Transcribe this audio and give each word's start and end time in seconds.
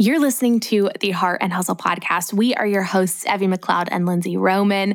You're 0.00 0.20
listening 0.20 0.60
to 0.60 0.90
the 1.00 1.10
Heart 1.10 1.40
and 1.42 1.52
Hustle 1.52 1.74
podcast. 1.74 2.32
We 2.32 2.54
are 2.54 2.64
your 2.64 2.84
hosts, 2.84 3.26
Evie 3.26 3.48
McLeod 3.48 3.88
and 3.90 4.06
Lindsey 4.06 4.36
Roman. 4.36 4.94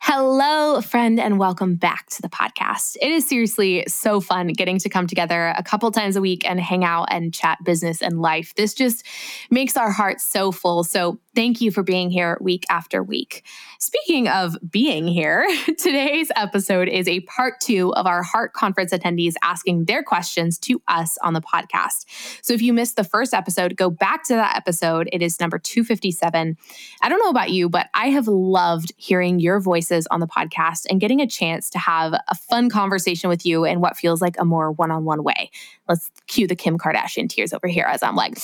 Hello, 0.00 0.80
friend, 0.80 1.18
and 1.18 1.40
welcome 1.40 1.74
back 1.74 2.08
to 2.10 2.22
the 2.22 2.28
podcast. 2.28 2.96
It 3.02 3.10
is 3.10 3.28
seriously 3.28 3.82
so 3.88 4.20
fun 4.20 4.46
getting 4.46 4.78
to 4.78 4.88
come 4.88 5.08
together 5.08 5.52
a 5.58 5.64
couple 5.64 5.90
times 5.90 6.14
a 6.14 6.20
week 6.20 6.48
and 6.48 6.60
hang 6.60 6.84
out 6.84 7.08
and 7.10 7.34
chat 7.34 7.58
business 7.64 8.00
and 8.00 8.22
life. 8.22 8.54
This 8.54 8.74
just 8.74 9.04
makes 9.50 9.76
our 9.76 9.90
hearts 9.90 10.22
so 10.22 10.52
full. 10.52 10.84
So, 10.84 11.18
thank 11.34 11.60
you 11.60 11.72
for 11.72 11.82
being 11.82 12.12
here 12.12 12.38
week 12.40 12.64
after 12.70 13.02
week. 13.02 13.44
Speaking 13.80 14.28
of 14.28 14.56
being 14.70 15.08
here, 15.08 15.44
today's 15.66 16.30
episode 16.36 16.86
is 16.86 17.08
a 17.08 17.18
part 17.22 17.54
two 17.60 17.92
of 17.94 18.06
our 18.06 18.22
Heart 18.22 18.52
Conference 18.52 18.92
attendees 18.92 19.34
asking 19.42 19.86
their 19.86 20.04
questions 20.04 20.60
to 20.60 20.80
us 20.86 21.18
on 21.24 21.34
the 21.34 21.40
podcast. 21.40 22.04
So, 22.40 22.52
if 22.52 22.62
you 22.62 22.72
missed 22.72 22.94
the 22.94 23.02
first 23.02 23.34
episode, 23.34 23.76
go 23.76 23.90
back 23.90 24.22
to 24.24 24.34
that 24.34 24.43
episode. 24.54 25.08
It 25.12 25.22
is 25.22 25.40
number 25.40 25.58
257. 25.58 26.56
I 27.02 27.08
don't 27.08 27.18
know 27.18 27.30
about 27.30 27.50
you, 27.50 27.68
but 27.68 27.88
I 27.94 28.10
have 28.10 28.28
loved 28.28 28.92
hearing 28.96 29.40
your 29.40 29.60
voices 29.60 30.06
on 30.10 30.20
the 30.20 30.26
podcast 30.26 30.86
and 30.90 31.00
getting 31.00 31.20
a 31.20 31.26
chance 31.26 31.70
to 31.70 31.78
have 31.78 32.12
a 32.12 32.34
fun 32.34 32.68
conversation 32.70 33.28
with 33.28 33.46
you 33.46 33.64
in 33.64 33.80
what 33.80 33.96
feels 33.96 34.20
like 34.20 34.36
a 34.38 34.44
more 34.44 34.72
one-on-one 34.72 35.22
way. 35.22 35.50
Let's 35.88 36.10
cue 36.26 36.46
the 36.46 36.56
Kim 36.56 36.78
Kardashian 36.78 37.28
tears 37.28 37.52
over 37.52 37.66
here 37.66 37.86
as 37.88 38.02
I'm 38.02 38.16
like 38.16 38.38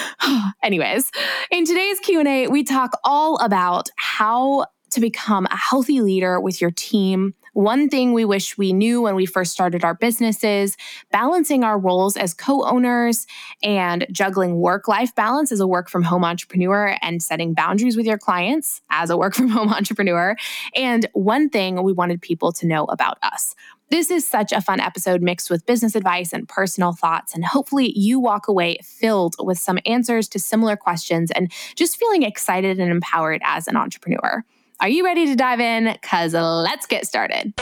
anyways, 0.62 1.10
in 1.50 1.64
today's 1.64 1.98
Q&A, 2.00 2.48
we 2.48 2.64
talk 2.64 2.92
all 3.04 3.36
about 3.38 3.88
how 3.96 4.66
to 4.90 5.00
become 5.00 5.46
a 5.46 5.56
healthy 5.56 6.00
leader 6.00 6.38
with 6.40 6.60
your 6.60 6.70
team 6.70 7.34
one 7.52 7.88
thing 7.88 8.12
we 8.12 8.24
wish 8.24 8.56
we 8.56 8.72
knew 8.72 9.02
when 9.02 9.14
we 9.14 9.26
first 9.26 9.52
started 9.52 9.84
our 9.84 9.94
businesses, 9.94 10.76
balancing 11.10 11.64
our 11.64 11.78
roles 11.78 12.16
as 12.16 12.34
co 12.34 12.64
owners 12.64 13.26
and 13.62 14.06
juggling 14.10 14.56
work 14.56 14.88
life 14.88 15.14
balance 15.14 15.52
as 15.52 15.60
a 15.60 15.66
work 15.66 15.88
from 15.88 16.02
home 16.02 16.24
entrepreneur 16.24 16.96
and 17.02 17.22
setting 17.22 17.54
boundaries 17.54 17.96
with 17.96 18.06
your 18.06 18.18
clients 18.18 18.80
as 18.90 19.10
a 19.10 19.16
work 19.16 19.34
from 19.42 19.48
home 19.48 19.68
entrepreneur. 19.68 20.36
And 20.74 21.06
one 21.12 21.50
thing 21.50 21.82
we 21.82 21.92
wanted 21.92 22.22
people 22.22 22.52
to 22.52 22.66
know 22.66 22.84
about 22.84 23.18
us. 23.22 23.54
This 23.90 24.10
is 24.10 24.26
such 24.26 24.52
a 24.52 24.62
fun 24.62 24.80
episode 24.80 25.20
mixed 25.20 25.50
with 25.50 25.66
business 25.66 25.94
advice 25.94 26.32
and 26.32 26.48
personal 26.48 26.92
thoughts. 26.92 27.34
And 27.34 27.44
hopefully, 27.44 27.92
you 27.94 28.18
walk 28.18 28.48
away 28.48 28.78
filled 28.82 29.34
with 29.38 29.58
some 29.58 29.78
answers 29.84 30.28
to 30.28 30.38
similar 30.38 30.76
questions 30.76 31.30
and 31.30 31.52
just 31.76 31.98
feeling 31.98 32.22
excited 32.22 32.80
and 32.80 32.90
empowered 32.90 33.42
as 33.44 33.68
an 33.68 33.76
entrepreneur. 33.76 34.46
Are 34.82 34.88
you 34.88 35.04
ready 35.04 35.26
to 35.26 35.36
dive 35.36 35.60
in? 35.60 35.84
Because 35.92 36.34
let's 36.34 36.86
get 36.86 37.06
started. 37.06 37.54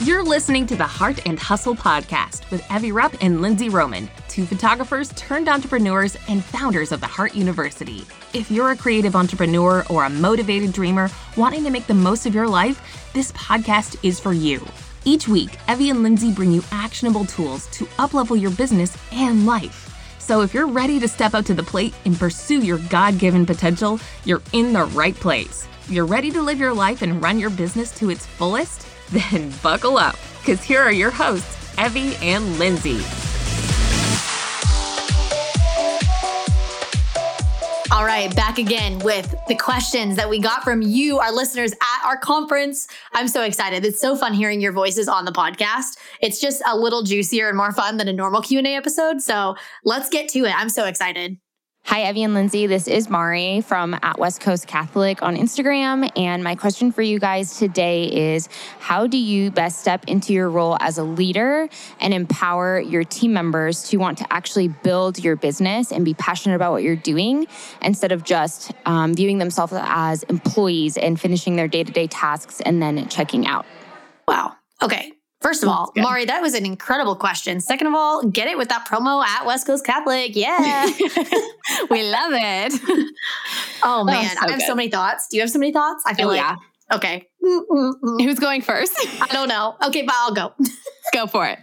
You're 0.00 0.24
listening 0.24 0.66
to 0.66 0.74
the 0.74 0.82
Heart 0.82 1.24
and 1.24 1.38
Hustle 1.38 1.76
podcast 1.76 2.50
with 2.50 2.68
Evie 2.68 2.90
Rupp 2.90 3.14
and 3.20 3.42
Lindsey 3.42 3.68
Roman, 3.68 4.10
two 4.26 4.44
photographers 4.44 5.10
turned 5.10 5.48
entrepreneurs 5.48 6.16
and 6.26 6.42
founders 6.42 6.90
of 6.90 7.00
the 7.00 7.06
Heart 7.06 7.36
University. 7.36 8.04
If 8.32 8.50
you're 8.50 8.72
a 8.72 8.76
creative 8.76 9.14
entrepreneur 9.14 9.84
or 9.88 10.02
a 10.04 10.10
motivated 10.10 10.72
dreamer 10.72 11.10
wanting 11.36 11.62
to 11.62 11.70
make 11.70 11.86
the 11.86 11.94
most 11.94 12.26
of 12.26 12.34
your 12.34 12.48
life, 12.48 13.12
this 13.12 13.30
podcast 13.30 13.98
is 14.02 14.18
for 14.18 14.32
you. 14.32 14.66
Each 15.04 15.28
week, 15.28 15.56
Evie 15.70 15.90
and 15.90 16.02
Lindsey 16.02 16.32
bring 16.32 16.50
you 16.50 16.64
actionable 16.72 17.24
tools 17.24 17.68
to 17.68 17.84
uplevel 18.00 18.40
your 18.40 18.50
business 18.50 18.98
and 19.12 19.46
life. 19.46 19.93
So 20.24 20.40
if 20.40 20.54
you're 20.54 20.66
ready 20.66 20.98
to 21.00 21.06
step 21.06 21.34
up 21.34 21.44
to 21.44 21.54
the 21.54 21.62
plate 21.62 21.92
and 22.06 22.18
pursue 22.18 22.60
your 22.60 22.78
God 22.88 23.18
given 23.18 23.44
potential, 23.44 24.00
you're 24.24 24.40
in 24.54 24.72
the 24.72 24.84
right 24.86 25.14
place. 25.14 25.68
You're 25.90 26.06
ready 26.06 26.30
to 26.30 26.40
live 26.40 26.58
your 26.58 26.72
life 26.72 27.02
and 27.02 27.22
run 27.22 27.38
your 27.38 27.50
business 27.50 27.92
to 27.98 28.08
its 28.08 28.24
fullest? 28.24 28.86
Then 29.12 29.52
buckle 29.62 29.98
up, 29.98 30.16
because 30.40 30.62
here 30.62 30.80
are 30.80 30.90
your 30.90 31.10
hosts, 31.10 31.78
Evie 31.78 32.16
and 32.22 32.58
Lindsey. 32.58 33.33
All 37.92 38.04
right, 38.04 38.34
back 38.34 38.58
again 38.58 38.98
with 39.00 39.34
the 39.46 39.54
questions 39.54 40.16
that 40.16 40.28
we 40.28 40.40
got 40.40 40.64
from 40.64 40.80
you, 40.80 41.18
our 41.18 41.30
listeners 41.30 41.72
at 41.72 42.06
our 42.06 42.16
conference. 42.16 42.88
I'm 43.12 43.28
so 43.28 43.42
excited. 43.42 43.84
It's 43.84 44.00
so 44.00 44.16
fun 44.16 44.32
hearing 44.32 44.60
your 44.60 44.72
voices 44.72 45.06
on 45.06 45.26
the 45.26 45.32
podcast. 45.32 45.98
It's 46.20 46.40
just 46.40 46.62
a 46.66 46.76
little 46.76 47.02
juicier 47.02 47.48
and 47.48 47.56
more 47.56 47.72
fun 47.72 47.98
than 47.98 48.08
a 48.08 48.12
normal 48.12 48.40
Q&A 48.40 48.74
episode. 48.74 49.20
So 49.20 49.56
let's 49.84 50.08
get 50.08 50.28
to 50.30 50.40
it. 50.40 50.54
I'm 50.58 50.70
so 50.70 50.86
excited. 50.86 51.38
Hi, 51.86 52.08
Evie 52.08 52.22
and 52.22 52.32
Lindsey. 52.32 52.66
This 52.66 52.88
is 52.88 53.10
Mari 53.10 53.60
from 53.60 53.92
at 53.92 54.18
West 54.18 54.40
Coast 54.40 54.66
Catholic 54.66 55.22
on 55.22 55.36
Instagram. 55.36 56.10
And 56.16 56.42
my 56.42 56.54
question 56.54 56.90
for 56.90 57.02
you 57.02 57.18
guys 57.18 57.58
today 57.58 58.06
is 58.34 58.48
How 58.78 59.06
do 59.06 59.18
you 59.18 59.50
best 59.50 59.80
step 59.80 60.02
into 60.06 60.32
your 60.32 60.48
role 60.48 60.78
as 60.80 60.96
a 60.96 61.04
leader 61.04 61.68
and 62.00 62.14
empower 62.14 62.80
your 62.80 63.04
team 63.04 63.34
members 63.34 63.82
to 63.90 63.98
want 63.98 64.16
to 64.18 64.32
actually 64.32 64.68
build 64.68 65.22
your 65.22 65.36
business 65.36 65.92
and 65.92 66.06
be 66.06 66.14
passionate 66.14 66.56
about 66.56 66.72
what 66.72 66.82
you're 66.82 66.96
doing 66.96 67.46
instead 67.82 68.12
of 68.12 68.24
just 68.24 68.72
um, 68.86 69.12
viewing 69.14 69.36
themselves 69.36 69.74
as 69.76 70.22
employees 70.24 70.96
and 70.96 71.20
finishing 71.20 71.54
their 71.54 71.68
day 71.68 71.84
to 71.84 71.92
day 71.92 72.06
tasks 72.06 72.62
and 72.62 72.82
then 72.82 73.06
checking 73.08 73.46
out? 73.46 73.66
Wow. 74.26 74.56
Okay. 74.82 75.13
First 75.44 75.62
of 75.62 75.68
all, 75.68 75.92
Mari, 75.94 76.24
that 76.24 76.40
was 76.40 76.54
an 76.54 76.64
incredible 76.64 77.16
question. 77.16 77.60
Second 77.60 77.88
of 77.88 77.94
all, 77.94 78.26
get 78.26 78.48
it 78.48 78.56
with 78.56 78.70
that 78.70 78.88
promo 78.88 79.22
at 79.22 79.44
West 79.44 79.66
Coast 79.66 79.84
Catholic. 79.84 80.34
Yeah. 80.34 80.86
we 81.90 82.02
love 82.02 82.32
it. 82.32 82.72
oh, 82.82 83.08
oh 83.82 84.04
man. 84.04 84.24
So 84.24 84.38
I 84.40 84.50
have 84.52 84.60
good. 84.60 84.66
so 84.66 84.74
many 84.74 84.88
thoughts. 84.88 85.28
Do 85.28 85.36
you 85.36 85.42
have 85.42 85.50
so 85.50 85.58
many 85.58 85.70
thoughts? 85.70 86.02
I 86.06 86.14
feel 86.14 86.28
oh, 86.28 86.30
like. 86.30 86.38
Yeah. 86.38 86.56
Okay. 86.94 87.28
Mm-mm-mm. 87.44 88.22
Who's 88.22 88.38
going 88.38 88.62
first? 88.62 88.96
I 89.20 89.26
don't 89.32 89.48
know. 89.48 89.76
Okay, 89.84 90.00
but 90.00 90.14
I'll 90.16 90.32
go. 90.32 90.54
go 91.12 91.26
for 91.26 91.46
it. 91.46 91.58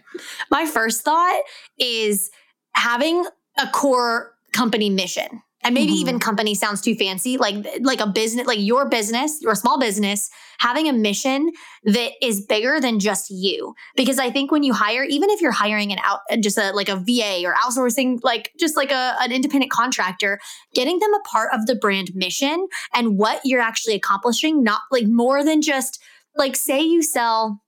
My 0.51 0.67
first 0.67 1.01
thought 1.01 1.41
is 1.79 2.29
having 2.73 3.25
a 3.57 3.65
core 3.65 4.35
company 4.53 4.91
mission 4.91 5.41
and 5.63 5.73
maybe 5.73 5.91
mm-hmm. 5.91 6.01
even 6.01 6.19
company 6.19 6.55
sounds 6.55 6.81
too 6.81 6.95
fancy 6.95 7.37
like 7.37 7.55
like 7.81 7.99
a 7.99 8.07
business 8.07 8.47
like 8.47 8.59
your 8.59 8.87
business 8.89 9.39
your 9.41 9.55
small 9.55 9.79
business 9.79 10.29
having 10.59 10.87
a 10.87 10.93
mission 10.93 11.51
that 11.83 12.11
is 12.21 12.45
bigger 12.45 12.79
than 12.79 12.99
just 12.99 13.29
you 13.29 13.73
because 13.95 14.19
i 14.19 14.29
think 14.29 14.51
when 14.51 14.63
you 14.63 14.73
hire 14.73 15.03
even 15.03 15.29
if 15.29 15.41
you're 15.41 15.51
hiring 15.51 15.91
an 15.91 15.99
out 16.03 16.19
just 16.41 16.57
a 16.57 16.71
like 16.73 16.89
a 16.89 16.95
va 16.95 17.43
or 17.45 17.53
outsourcing 17.55 18.19
like 18.23 18.51
just 18.59 18.75
like 18.75 18.91
a, 18.91 19.15
an 19.21 19.31
independent 19.31 19.71
contractor 19.71 20.39
getting 20.73 20.99
them 20.99 21.13
a 21.13 21.19
part 21.21 21.49
of 21.53 21.65
the 21.65 21.75
brand 21.75 22.11
mission 22.15 22.67
and 22.93 23.17
what 23.17 23.41
you're 23.43 23.61
actually 23.61 23.95
accomplishing 23.95 24.63
not 24.63 24.81
like 24.91 25.07
more 25.07 25.43
than 25.43 25.61
just 25.61 26.01
like 26.35 26.55
say 26.55 26.81
you 26.81 27.01
sell 27.01 27.61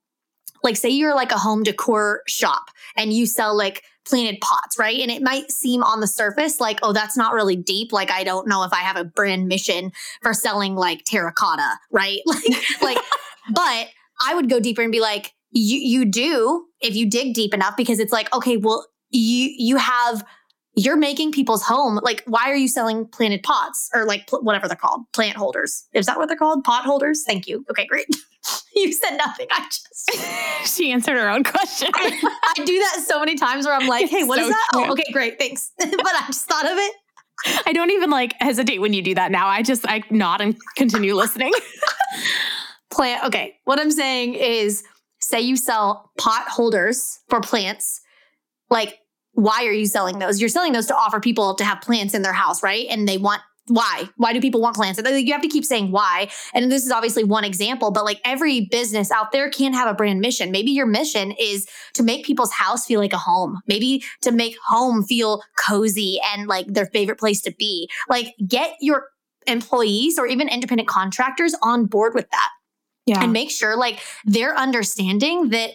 like 0.62 0.76
say 0.76 0.88
you're 0.88 1.14
like 1.14 1.30
a 1.30 1.38
home 1.38 1.62
decor 1.62 2.22
shop 2.26 2.70
and 2.96 3.12
you 3.12 3.26
sell 3.26 3.56
like 3.56 3.82
planted 4.06 4.40
pots, 4.40 4.78
right? 4.78 4.98
And 5.00 5.10
it 5.10 5.22
might 5.22 5.50
seem 5.50 5.82
on 5.82 6.00
the 6.00 6.06
surface 6.06 6.60
like, 6.60 6.78
oh, 6.82 6.92
that's 6.92 7.16
not 7.16 7.32
really 7.32 7.56
deep. 7.56 7.92
Like, 7.92 8.10
I 8.10 8.24
don't 8.24 8.48
know 8.48 8.62
if 8.64 8.72
I 8.72 8.80
have 8.80 8.96
a 8.96 9.04
brand 9.04 9.48
mission 9.48 9.92
for 10.22 10.34
selling 10.34 10.74
like 10.74 11.04
terracotta, 11.04 11.78
right? 11.90 12.20
Like, 12.26 12.82
like, 12.82 12.98
but 13.54 13.88
I 14.20 14.34
would 14.34 14.48
go 14.48 14.60
deeper 14.60 14.82
and 14.82 14.92
be 14.92 15.00
like, 15.00 15.32
you 15.50 15.78
you 15.78 16.04
do 16.04 16.66
if 16.80 16.96
you 16.96 17.08
dig 17.08 17.34
deep 17.34 17.54
enough 17.54 17.76
because 17.76 18.00
it's 18.00 18.12
like, 18.12 18.34
okay, 18.34 18.56
well, 18.56 18.86
you 19.10 19.54
you 19.56 19.76
have 19.76 20.24
you're 20.76 20.96
making 20.96 21.32
people's 21.32 21.62
home 21.62 22.00
like 22.02 22.22
why 22.26 22.50
are 22.50 22.56
you 22.56 22.68
selling 22.68 23.06
planted 23.06 23.42
pots 23.42 23.88
or 23.94 24.04
like 24.04 24.26
pl- 24.26 24.42
whatever 24.42 24.66
they're 24.66 24.76
called 24.76 25.02
plant 25.12 25.36
holders 25.36 25.86
is 25.92 26.06
that 26.06 26.18
what 26.18 26.28
they're 26.28 26.36
called 26.36 26.64
pot 26.64 26.84
holders 26.84 27.22
thank 27.26 27.46
you 27.46 27.64
okay 27.70 27.86
great 27.86 28.06
you 28.76 28.92
said 28.92 29.16
nothing. 29.16 29.46
I 29.50 29.64
just 29.64 30.10
she 30.76 30.92
answered 30.92 31.16
her 31.16 31.28
own 31.28 31.44
question. 31.44 31.90
I, 31.94 32.52
I, 32.58 32.64
do 32.64 32.78
that 32.78 33.04
so 33.06 33.20
many 33.20 33.36
times 33.36 33.66
where 33.66 33.74
i'm 33.74 33.86
like 33.86 34.08
hey 34.10 34.24
what 34.24 34.38
so 34.38 34.44
is 34.44 34.50
that? 34.50 34.68
Oh, 34.74 34.78
true. 34.78 34.88
oh 34.88 34.92
okay 34.92 35.12
great 35.12 35.38
thanks. 35.38 35.72
But 35.78 35.90
i 35.90 36.24
just 36.26 36.46
thought 36.46 36.66
of 36.66 36.76
it. 36.76 36.94
I 37.66 37.72
don't 37.72 37.90
even 37.90 38.10
like 38.10 38.34
hesitate 38.40 38.78
when 38.78 38.92
you 38.92 39.02
do 39.02 39.14
that 39.14 39.30
now. 39.30 39.46
I 39.46 39.62
just 39.62 39.84
i 39.88 40.02
nod 40.10 40.40
and 40.40 40.56
continue 40.76 41.14
listening. 41.14 41.52
Plant 42.90 43.24
okay 43.24 43.56
what 43.64 43.80
i'm 43.80 43.90
saying 43.90 44.34
is 44.34 44.84
say 45.20 45.40
you 45.40 45.56
sell 45.56 46.12
pot 46.18 46.46
holders 46.48 47.20
for 47.28 47.40
plants 47.40 48.00
like 48.70 48.98
why 49.34 49.64
are 49.64 49.72
you 49.72 49.86
selling 49.86 50.20
those? 50.20 50.40
You're 50.40 50.48
selling 50.48 50.72
those 50.72 50.86
to 50.86 50.96
offer 50.96 51.18
people 51.18 51.56
to 51.56 51.64
have 51.64 51.80
plants 51.80 52.14
in 52.14 52.22
their 52.22 52.32
house, 52.32 52.62
right? 52.62 52.86
And 52.88 53.08
they 53.08 53.18
want 53.18 53.42
why? 53.66 54.08
Why 54.16 54.32
do 54.32 54.40
people 54.40 54.60
want 54.60 54.76
plants? 54.76 55.00
You 55.02 55.32
have 55.32 55.42
to 55.42 55.48
keep 55.48 55.64
saying 55.64 55.90
why. 55.90 56.28
And 56.52 56.70
this 56.70 56.84
is 56.84 56.92
obviously 56.92 57.24
one 57.24 57.44
example, 57.44 57.90
but 57.90 58.04
like 58.04 58.20
every 58.24 58.66
business 58.70 59.10
out 59.10 59.32
there 59.32 59.48
can 59.48 59.72
have 59.72 59.88
a 59.88 59.94
brand 59.94 60.20
mission. 60.20 60.50
Maybe 60.50 60.70
your 60.70 60.86
mission 60.86 61.32
is 61.32 61.66
to 61.94 62.02
make 62.02 62.26
people's 62.26 62.52
house 62.52 62.84
feel 62.84 63.00
like 63.00 63.14
a 63.14 63.18
home. 63.18 63.60
Maybe 63.66 64.04
to 64.20 64.32
make 64.32 64.56
home 64.68 65.02
feel 65.02 65.42
cozy 65.56 66.20
and 66.34 66.46
like 66.46 66.66
their 66.66 66.86
favorite 66.86 67.18
place 67.18 67.40
to 67.42 67.54
be. 67.58 67.88
Like 68.08 68.34
get 68.46 68.74
your 68.80 69.06
employees 69.46 70.18
or 70.18 70.26
even 70.26 70.48
independent 70.48 70.88
contractors 70.88 71.54
on 71.62 71.86
board 71.86 72.14
with 72.14 72.30
that. 72.30 72.48
Yeah. 73.06 73.22
And 73.22 73.32
make 73.32 73.50
sure 73.50 73.76
like 73.76 74.00
they're 74.24 74.56
understanding 74.56 75.50
that 75.50 75.70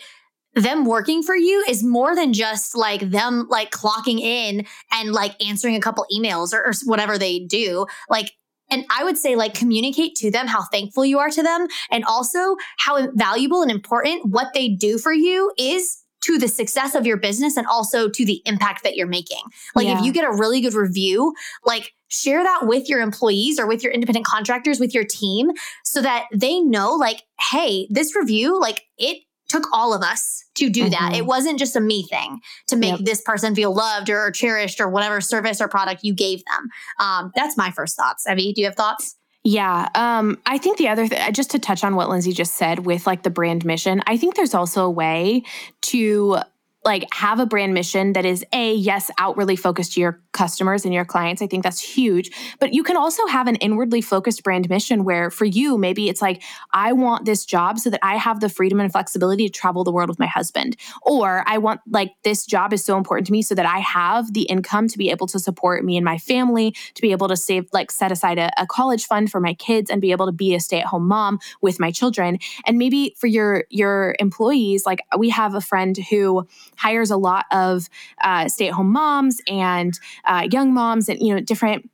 them 0.55 0.85
working 0.85 1.23
for 1.23 1.35
you 1.35 1.63
is 1.67 1.83
more 1.83 2.15
than 2.15 2.33
just 2.33 2.75
like 2.75 3.01
them 3.11 3.47
like 3.49 3.71
clocking 3.71 4.19
in 4.19 4.65
and 4.91 5.11
like 5.11 5.41
answering 5.45 5.75
a 5.75 5.79
couple 5.79 6.05
emails 6.13 6.53
or, 6.53 6.65
or 6.65 6.73
whatever 6.85 7.17
they 7.17 7.39
do. 7.39 7.85
Like 8.09 8.31
and 8.71 8.85
I 8.89 9.03
would 9.03 9.17
say 9.17 9.35
like 9.35 9.53
communicate 9.53 10.15
to 10.15 10.31
them 10.31 10.47
how 10.47 10.63
thankful 10.63 11.05
you 11.05 11.19
are 11.19 11.29
to 11.29 11.43
them 11.43 11.67
and 11.91 12.05
also 12.05 12.55
how 12.77 13.11
valuable 13.13 13.61
and 13.61 13.71
important 13.71 14.25
what 14.25 14.53
they 14.53 14.69
do 14.69 14.97
for 14.97 15.11
you 15.11 15.51
is 15.57 16.03
to 16.21 16.37
the 16.37 16.47
success 16.47 16.95
of 16.95 17.05
your 17.05 17.17
business 17.17 17.55
and 17.55 17.65
also 17.67 18.09
to 18.09 18.25
the 18.25 18.41
impact 18.45 18.83
that 18.83 18.95
you're 18.95 19.07
making. 19.07 19.41
Like 19.73 19.87
yeah. 19.87 19.97
if 19.97 20.05
you 20.05 20.11
get 20.11 20.25
a 20.25 20.31
really 20.31 20.61
good 20.61 20.73
review, 20.73 21.33
like 21.65 21.93
share 22.09 22.43
that 22.43 22.61
with 22.63 22.89
your 22.89 22.99
employees 22.99 23.59
or 23.59 23.67
with 23.67 23.83
your 23.83 23.93
independent 23.93 24.25
contractors, 24.25 24.79
with 24.79 24.93
your 24.93 25.05
team 25.05 25.51
so 25.85 26.01
that 26.01 26.25
they 26.33 26.59
know 26.59 26.93
like, 26.93 27.23
hey, 27.51 27.87
this 27.89 28.15
review, 28.15 28.59
like 28.59 28.83
it 28.97 29.19
took 29.49 29.65
all 29.73 29.93
of 29.93 30.01
us 30.01 30.43
to 30.55 30.69
do 30.69 30.83
mm-hmm. 30.83 30.91
that. 30.91 31.13
It 31.15 31.25
wasn't 31.25 31.59
just 31.59 31.75
a 31.75 31.81
me 31.81 32.07
thing 32.07 32.39
to 32.67 32.75
make 32.75 32.91
yep. 32.91 32.99
this 33.01 33.21
person 33.21 33.55
feel 33.55 33.73
loved 33.73 34.09
or, 34.09 34.31
cherished 34.31 34.79
or 34.79 34.89
whatever 34.89 35.19
service 35.19 35.59
or 35.59 35.67
product 35.67 36.01
you 36.03 36.13
gave 36.13 36.43
them. 36.45 36.69
Um, 36.99 37.31
that's 37.35 37.57
my 37.57 37.71
first 37.71 37.97
thoughts. 37.97 38.25
Evie, 38.29 38.53
do 38.53 38.61
you 38.61 38.67
have 38.67 38.75
thoughts? 38.75 39.15
Yeah. 39.43 39.87
Um, 39.95 40.37
I 40.45 40.57
think 40.57 40.77
the 40.77 40.89
other 40.89 41.07
thing, 41.07 41.33
just 41.33 41.51
to 41.51 41.59
touch 41.59 41.83
on 41.83 41.95
what 41.95 42.09
Lindsey 42.09 42.33
just 42.33 42.55
said 42.55 42.85
with 42.85 43.07
like 43.07 43.23
the 43.23 43.29
brand 43.29 43.65
mission, 43.65 44.01
I 44.05 44.17
think 44.17 44.35
there's 44.35 44.53
also 44.53 44.85
a 44.85 44.91
way 44.91 45.43
to 45.83 46.39
like 46.85 47.05
have 47.13 47.39
a 47.39 47.45
brand 47.45 47.73
mission 47.73 48.13
that 48.13 48.25
is 48.25 48.45
a 48.53 48.73
yes 48.73 49.11
outwardly 49.17 49.55
focused 49.55 49.93
to 49.93 50.01
your 50.01 50.21
customers 50.31 50.85
and 50.85 50.93
your 50.93 51.05
clients. 51.05 51.41
I 51.41 51.47
think 51.47 51.63
that's 51.63 51.81
huge. 51.81 52.31
But 52.59 52.73
you 52.73 52.83
can 52.83 52.95
also 52.95 53.25
have 53.27 53.47
an 53.47 53.55
inwardly 53.55 54.01
focused 54.01 54.43
brand 54.43 54.69
mission 54.69 55.03
where 55.03 55.29
for 55.29 55.45
you 55.45 55.77
maybe 55.77 56.09
it's 56.09 56.21
like 56.21 56.41
i 56.71 56.93
want 56.93 57.25
this 57.25 57.45
job 57.45 57.79
so 57.79 57.89
that 57.89 57.99
i 58.03 58.15
have 58.15 58.39
the 58.39 58.49
freedom 58.49 58.79
and 58.79 58.91
flexibility 58.91 59.47
to 59.47 59.51
travel 59.51 59.83
the 59.83 59.91
world 59.91 60.09
with 60.09 60.19
my 60.19 60.27
husband. 60.27 60.75
Or 61.01 61.43
i 61.47 61.57
want 61.57 61.81
like 61.89 62.11
this 62.23 62.45
job 62.45 62.73
is 62.73 62.83
so 62.83 62.97
important 62.97 63.27
to 63.27 63.31
me 63.31 63.41
so 63.41 63.55
that 63.55 63.65
i 63.65 63.79
have 63.79 64.33
the 64.33 64.43
income 64.43 64.87
to 64.87 64.97
be 64.97 65.09
able 65.09 65.27
to 65.27 65.39
support 65.39 65.83
me 65.83 65.97
and 65.97 66.05
my 66.05 66.17
family 66.17 66.75
to 66.93 67.01
be 67.01 67.11
able 67.11 67.27
to 67.27 67.35
save 67.35 67.67
like 67.73 67.91
set 67.91 68.11
aside 68.11 68.37
a, 68.37 68.49
a 68.57 68.65
college 68.65 69.05
fund 69.05 69.31
for 69.31 69.39
my 69.39 69.53
kids 69.53 69.89
and 69.89 70.01
be 70.01 70.11
able 70.11 70.25
to 70.25 70.31
be 70.31 70.55
a 70.55 70.59
stay-at-home 70.59 71.07
mom 71.07 71.39
with 71.61 71.79
my 71.79 71.91
children. 71.91 72.37
And 72.65 72.77
maybe 72.77 73.15
for 73.17 73.27
your 73.27 73.65
your 73.69 74.15
employees 74.19 74.85
like 74.85 75.01
we 75.17 75.29
have 75.29 75.55
a 75.55 75.61
friend 75.61 75.97
who 76.09 76.47
hires 76.79 77.11
a 77.11 77.17
lot 77.17 77.45
of 77.51 77.89
uh, 78.23 78.47
stay-at-home 78.47 78.91
moms 78.91 79.41
and 79.47 79.99
uh, 80.25 80.47
young 80.51 80.73
moms 80.73 81.09
and 81.09 81.19
you 81.21 81.33
know 81.33 81.41
different 81.41 81.89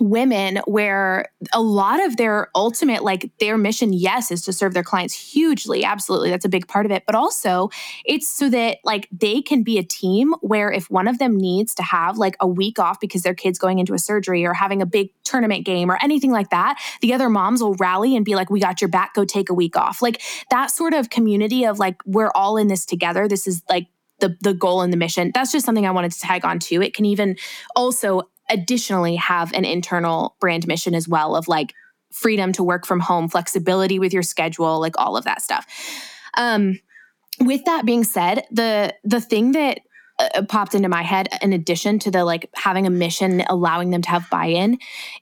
women 0.00 0.58
where 0.66 1.26
a 1.52 1.60
lot 1.60 2.04
of 2.04 2.16
their 2.16 2.48
ultimate 2.54 3.02
like 3.04 3.30
their 3.40 3.58
mission 3.58 3.92
yes 3.92 4.30
is 4.30 4.42
to 4.42 4.52
serve 4.52 4.74
their 4.74 4.82
clients 4.82 5.14
hugely. 5.14 5.84
Absolutely. 5.84 6.30
That's 6.30 6.44
a 6.44 6.48
big 6.48 6.66
part 6.66 6.86
of 6.86 6.92
it. 6.92 7.04
But 7.06 7.14
also 7.14 7.70
it's 8.04 8.28
so 8.28 8.48
that 8.50 8.78
like 8.84 9.08
they 9.12 9.42
can 9.42 9.62
be 9.62 9.78
a 9.78 9.82
team 9.82 10.34
where 10.40 10.70
if 10.70 10.90
one 10.90 11.08
of 11.08 11.18
them 11.18 11.36
needs 11.36 11.74
to 11.74 11.82
have 11.82 12.16
like 12.16 12.36
a 12.40 12.46
week 12.46 12.78
off 12.78 13.00
because 13.00 13.22
their 13.22 13.34
kids 13.34 13.58
going 13.58 13.78
into 13.78 13.94
a 13.94 13.98
surgery 13.98 14.44
or 14.44 14.54
having 14.54 14.80
a 14.80 14.86
big 14.86 15.10
tournament 15.24 15.64
game 15.66 15.90
or 15.90 15.98
anything 16.02 16.30
like 16.30 16.50
that 16.50 16.78
the 17.00 17.12
other 17.12 17.28
moms 17.28 17.62
will 17.62 17.74
rally 17.74 18.16
and 18.16 18.24
be 18.24 18.34
like 18.34 18.50
we 18.50 18.60
got 18.60 18.80
your 18.80 18.88
back. 18.88 19.14
Go 19.14 19.24
take 19.24 19.50
a 19.50 19.54
week 19.54 19.76
off. 19.76 20.00
Like 20.00 20.22
that 20.50 20.70
sort 20.70 20.94
of 20.94 21.10
community 21.10 21.64
of 21.64 21.78
like 21.78 21.96
we're 22.06 22.32
all 22.34 22.56
in 22.56 22.68
this 22.68 22.86
together. 22.86 23.28
This 23.28 23.46
is 23.46 23.62
like 23.68 23.88
the 24.22 24.38
the 24.40 24.54
goal 24.54 24.80
and 24.80 24.92
the 24.92 24.96
mission. 24.96 25.30
That's 25.34 25.52
just 25.52 25.66
something 25.66 25.86
I 25.86 25.90
wanted 25.90 26.12
to 26.12 26.20
tag 26.20 26.46
on 26.46 26.58
to. 26.60 26.80
It 26.80 26.94
can 26.94 27.04
even 27.04 27.36
also 27.76 28.22
additionally 28.48 29.16
have 29.16 29.52
an 29.52 29.66
internal 29.66 30.36
brand 30.40 30.66
mission 30.66 30.94
as 30.94 31.06
well 31.06 31.36
of 31.36 31.48
like 31.48 31.74
freedom 32.12 32.52
to 32.52 32.62
work 32.62 32.86
from 32.86 33.00
home, 33.00 33.28
flexibility 33.28 33.98
with 33.98 34.12
your 34.12 34.22
schedule, 34.22 34.80
like 34.80 34.98
all 34.98 35.16
of 35.16 35.24
that 35.24 35.42
stuff. 35.42 35.66
Um, 36.36 36.78
with 37.40 37.64
that 37.64 37.84
being 37.84 38.04
said, 38.04 38.46
the 38.50 38.94
the 39.04 39.20
thing 39.20 39.52
that 39.52 39.80
uh, 40.18 40.42
popped 40.48 40.74
into 40.74 40.88
my 40.88 41.02
head 41.02 41.28
in 41.42 41.52
addition 41.52 41.98
to 41.98 42.10
the 42.10 42.24
like 42.24 42.48
having 42.54 42.86
a 42.86 42.90
mission 42.90 43.42
allowing 43.48 43.90
them 43.90 44.02
to 44.02 44.08
have 44.08 44.30
buy-in 44.30 44.78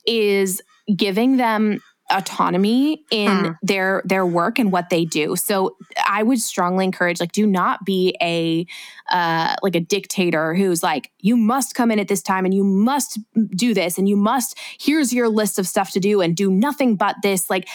is 0.06 0.60
giving 0.96 1.36
them 1.36 1.80
autonomy 2.10 3.04
in 3.10 3.44
hmm. 3.44 3.50
their 3.62 4.02
their 4.04 4.26
work 4.26 4.58
and 4.58 4.72
what 4.72 4.90
they 4.90 5.04
do. 5.04 5.36
So 5.36 5.76
I 6.06 6.22
would 6.22 6.40
strongly 6.40 6.84
encourage 6.84 7.20
like 7.20 7.32
do 7.32 7.46
not 7.46 7.84
be 7.84 8.16
a 8.20 8.66
uh, 9.10 9.54
like 9.62 9.76
a 9.76 9.80
dictator 9.80 10.54
who's 10.54 10.82
like 10.82 11.10
you 11.20 11.36
must 11.36 11.74
come 11.74 11.90
in 11.90 11.98
at 11.98 12.08
this 12.08 12.22
time 12.22 12.44
and 12.44 12.54
you 12.54 12.64
must 12.64 13.18
do 13.50 13.74
this 13.74 13.98
and 13.98 14.08
you 14.08 14.16
must 14.16 14.58
here's 14.80 15.12
your 15.12 15.28
list 15.28 15.58
of 15.58 15.66
stuff 15.66 15.92
to 15.92 16.00
do 16.00 16.20
and 16.20 16.36
do 16.36 16.50
nothing 16.50 16.96
but 16.96 17.16
this 17.22 17.48
like 17.48 17.68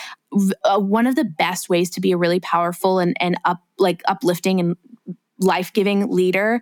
uh, 0.63 0.79
one 0.79 1.07
of 1.07 1.15
the 1.15 1.25
best 1.25 1.69
ways 1.69 1.89
to 1.91 2.01
be 2.01 2.11
a 2.11 2.17
really 2.17 2.39
powerful 2.39 2.99
and 2.99 3.15
and 3.19 3.37
up 3.45 3.61
like 3.77 4.01
uplifting 4.07 4.59
and 4.59 4.77
life-giving 5.39 6.09
leader 6.09 6.61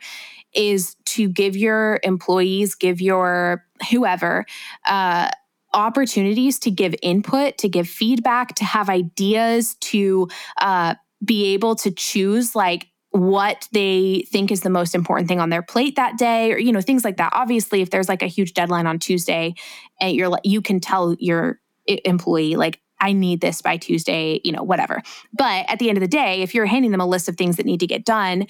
is 0.53 0.95
to 1.05 1.29
give 1.29 1.55
your 1.55 1.99
employees 2.03 2.75
give 2.75 3.01
your 3.01 3.63
whoever 3.91 4.45
uh 4.85 5.29
opportunities 5.73 6.59
to 6.59 6.71
give 6.71 6.95
input, 7.01 7.57
to 7.59 7.69
give 7.69 7.87
feedback, 7.87 8.55
to 8.55 8.63
have 8.63 8.89
ideas, 8.89 9.75
to 9.75 10.27
uh, 10.59 10.95
be 11.23 11.53
able 11.53 11.75
to 11.75 11.91
choose 11.91 12.55
like 12.55 12.87
what 13.11 13.67
they 13.71 14.25
think 14.31 14.51
is 14.51 14.61
the 14.61 14.69
most 14.69 14.95
important 14.95 15.27
thing 15.27 15.39
on 15.39 15.49
their 15.49 15.61
plate 15.61 15.95
that 15.97 16.17
day 16.17 16.51
or 16.51 16.57
you 16.57 16.71
know 16.71 16.81
things 16.81 17.05
like 17.05 17.17
that 17.17 17.31
obviously 17.35 17.81
if 17.81 17.91
there's 17.91 18.09
like 18.09 18.23
a 18.23 18.27
huge 18.27 18.55
deadline 18.55 18.87
on 18.87 18.97
tuesday 18.97 19.53
and 20.01 20.15
you're 20.15 20.29
like 20.29 20.41
you 20.43 20.63
can 20.63 20.79
tell 20.79 21.15
your 21.19 21.59
employee 21.85 22.55
like 22.55 22.81
I 23.03 23.11
need 23.11 23.41
this 23.41 23.61
by 23.61 23.75
Tuesday, 23.75 24.39
you 24.45 24.53
know, 24.53 24.63
whatever. 24.63 25.01
But 25.33 25.65
at 25.67 25.77
the 25.77 25.89
end 25.89 25.97
of 25.97 26.01
the 26.01 26.07
day, 26.07 26.41
if 26.41 26.55
you're 26.55 26.65
handing 26.65 26.91
them 26.91 27.01
a 27.01 27.05
list 27.05 27.27
of 27.27 27.35
things 27.35 27.57
that 27.57 27.65
need 27.65 27.81
to 27.81 27.87
get 27.87 28.05
done, 28.05 28.47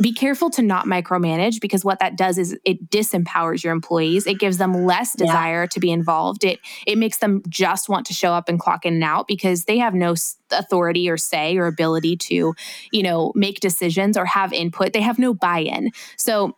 be 0.00 0.12
careful 0.12 0.48
to 0.50 0.62
not 0.62 0.86
micromanage 0.86 1.60
because 1.60 1.84
what 1.84 1.98
that 1.98 2.16
does 2.16 2.38
is 2.38 2.56
it 2.64 2.88
disempowers 2.88 3.62
your 3.62 3.72
employees. 3.72 4.26
It 4.26 4.38
gives 4.38 4.56
them 4.56 4.72
less 4.84 5.12
desire 5.12 5.62
yeah. 5.62 5.66
to 5.66 5.80
be 5.80 5.90
involved. 5.90 6.44
It 6.44 6.60
it 6.86 6.96
makes 6.96 7.18
them 7.18 7.42
just 7.48 7.88
want 7.88 8.06
to 8.06 8.14
show 8.14 8.32
up 8.32 8.48
and 8.48 8.58
clock 8.58 8.86
in 8.86 8.94
and 8.94 9.04
out 9.04 9.28
because 9.28 9.64
they 9.64 9.78
have 9.78 9.94
no 9.94 10.14
authority 10.50 11.10
or 11.10 11.18
say 11.18 11.56
or 11.58 11.66
ability 11.66 12.16
to, 12.16 12.54
you 12.90 13.02
know, 13.02 13.32
make 13.34 13.60
decisions 13.60 14.16
or 14.16 14.24
have 14.24 14.52
input. 14.52 14.94
They 14.94 15.02
have 15.02 15.18
no 15.18 15.34
buy-in. 15.34 15.90
So 16.16 16.56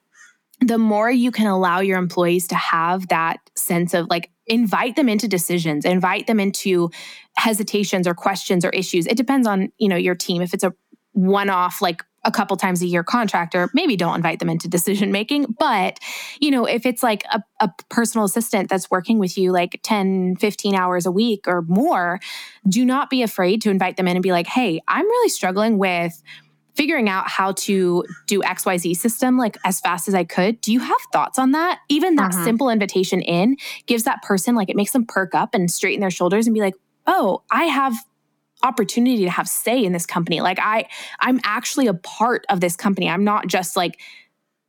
the 0.60 0.78
more 0.78 1.10
you 1.10 1.32
can 1.32 1.46
allow 1.46 1.80
your 1.80 1.98
employees 1.98 2.46
to 2.48 2.54
have 2.54 3.08
that 3.08 3.38
sense 3.56 3.94
of 3.94 4.06
like 4.08 4.30
invite 4.46 4.94
them 4.94 5.08
into 5.08 5.26
decisions 5.26 5.84
invite 5.84 6.26
them 6.26 6.38
into 6.38 6.90
hesitations 7.36 8.06
or 8.06 8.14
questions 8.14 8.64
or 8.64 8.70
issues 8.70 9.06
it 9.06 9.16
depends 9.16 9.46
on 9.46 9.72
you 9.78 9.88
know 9.88 9.96
your 9.96 10.14
team 10.14 10.42
if 10.42 10.52
it's 10.52 10.64
a 10.64 10.72
one 11.12 11.48
off 11.48 11.80
like 11.80 12.04
a 12.24 12.30
couple 12.30 12.56
times 12.56 12.82
a 12.82 12.86
year 12.86 13.04
contractor, 13.04 13.70
maybe 13.74 13.96
don't 13.96 14.16
invite 14.16 14.38
them 14.38 14.48
into 14.48 14.68
decision 14.68 15.12
making. 15.12 15.54
But, 15.58 15.98
you 16.40 16.50
know, 16.50 16.64
if 16.64 16.86
it's 16.86 17.02
like 17.02 17.24
a, 17.32 17.42
a, 17.60 17.70
personal 17.90 18.24
assistant 18.24 18.68
that's 18.68 18.90
working 18.90 19.18
with 19.18 19.36
you 19.36 19.52
like 19.52 19.80
10, 19.82 20.36
15 20.36 20.74
hours 20.74 21.06
a 21.06 21.10
week 21.10 21.46
or 21.46 21.62
more, 21.62 22.20
do 22.68 22.84
not 22.84 23.10
be 23.10 23.22
afraid 23.22 23.60
to 23.62 23.70
invite 23.70 23.96
them 23.96 24.08
in 24.08 24.16
and 24.16 24.22
be 24.22 24.32
like, 24.32 24.46
hey, 24.46 24.80
I'm 24.88 25.04
really 25.04 25.28
struggling 25.28 25.78
with 25.78 26.22
figuring 26.74 27.08
out 27.08 27.28
how 27.28 27.52
to 27.52 28.04
do 28.26 28.40
XYZ 28.40 28.96
system 28.96 29.38
like 29.38 29.56
as 29.64 29.80
fast 29.80 30.08
as 30.08 30.14
I 30.14 30.24
could. 30.24 30.60
Do 30.60 30.72
you 30.72 30.80
have 30.80 30.96
thoughts 31.12 31.38
on 31.38 31.52
that? 31.52 31.80
Even 31.88 32.16
that 32.16 32.34
uh-huh. 32.34 32.44
simple 32.44 32.68
invitation 32.68 33.22
in 33.22 33.56
gives 33.86 34.04
that 34.04 34.22
person 34.22 34.54
like 34.54 34.68
it 34.68 34.76
makes 34.76 34.92
them 34.92 35.06
perk 35.06 35.34
up 35.34 35.54
and 35.54 35.70
straighten 35.70 36.00
their 36.00 36.10
shoulders 36.10 36.46
and 36.46 36.54
be 36.54 36.60
like, 36.60 36.74
oh, 37.06 37.42
I 37.50 37.64
have 37.64 37.94
opportunity 38.64 39.24
to 39.24 39.30
have 39.30 39.48
say 39.48 39.84
in 39.84 39.92
this 39.92 40.06
company. 40.06 40.40
Like 40.40 40.58
I 40.60 40.86
I'm 41.20 41.40
actually 41.44 41.86
a 41.86 41.94
part 41.94 42.44
of 42.48 42.60
this 42.60 42.74
company. 42.74 43.08
I'm 43.08 43.24
not 43.24 43.46
just 43.46 43.76
like 43.76 44.00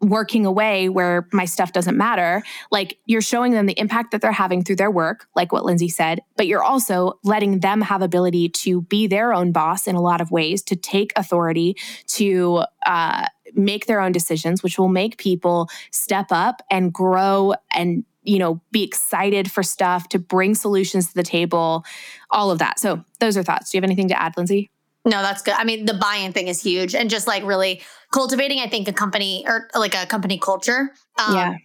working 0.01 0.45
away 0.45 0.89
where 0.89 1.27
my 1.31 1.45
stuff 1.45 1.71
doesn't 1.71 1.97
matter. 1.97 2.43
Like 2.71 2.97
you're 3.05 3.21
showing 3.21 3.53
them 3.53 3.65
the 3.65 3.79
impact 3.79 4.11
that 4.11 4.21
they're 4.21 4.31
having 4.31 4.63
through 4.63 4.75
their 4.75 4.91
work, 4.91 5.27
like 5.35 5.51
what 5.51 5.65
Lindsey 5.65 5.89
said, 5.89 6.19
but 6.35 6.47
you're 6.47 6.63
also 6.63 7.13
letting 7.23 7.59
them 7.59 7.81
have 7.81 8.01
ability 8.01 8.49
to 8.49 8.81
be 8.83 9.07
their 9.07 9.33
own 9.33 9.51
boss 9.51 9.87
in 9.87 9.95
a 9.95 10.01
lot 10.01 10.21
of 10.21 10.31
ways, 10.31 10.61
to 10.63 10.75
take 10.75 11.13
authority, 11.15 11.75
to 12.07 12.63
uh, 12.85 13.27
make 13.53 13.85
their 13.85 14.01
own 14.01 14.11
decisions, 14.11 14.61
which 14.61 14.77
will 14.77 14.89
make 14.89 15.17
people 15.17 15.69
step 15.91 16.27
up 16.29 16.61
and 16.69 16.93
grow 16.93 17.53
and 17.71 18.03
you 18.25 18.39
know, 18.39 18.61
be 18.71 18.83
excited 18.83 19.51
for 19.51 19.63
stuff, 19.63 20.09
to 20.09 20.19
bring 20.19 20.55
solutions 20.55 21.07
to 21.07 21.13
the 21.13 21.23
table, 21.23 21.85
all 22.31 22.51
of 22.51 22.59
that. 22.59 22.79
So 22.79 23.03
those 23.19 23.37
are 23.37 23.43
thoughts. 23.43 23.71
Do 23.71 23.77
you 23.77 23.81
have 23.81 23.87
anything 23.87 24.09
to 24.09 24.21
add, 24.21 24.35
Lindsey? 24.37 24.69
No, 25.05 25.21
that's 25.21 25.43
good. 25.43 25.53
I 25.53 25.63
mean, 25.63 25.85
the 25.85 25.93
buy-in 25.93 26.33
thing 26.33 26.47
is 26.47 26.61
huge, 26.61 26.95
and 26.95 27.09
just 27.09 27.27
like 27.27 27.43
really 27.43 27.83
cultivating, 28.11 28.59
I 28.59 28.67
think, 28.67 28.87
a 28.87 28.93
company 28.93 29.45
or 29.47 29.69
like 29.75 29.95
a 29.95 30.05
company 30.07 30.39
culture. 30.39 30.91
Um, 31.19 31.35
yeah. 31.35 31.55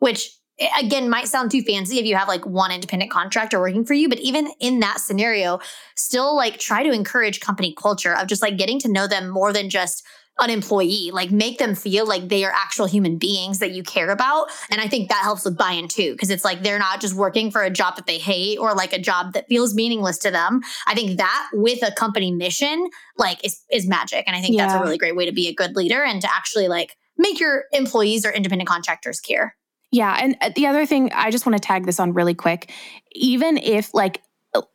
Which 0.00 0.30
again 0.78 1.08
might 1.08 1.28
sound 1.28 1.50
too 1.50 1.62
fancy 1.62 1.98
if 1.98 2.04
you 2.04 2.16
have 2.16 2.28
like 2.28 2.44
one 2.44 2.70
independent 2.70 3.10
contractor 3.10 3.60
working 3.60 3.84
for 3.84 3.94
you, 3.94 4.08
but 4.08 4.18
even 4.18 4.50
in 4.60 4.80
that 4.80 5.00
scenario, 5.00 5.60
still 5.96 6.36
like 6.36 6.58
try 6.58 6.82
to 6.82 6.90
encourage 6.90 7.40
company 7.40 7.74
culture 7.74 8.14
of 8.14 8.26
just 8.26 8.42
like 8.42 8.58
getting 8.58 8.78
to 8.80 8.90
know 8.90 9.06
them 9.06 9.28
more 9.28 9.52
than 9.52 9.70
just 9.70 10.04
an 10.38 10.48
employee, 10.48 11.10
like 11.12 11.30
make 11.30 11.58
them 11.58 11.74
feel 11.74 12.06
like 12.06 12.28
they 12.28 12.44
are 12.44 12.52
actual 12.54 12.86
human 12.86 13.18
beings 13.18 13.58
that 13.58 13.72
you 13.72 13.82
care 13.82 14.10
about. 14.10 14.48
And 14.70 14.80
I 14.80 14.88
think 14.88 15.10
that 15.10 15.22
helps 15.22 15.44
with 15.44 15.58
buy 15.58 15.72
in 15.72 15.86
too, 15.86 16.12
because 16.12 16.30
it's 16.30 16.44
like 16.44 16.62
they're 16.62 16.78
not 16.78 17.00
just 17.00 17.14
working 17.14 17.50
for 17.50 17.62
a 17.62 17.70
job 17.70 17.96
that 17.96 18.06
they 18.06 18.16
hate 18.16 18.58
or 18.58 18.74
like 18.74 18.94
a 18.94 18.98
job 18.98 19.34
that 19.34 19.48
feels 19.48 19.74
meaningless 19.74 20.16
to 20.18 20.30
them. 20.30 20.62
I 20.86 20.94
think 20.94 21.18
that 21.18 21.50
with 21.52 21.86
a 21.86 21.92
company 21.92 22.32
mission, 22.32 22.88
like 23.18 23.44
is, 23.44 23.60
is 23.70 23.86
magic. 23.86 24.24
And 24.26 24.34
I 24.34 24.40
think 24.40 24.56
yeah. 24.56 24.66
that's 24.66 24.80
a 24.80 24.82
really 24.82 24.96
great 24.96 25.14
way 25.14 25.26
to 25.26 25.32
be 25.32 25.48
a 25.48 25.54
good 25.54 25.76
leader 25.76 26.02
and 26.02 26.22
to 26.22 26.28
actually 26.34 26.68
like 26.68 26.96
make 27.18 27.38
your 27.38 27.64
employees 27.72 28.24
or 28.24 28.30
independent 28.30 28.68
contractors 28.68 29.20
care. 29.20 29.56
Yeah. 29.92 30.16
And 30.18 30.36
uh, 30.40 30.50
the 30.54 30.66
other 30.66 30.86
thing, 30.86 31.12
I 31.12 31.30
just 31.30 31.44
want 31.44 31.60
to 31.60 31.66
tag 31.66 31.84
this 31.84 32.00
on 32.00 32.14
really 32.14 32.34
quick. 32.34 32.72
Even 33.12 33.58
if, 33.58 33.92
like, 33.92 34.22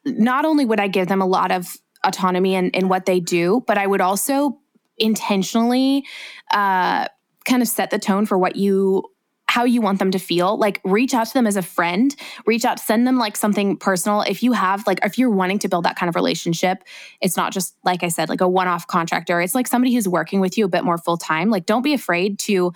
not 0.06 0.46
only 0.46 0.66
would 0.66 0.80
I 0.80 0.90
give 0.90 1.08
them 1.08 1.22
a 1.22 1.26
lot 1.26 1.52
of 1.52 1.76
autonomy 2.04 2.54
in, 2.54 2.70
in 2.72 2.88
what 2.88 3.06
they 3.06 3.20
do, 3.20 3.64
but 3.66 3.78
I 3.78 3.88
would 3.88 4.02
also 4.02 4.60
intentionally 4.98 6.06
uh, 6.52 7.08
kind 7.46 7.62
of 7.62 7.68
set 7.68 7.92
the 7.92 8.00
tone 8.00 8.26
for 8.26 8.38
what 8.38 8.56
you 8.56 9.04
how 9.48 9.64
you 9.64 9.80
want 9.80 10.00
them 10.00 10.12
to 10.12 10.20
feel. 10.20 10.58
Like 10.58 10.82
reach 10.84 11.14
out 11.14 11.28
to 11.28 11.34
them 11.34 11.48
as 11.48 11.56
a 11.56 11.62
friend. 11.62 12.14
Reach 12.46 12.66
out 12.66 12.78
send 12.80 13.08
them 13.08 13.18
like 13.18 13.38
something 13.38 13.78
personal. 13.78 14.22
If 14.22 14.44
you 14.44 14.52
have 14.52 14.86
like 14.86 15.00
if 15.04 15.18
you're 15.18 15.30
wanting 15.30 15.60
to 15.60 15.70
build 15.70 15.86
that 15.86 15.96
kind 15.96 16.10
of 16.10 16.16
relationship 16.16 16.84
it's 17.22 17.38
not 17.38 17.54
just 17.54 17.76
like 17.86 18.04
i 18.04 18.10
said 18.10 18.28
like 18.28 18.42
a 18.42 18.50
one-off 18.50 18.88
contractor. 18.88 19.40
It's 19.42 19.56
like 19.56 19.68
somebody 19.68 19.94
who's 19.94 20.10
working 20.10 20.42
with 20.42 20.58
you 20.58 20.66
a 20.66 20.68
bit 20.68 20.84
more 20.84 20.98
full 20.98 21.18
time 21.18 21.50
like 21.50 21.66
don't 21.66 21.84
be 21.84 21.94
afraid 21.94 22.38
to 22.40 22.74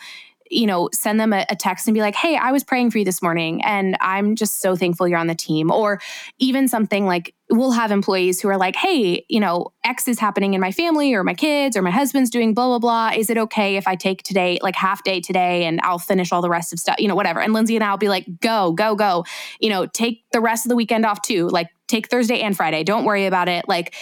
you 0.49 0.65
know, 0.65 0.89
send 0.93 1.19
them 1.19 1.31
a, 1.31 1.45
a, 1.49 1.55
text 1.55 1.87
and 1.87 1.93
be 1.93 2.01
like, 2.01 2.15
hey, 2.15 2.35
I 2.35 2.51
was 2.51 2.63
praying 2.63 2.89
for 2.91 2.97
you 2.97 3.05
this 3.05 3.21
morning 3.21 3.63
and 3.63 3.95
I'm 4.01 4.35
just 4.35 4.61
so 4.61 4.75
thankful 4.75 5.07
you're 5.07 5.19
on 5.19 5.27
the 5.27 5.35
team. 5.35 5.71
Or 5.71 5.99
even 6.39 6.67
something 6.67 7.05
like, 7.05 7.35
we'll 7.51 7.71
have 7.71 7.91
employees 7.91 8.41
who 8.41 8.47
are 8.49 8.57
like, 8.57 8.75
hey, 8.75 9.25
you 9.29 9.39
know, 9.39 9.71
X 9.83 10.07
is 10.07 10.19
happening 10.19 10.53
in 10.53 10.61
my 10.61 10.71
family 10.71 11.13
or 11.13 11.23
my 11.23 11.33
kids 11.33 11.77
or 11.77 11.81
my 11.81 11.91
husband's 11.91 12.29
doing 12.29 12.53
blah, 12.53 12.67
blah, 12.67 12.79
blah. 12.79 13.11
Is 13.17 13.29
it 13.29 13.37
okay 13.37 13.75
if 13.75 13.87
I 13.87 13.95
take 13.95 14.23
today, 14.23 14.59
like 14.61 14.75
half 14.75 15.03
day 15.03 15.21
today 15.21 15.65
and 15.65 15.79
I'll 15.83 15.99
finish 15.99 16.31
all 16.31 16.41
the 16.41 16.49
rest 16.49 16.73
of 16.73 16.79
stuff, 16.79 16.95
you 16.99 17.07
know, 17.07 17.15
whatever. 17.15 17.41
And 17.41 17.53
Lindsey 17.53 17.75
and 17.75 17.83
I'll 17.83 17.97
be 17.97 18.09
like, 18.09 18.25
go, 18.39 18.71
go, 18.71 18.95
go, 18.95 19.25
you 19.59 19.69
know, 19.69 19.85
take 19.85 20.23
the 20.31 20.41
rest 20.41 20.65
of 20.65 20.69
the 20.69 20.75
weekend 20.75 21.05
off 21.05 21.21
too. 21.21 21.47
Like 21.47 21.69
take 21.87 22.09
Thursday 22.09 22.41
and 22.41 22.55
Friday. 22.55 22.83
Don't 22.83 23.05
worry 23.05 23.25
about 23.25 23.47
it. 23.49 23.67
Like, 23.67 23.93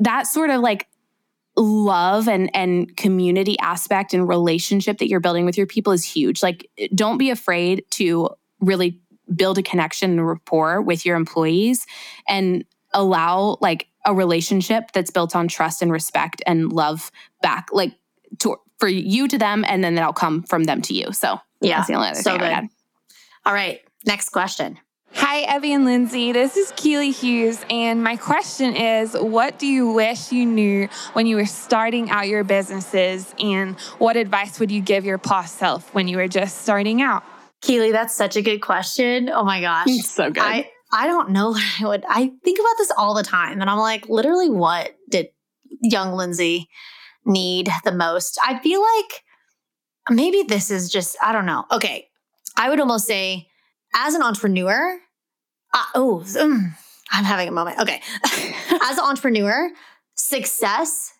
that 0.00 0.26
sort 0.26 0.50
of 0.50 0.60
like 0.60 0.86
love 1.56 2.28
and 2.28 2.50
and 2.54 2.96
community 2.96 3.56
aspect 3.60 4.12
and 4.12 4.28
relationship 4.28 4.98
that 4.98 5.08
you're 5.08 5.20
building 5.20 5.44
with 5.44 5.56
your 5.56 5.66
people 5.66 5.92
is 5.92 6.04
huge. 6.04 6.42
Like 6.42 6.68
don't 6.94 7.18
be 7.18 7.30
afraid 7.30 7.84
to 7.92 8.30
really 8.60 9.00
build 9.34 9.58
a 9.58 9.62
connection 9.62 10.12
and 10.12 10.26
rapport 10.26 10.82
with 10.82 11.06
your 11.06 11.16
employees 11.16 11.86
and 12.28 12.64
allow 12.92 13.56
like 13.60 13.88
a 14.04 14.14
relationship 14.14 14.92
that's 14.92 15.10
built 15.10 15.34
on 15.34 15.48
trust 15.48 15.80
and 15.80 15.90
respect 15.90 16.42
and 16.46 16.72
love 16.72 17.10
back 17.40 17.68
like 17.72 17.94
to 18.40 18.56
for 18.78 18.88
you 18.88 19.28
to 19.28 19.38
them 19.38 19.64
and 19.66 19.82
then 19.82 19.94
that'll 19.94 20.12
come 20.12 20.42
from 20.42 20.64
them 20.64 20.82
to 20.82 20.94
you. 20.94 21.12
So 21.12 21.38
yeah, 21.60 21.76
that's 21.76 21.88
the 21.88 21.94
only 21.94 22.08
other 22.08 22.22
so 22.22 22.36
thing 22.36 22.40
good. 22.40 22.68
All 23.46 23.54
right, 23.54 23.80
next 24.06 24.30
question. 24.30 24.78
Hi, 25.16 25.56
Evie 25.56 25.72
and 25.72 25.84
Lindsey. 25.84 26.32
This 26.32 26.56
is 26.56 26.72
Keely 26.76 27.12
Hughes, 27.12 27.64
and 27.70 28.02
my 28.02 28.16
question 28.16 28.74
is 28.74 29.14
What 29.14 29.58
do 29.58 29.66
you 29.66 29.92
wish 29.92 30.32
you 30.32 30.44
knew 30.44 30.88
when 31.12 31.26
you 31.26 31.36
were 31.36 31.46
starting 31.46 32.10
out 32.10 32.26
your 32.26 32.42
businesses, 32.42 33.32
and 33.38 33.78
what 33.98 34.16
advice 34.16 34.58
would 34.58 34.70
you 34.72 34.80
give 34.80 35.04
your 35.04 35.18
past 35.18 35.56
self 35.56 35.94
when 35.94 36.08
you 36.08 36.16
were 36.16 36.26
just 36.26 36.62
starting 36.62 37.00
out? 37.00 37.22
Keely, 37.62 37.92
that's 37.92 38.14
such 38.14 38.36
a 38.36 38.42
good 38.42 38.58
question. 38.58 39.30
Oh 39.30 39.44
my 39.44 39.60
gosh. 39.60 39.88
So 40.02 40.30
good. 40.30 40.42
I, 40.42 40.70
I 40.92 41.06
don't 41.06 41.30
know 41.30 41.50
what 41.52 41.62
I 41.80 41.86
would. 41.86 42.04
I 42.08 42.32
think 42.42 42.58
about 42.58 42.74
this 42.78 42.90
all 42.98 43.14
the 43.14 43.22
time, 43.22 43.60
and 43.60 43.70
I'm 43.70 43.78
like, 43.78 44.08
literally, 44.08 44.50
what 44.50 44.96
did 45.08 45.28
young 45.80 46.14
Lindsey 46.14 46.68
need 47.24 47.68
the 47.84 47.92
most? 47.92 48.38
I 48.44 48.58
feel 48.58 48.82
like 48.82 49.22
maybe 50.10 50.42
this 50.42 50.70
is 50.70 50.90
just, 50.90 51.16
I 51.22 51.32
don't 51.32 51.46
know. 51.46 51.64
Okay. 51.70 52.08
I 52.56 52.68
would 52.68 52.80
almost 52.80 53.06
say, 53.06 53.48
as 53.94 54.14
an 54.14 54.22
entrepreneur, 54.22 54.98
uh, 55.72 55.84
oh, 55.94 56.22
mm, 56.24 56.70
I'm 57.10 57.24
having 57.24 57.48
a 57.48 57.52
moment. 57.52 57.78
Okay. 57.80 58.00
As 58.82 58.98
an 58.98 59.04
entrepreneur, 59.04 59.70
success 60.14 61.12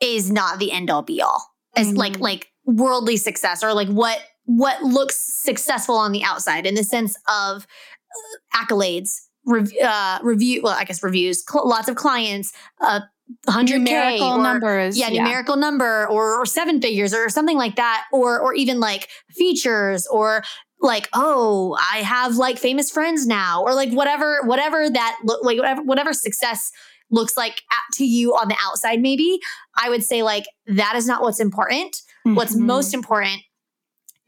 is 0.00 0.30
not 0.30 0.58
the 0.58 0.72
end 0.72 0.90
all 0.90 1.02
be 1.02 1.22
all. 1.22 1.46
It's 1.76 1.88
mm-hmm. 1.88 1.98
like 1.98 2.18
like 2.18 2.48
worldly 2.64 3.16
success 3.16 3.62
or 3.62 3.72
like 3.74 3.88
what 3.88 4.18
what 4.44 4.82
looks 4.82 5.16
successful 5.16 5.96
on 5.96 6.12
the 6.12 6.22
outside 6.22 6.66
in 6.66 6.74
the 6.74 6.84
sense 6.84 7.16
of 7.28 7.66
uh, 7.66 8.58
accolades, 8.58 9.10
rev- 9.44 9.72
uh, 9.82 10.18
review. 10.22 10.62
Well, 10.62 10.76
I 10.76 10.84
guess 10.84 11.02
reviews, 11.02 11.44
cl- 11.48 11.68
lots 11.68 11.88
of 11.88 11.96
clients, 11.96 12.52
uh, 12.80 13.00
100 13.44 13.80
numerical 13.80 14.34
or, 14.34 14.42
numbers 14.42 14.96
yeah, 14.96 15.08
yeah, 15.08 15.24
numerical 15.24 15.56
number 15.56 16.06
or, 16.06 16.40
or 16.40 16.46
seven 16.46 16.80
figures 16.80 17.12
or 17.12 17.28
something 17.28 17.56
like 17.56 17.74
that 17.74 18.04
or 18.12 18.38
or 18.40 18.54
even 18.54 18.78
like 18.78 19.08
features 19.30 20.06
or 20.06 20.44
like 20.80 21.08
oh 21.12 21.76
i 21.92 21.98
have 21.98 22.36
like 22.36 22.58
famous 22.58 22.90
friends 22.90 23.26
now 23.26 23.62
or 23.62 23.74
like 23.74 23.90
whatever 23.90 24.40
whatever 24.44 24.88
that 24.90 25.18
look 25.24 25.42
like 25.44 25.58
whatever 25.58 25.82
whatever 25.82 26.12
success 26.12 26.70
looks 27.10 27.36
like 27.36 27.62
at, 27.70 27.94
to 27.94 28.04
you 28.04 28.34
on 28.34 28.48
the 28.48 28.56
outside 28.62 29.00
maybe 29.00 29.38
i 29.76 29.88
would 29.88 30.04
say 30.04 30.22
like 30.22 30.44
that 30.66 30.94
is 30.96 31.06
not 31.06 31.22
what's 31.22 31.40
important 31.40 31.96
mm-hmm. 32.26 32.34
what's 32.34 32.54
most 32.54 32.92
important 32.94 33.40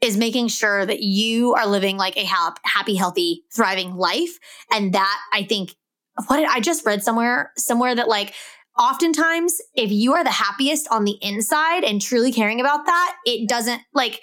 is 0.01 0.15
making 0.15 0.47
sure 0.47 0.85
that 0.85 1.01
you 1.01 1.53
are 1.55 1.67
living 1.67 1.97
like 1.97 2.17
a 2.17 2.25
happy 2.63 2.95
healthy 2.95 3.43
thriving 3.53 3.95
life 3.95 4.39
and 4.71 4.93
that 4.93 5.19
i 5.33 5.43
think 5.43 5.75
what 6.27 6.37
did, 6.37 6.47
i 6.49 6.59
just 6.59 6.85
read 6.85 7.03
somewhere 7.03 7.51
somewhere 7.57 7.93
that 7.93 8.07
like 8.07 8.33
oftentimes 8.77 9.57
if 9.75 9.91
you 9.91 10.13
are 10.13 10.23
the 10.23 10.31
happiest 10.31 10.87
on 10.89 11.03
the 11.03 11.17
inside 11.21 11.83
and 11.83 12.01
truly 12.01 12.31
caring 12.31 12.59
about 12.59 12.85
that 12.85 13.15
it 13.25 13.47
doesn't 13.47 13.81
like 13.93 14.21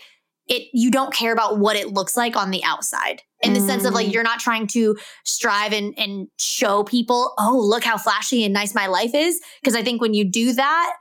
it 0.49 0.69
you 0.73 0.91
don't 0.91 1.13
care 1.13 1.33
about 1.33 1.59
what 1.59 1.77
it 1.77 1.89
looks 1.89 2.17
like 2.17 2.37
on 2.37 2.51
the 2.51 2.63
outside 2.65 3.23
in 3.43 3.53
the 3.53 3.61
mm. 3.61 3.67
sense 3.67 3.85
of 3.85 3.95
like 3.95 4.07
mm. 4.07 4.13
you're 4.13 4.23
not 4.23 4.41
trying 4.41 4.67
to 4.67 4.97
strive 5.25 5.73
and 5.73 5.95
and 5.99 6.29
show 6.39 6.85
people 6.85 7.35
oh 7.39 7.59
look 7.59 7.85
how 7.85 7.97
flashy 7.97 8.45
and 8.45 8.55
nice 8.55 8.75
my 8.75 8.87
life 8.87 9.15
is 9.15 9.41
because 9.61 9.75
i 9.75 9.83
think 9.83 10.01
when 10.01 10.15
you 10.15 10.25
do 10.25 10.53
that 10.53 10.97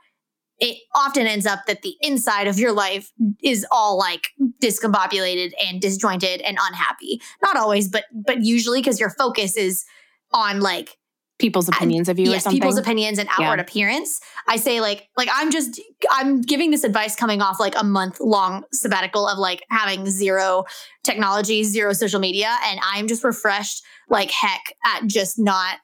it 0.58 0.78
often 0.94 1.26
ends 1.26 1.44
up 1.44 1.60
that 1.66 1.82
the 1.82 1.94
inside 2.00 2.46
of 2.46 2.58
your 2.58 2.72
life 2.72 3.12
is 3.42 3.66
all 3.70 3.98
like 3.98 4.28
discombobulated 4.62 5.52
and 5.66 5.80
disjointed 5.80 6.40
and 6.40 6.58
unhappy 6.60 7.20
not 7.42 7.56
always 7.56 7.88
but 7.88 8.04
but 8.12 8.42
usually 8.42 8.80
because 8.80 9.00
your 9.00 9.10
focus 9.10 9.56
is 9.56 9.84
on 10.32 10.60
like 10.60 10.96
people's 11.38 11.68
opinions 11.68 12.08
of 12.08 12.18
you 12.18 12.30
yes, 12.30 12.46
people's 12.48 12.78
opinions 12.78 13.18
and 13.18 13.28
outward 13.30 13.56
yeah. 13.56 13.62
appearance. 13.62 14.20
I 14.48 14.56
say 14.56 14.80
like 14.80 15.08
like 15.16 15.28
I'm 15.32 15.50
just 15.50 15.80
I'm 16.10 16.40
giving 16.40 16.70
this 16.70 16.84
advice 16.84 17.14
coming 17.14 17.42
off 17.42 17.60
like 17.60 17.74
a 17.78 17.84
month 17.84 18.20
long 18.20 18.64
sabbatical 18.72 19.28
of 19.28 19.38
like 19.38 19.62
having 19.68 20.08
zero 20.08 20.64
technology, 21.04 21.62
zero 21.64 21.92
social 21.92 22.20
media 22.20 22.56
and 22.64 22.80
I'm 22.82 23.06
just 23.06 23.22
refreshed 23.22 23.82
like 24.08 24.30
heck 24.30 24.74
at 24.86 25.06
just 25.06 25.38
not 25.38 25.78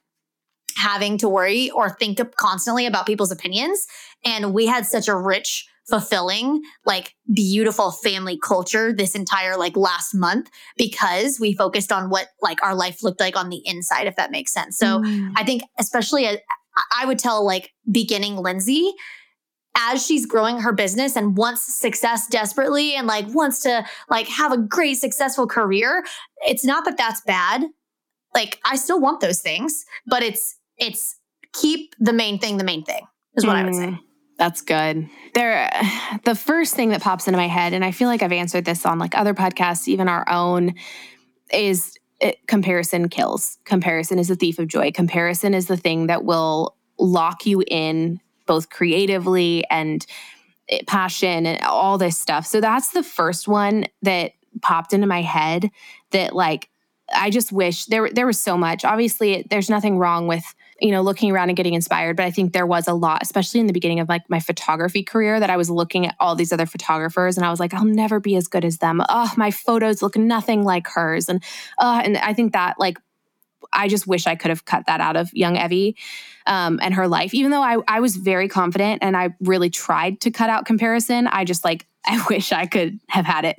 having 0.77 1.19
to 1.19 1.29
worry 1.29 1.71
or 1.71 1.91
think 1.91 2.19
constantly 2.37 2.87
about 2.87 3.07
people's 3.07 3.31
opinions 3.31 3.87
and 4.25 4.55
we 4.55 4.67
had 4.67 4.87
such 4.87 5.07
a 5.07 5.15
rich 5.15 5.67
fulfilling, 5.89 6.63
like 6.87 7.15
beautiful 7.33 7.91
family 7.91 8.39
culture 8.39 8.93
this 8.93 9.15
entire 9.15 9.57
like 9.57 9.77
last 9.77 10.15
month 10.15 10.51
because 10.77 11.39
we 11.41 11.53
focused 11.53 11.93
on 11.93 12.11
what 12.11 12.29
like 12.41 12.63
our 12.63 12.75
life 12.75 13.03
looked 13.03 13.21
like 13.21 13.37
on 13.37 13.49
the 13.49 13.63
inside, 13.65 14.07
if 14.07 14.17
that 14.17 14.31
makes 14.31 14.53
sense. 14.53 14.79
So 14.79 15.01
mm. 15.01 15.33
I 15.37 15.45
think, 15.45 15.63
especially, 15.79 16.27
uh, 16.27 16.37
I 16.97 17.05
would 17.07 17.19
tell 17.19 17.45
like 17.45 17.73
beginning 17.91 18.37
Lindsey, 18.37 18.93
as 19.77 20.05
she's 20.05 20.27
growing 20.27 20.59
her 20.61 20.73
business 20.73 21.17
and 21.17 21.37
wants 21.37 21.63
success 21.63 22.27
desperately 22.27 22.95
and 22.95 23.07
like 23.07 23.27
wants 23.35 23.61
to 23.61 23.85
like 24.11 24.29
have 24.29 24.53
a 24.53 24.59
great 24.59 24.95
successful 24.95 25.47
career 25.47 26.05
it's 26.47 26.65
not 26.65 26.85
that 26.85 26.99
that's 26.99 27.23
bad 27.23 27.65
like 28.35 28.61
i 28.65 28.77
still 28.77 29.01
want 29.01 29.21
those 29.21 29.41
things 29.41 29.85
but 30.07 30.23
it's 30.23 30.59
it's 30.77 31.17
keep 31.55 31.95
the 31.99 32.13
main 32.13 32.39
thing 32.39 32.59
the 32.59 32.65
main 32.65 32.85
thing 32.85 33.07
is 33.35 33.47
what 33.47 33.57
mm. 33.57 33.61
i 33.61 33.65
would 33.65 33.75
say 33.75 33.87
mm. 33.87 33.99
That's 34.43 34.61
good. 34.61 35.09
There, 35.35 35.71
the 36.25 36.35
first 36.35 36.75
thing 36.75 36.89
that 36.89 37.01
pops 37.01 37.29
into 37.29 37.39
my 37.39 37.47
head, 37.47 37.73
and 37.73 37.85
I 37.85 37.93
feel 37.93 38.09
like 38.09 38.25
I've 38.25 38.33
answered 38.33 38.65
this 38.65 38.85
on 38.85 38.99
like 38.99 39.17
other 39.17 39.35
podcasts, 39.35 39.87
even 39.87 40.09
our 40.09 40.29
own, 40.29 40.75
is 41.53 41.97
it, 42.21 42.45
comparison 42.49 43.09
kills. 43.09 43.59
Comparison 43.65 44.19
is 44.19 44.27
the 44.27 44.35
thief 44.35 44.59
of 44.59 44.67
joy. 44.67 44.91
Comparison 44.91 45.55
is 45.55 45.69
the 45.69 45.77
thing 45.77 46.09
that 46.09 46.25
will 46.25 46.75
lock 46.99 47.47
you 47.47 47.63
in 47.69 48.21
both 48.47 48.69
creatively 48.69 49.65
and 49.71 50.05
eh, 50.71 50.81
passion 50.89 51.47
and 51.47 51.63
all 51.63 51.97
this 51.97 52.19
stuff. 52.19 52.45
So 52.45 52.61
that's 52.61 52.91
the 52.91 53.05
first 53.05 53.47
one 53.47 53.87
that 54.03 54.33
popped 54.61 54.93
into 54.93 55.07
my 55.07 55.23
head 55.23 55.71
that 56.11 56.35
like 56.35 56.69
I 57.15 57.31
just 57.31 57.53
wish 57.53 57.85
there 57.87 58.11
there 58.11 58.27
was 58.27 58.41
so 58.41 58.57
much. 58.59 58.85
Obviously, 58.85 59.47
there's 59.51 59.71
nothing 59.71 59.99
wrong 59.99 60.27
with 60.27 60.45
you 60.81 60.91
know, 60.91 61.03
looking 61.03 61.31
around 61.31 61.49
and 61.49 61.57
getting 61.57 61.75
inspired. 61.75 62.17
But 62.17 62.27
I 62.27 62.31
think 62.31 62.53
there 62.53 62.67
was 62.67 62.89
a 62.89 62.95
lot, 62.95 63.23
especially 63.23 63.61
in 63.61 63.67
the 63.67 63.73
beginning 63.73 64.01
of 64.01 64.09
like 64.09 64.29
my 64.29 64.41
photography 64.41 65.03
career, 65.03 65.39
that 65.39 65.51
I 65.51 65.57
was 65.57 65.71
looking 65.71 66.07
at 66.07 66.17
all 66.19 66.35
these 66.35 66.53
other 66.53 66.67
photographers 66.67 67.37
and 67.37 67.47
I 67.47 67.51
was 67.51 67.61
like, 67.61 67.75
I'll 67.75 67.85
never 67.85 68.21
be 68.21 68.37
as 68.37 68.49
good 68.49 68.65
as 68.65 68.79
them. 68.79 69.01
Oh, 69.09 69.31
my 69.37 69.51
photos 69.51 70.03
look 70.03 70.17
nothing 70.17 70.65
like 70.65 70.87
hers. 70.89 71.29
And 71.29 71.43
uh, 71.79 72.03
and 72.05 72.17
I 72.17 72.33
think 72.33 72.53
that 72.53 72.79
like 72.79 72.99
I 73.73 73.89
just 73.89 74.07
wish 74.07 74.27
I 74.27 74.35
could 74.35 74.51
have 74.51 74.65
cut 74.65 74.87
that 74.87 75.01
out 75.01 75.17
of 75.17 75.33
young 75.33 75.57
Evie 75.57 75.97
um, 76.47 76.79
and 76.83 76.95
her 76.95 77.09
life. 77.09 77.35
Even 77.35 77.51
though 77.51 77.63
I, 77.63 77.79
I 77.89 78.01
was 78.01 78.17
very 78.17 78.49
confident 78.49 79.03
and 79.03 79.17
I 79.17 79.35
really 79.41 79.71
tried 79.71 80.21
to 80.23 80.31
cut 80.31 80.51
out 80.51 80.67
comparison, 80.67 81.27
I 81.27 81.45
just 81.45 81.65
like, 81.65 81.87
I 82.07 82.25
wish 82.29 82.51
I 82.51 82.67
could 82.67 82.99
have 83.09 83.25
had 83.25 83.45
it 83.45 83.57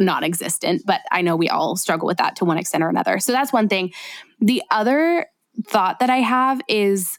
non 0.00 0.22
existent. 0.22 0.82
But 0.84 1.00
I 1.10 1.22
know 1.22 1.34
we 1.34 1.48
all 1.48 1.76
struggle 1.76 2.06
with 2.06 2.18
that 2.18 2.36
to 2.36 2.44
one 2.44 2.58
extent 2.58 2.84
or 2.84 2.88
another. 2.88 3.18
So 3.18 3.32
that's 3.32 3.52
one 3.52 3.68
thing. 3.68 3.92
The 4.40 4.62
other 4.70 5.26
thought 5.64 6.00
that 6.00 6.10
I 6.10 6.18
have 6.18 6.60
is, 6.68 7.18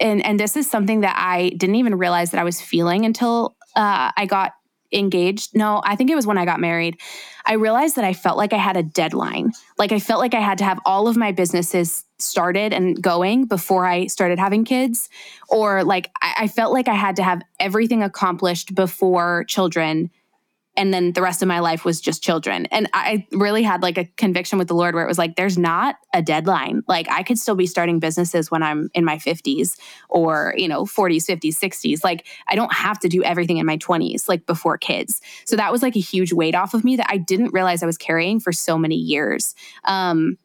and 0.00 0.24
and 0.24 0.38
this 0.38 0.56
is 0.56 0.70
something 0.70 1.00
that 1.00 1.16
I 1.18 1.50
didn't 1.50 1.76
even 1.76 1.96
realize 1.96 2.30
that 2.30 2.40
I 2.40 2.44
was 2.44 2.60
feeling 2.60 3.04
until 3.04 3.56
uh, 3.74 4.12
I 4.16 4.26
got 4.26 4.52
engaged. 4.92 5.54
No, 5.54 5.82
I 5.84 5.96
think 5.96 6.10
it 6.10 6.14
was 6.14 6.26
when 6.26 6.38
I 6.38 6.44
got 6.44 6.60
married. 6.60 6.98
I 7.44 7.54
realized 7.54 7.96
that 7.96 8.04
I 8.04 8.12
felt 8.12 8.36
like 8.36 8.52
I 8.52 8.58
had 8.58 8.76
a 8.76 8.82
deadline. 8.82 9.52
Like 9.78 9.92
I 9.92 9.98
felt 9.98 10.20
like 10.20 10.34
I 10.34 10.40
had 10.40 10.58
to 10.58 10.64
have 10.64 10.80
all 10.84 11.08
of 11.08 11.16
my 11.16 11.32
businesses 11.32 12.04
started 12.18 12.72
and 12.72 13.00
going 13.00 13.46
before 13.46 13.86
I 13.86 14.06
started 14.06 14.38
having 14.38 14.64
kids. 14.64 15.08
Or 15.48 15.84
like 15.84 16.10
I, 16.20 16.34
I 16.40 16.48
felt 16.48 16.72
like 16.72 16.88
I 16.88 16.94
had 16.94 17.16
to 17.16 17.22
have 17.22 17.42
everything 17.60 18.02
accomplished 18.02 18.74
before 18.74 19.44
children 19.44 20.10
and 20.76 20.92
then 20.92 21.12
the 21.12 21.22
rest 21.22 21.42
of 21.42 21.48
my 21.48 21.60
life 21.60 21.84
was 21.84 22.00
just 22.00 22.22
children. 22.22 22.66
And 22.66 22.88
I 22.92 23.26
really 23.32 23.62
had 23.62 23.82
like 23.82 23.96
a 23.96 24.04
conviction 24.16 24.58
with 24.58 24.68
the 24.68 24.74
Lord 24.74 24.94
where 24.94 25.04
it 25.04 25.08
was 25.08 25.18
like, 25.18 25.36
there's 25.36 25.56
not 25.56 25.96
a 26.12 26.22
deadline. 26.22 26.82
Like 26.86 27.08
I 27.10 27.22
could 27.22 27.38
still 27.38 27.54
be 27.54 27.66
starting 27.66 27.98
businesses 27.98 28.50
when 28.50 28.62
I'm 28.62 28.90
in 28.94 29.04
my 29.04 29.16
50s 29.16 29.78
or, 30.08 30.54
you 30.56 30.68
know, 30.68 30.84
40s, 30.84 31.26
50s, 31.26 31.54
60s. 31.58 32.04
Like 32.04 32.26
I 32.48 32.54
don't 32.54 32.72
have 32.72 32.98
to 33.00 33.08
do 33.08 33.22
everything 33.22 33.56
in 33.56 33.66
my 33.66 33.78
20s, 33.78 34.28
like 34.28 34.46
before 34.46 34.76
kids. 34.76 35.20
So 35.46 35.56
that 35.56 35.72
was 35.72 35.82
like 35.82 35.96
a 35.96 36.00
huge 36.00 36.32
weight 36.32 36.54
off 36.54 36.74
of 36.74 36.84
me 36.84 36.96
that 36.96 37.06
I 37.08 37.16
didn't 37.16 37.54
realize 37.54 37.82
I 37.82 37.86
was 37.86 37.98
carrying 37.98 38.38
for 38.38 38.52
so 38.52 38.76
many 38.76 38.96
years. 38.96 39.54
Um, 39.84 40.36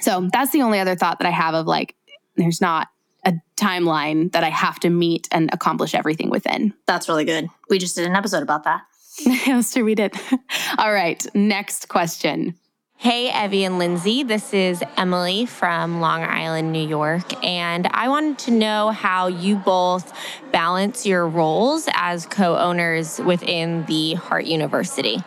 so 0.00 0.28
that's 0.32 0.52
the 0.52 0.62
only 0.62 0.78
other 0.78 0.94
thought 0.94 1.18
that 1.18 1.26
I 1.26 1.30
have 1.30 1.54
of 1.54 1.66
like, 1.66 1.96
there's 2.36 2.60
not 2.60 2.88
a 3.24 3.34
timeline 3.56 4.30
that 4.32 4.44
I 4.44 4.50
have 4.50 4.78
to 4.80 4.90
meet 4.90 5.26
and 5.32 5.50
accomplish 5.52 5.94
everything 5.94 6.30
within. 6.30 6.72
That's 6.86 7.08
really 7.08 7.24
good. 7.24 7.48
We 7.68 7.78
just 7.78 7.96
did 7.96 8.06
an 8.06 8.14
episode 8.14 8.42
about 8.42 8.64
that. 8.64 8.82
Yes, 9.18 9.72
true, 9.72 9.84
we 9.84 9.94
did. 9.94 10.14
All 10.78 10.92
right, 10.92 11.24
next 11.34 11.88
question. 11.88 12.54
Hey, 12.98 13.30
Evie 13.44 13.64
and 13.64 13.78
Lindsey. 13.78 14.22
This 14.22 14.54
is 14.54 14.82
Emily 14.96 15.44
from 15.44 16.00
Long 16.00 16.22
Island, 16.22 16.72
New 16.72 16.86
York. 16.86 17.44
And 17.44 17.86
I 17.90 18.08
wanted 18.08 18.38
to 18.40 18.50
know 18.52 18.90
how 18.90 19.26
you 19.26 19.56
both 19.56 20.12
balance 20.50 21.04
your 21.04 21.28
roles 21.28 21.88
as 21.92 22.24
co 22.24 22.56
owners 22.56 23.18
within 23.20 23.84
the 23.84 24.14
Heart 24.14 24.46
University. 24.46 25.18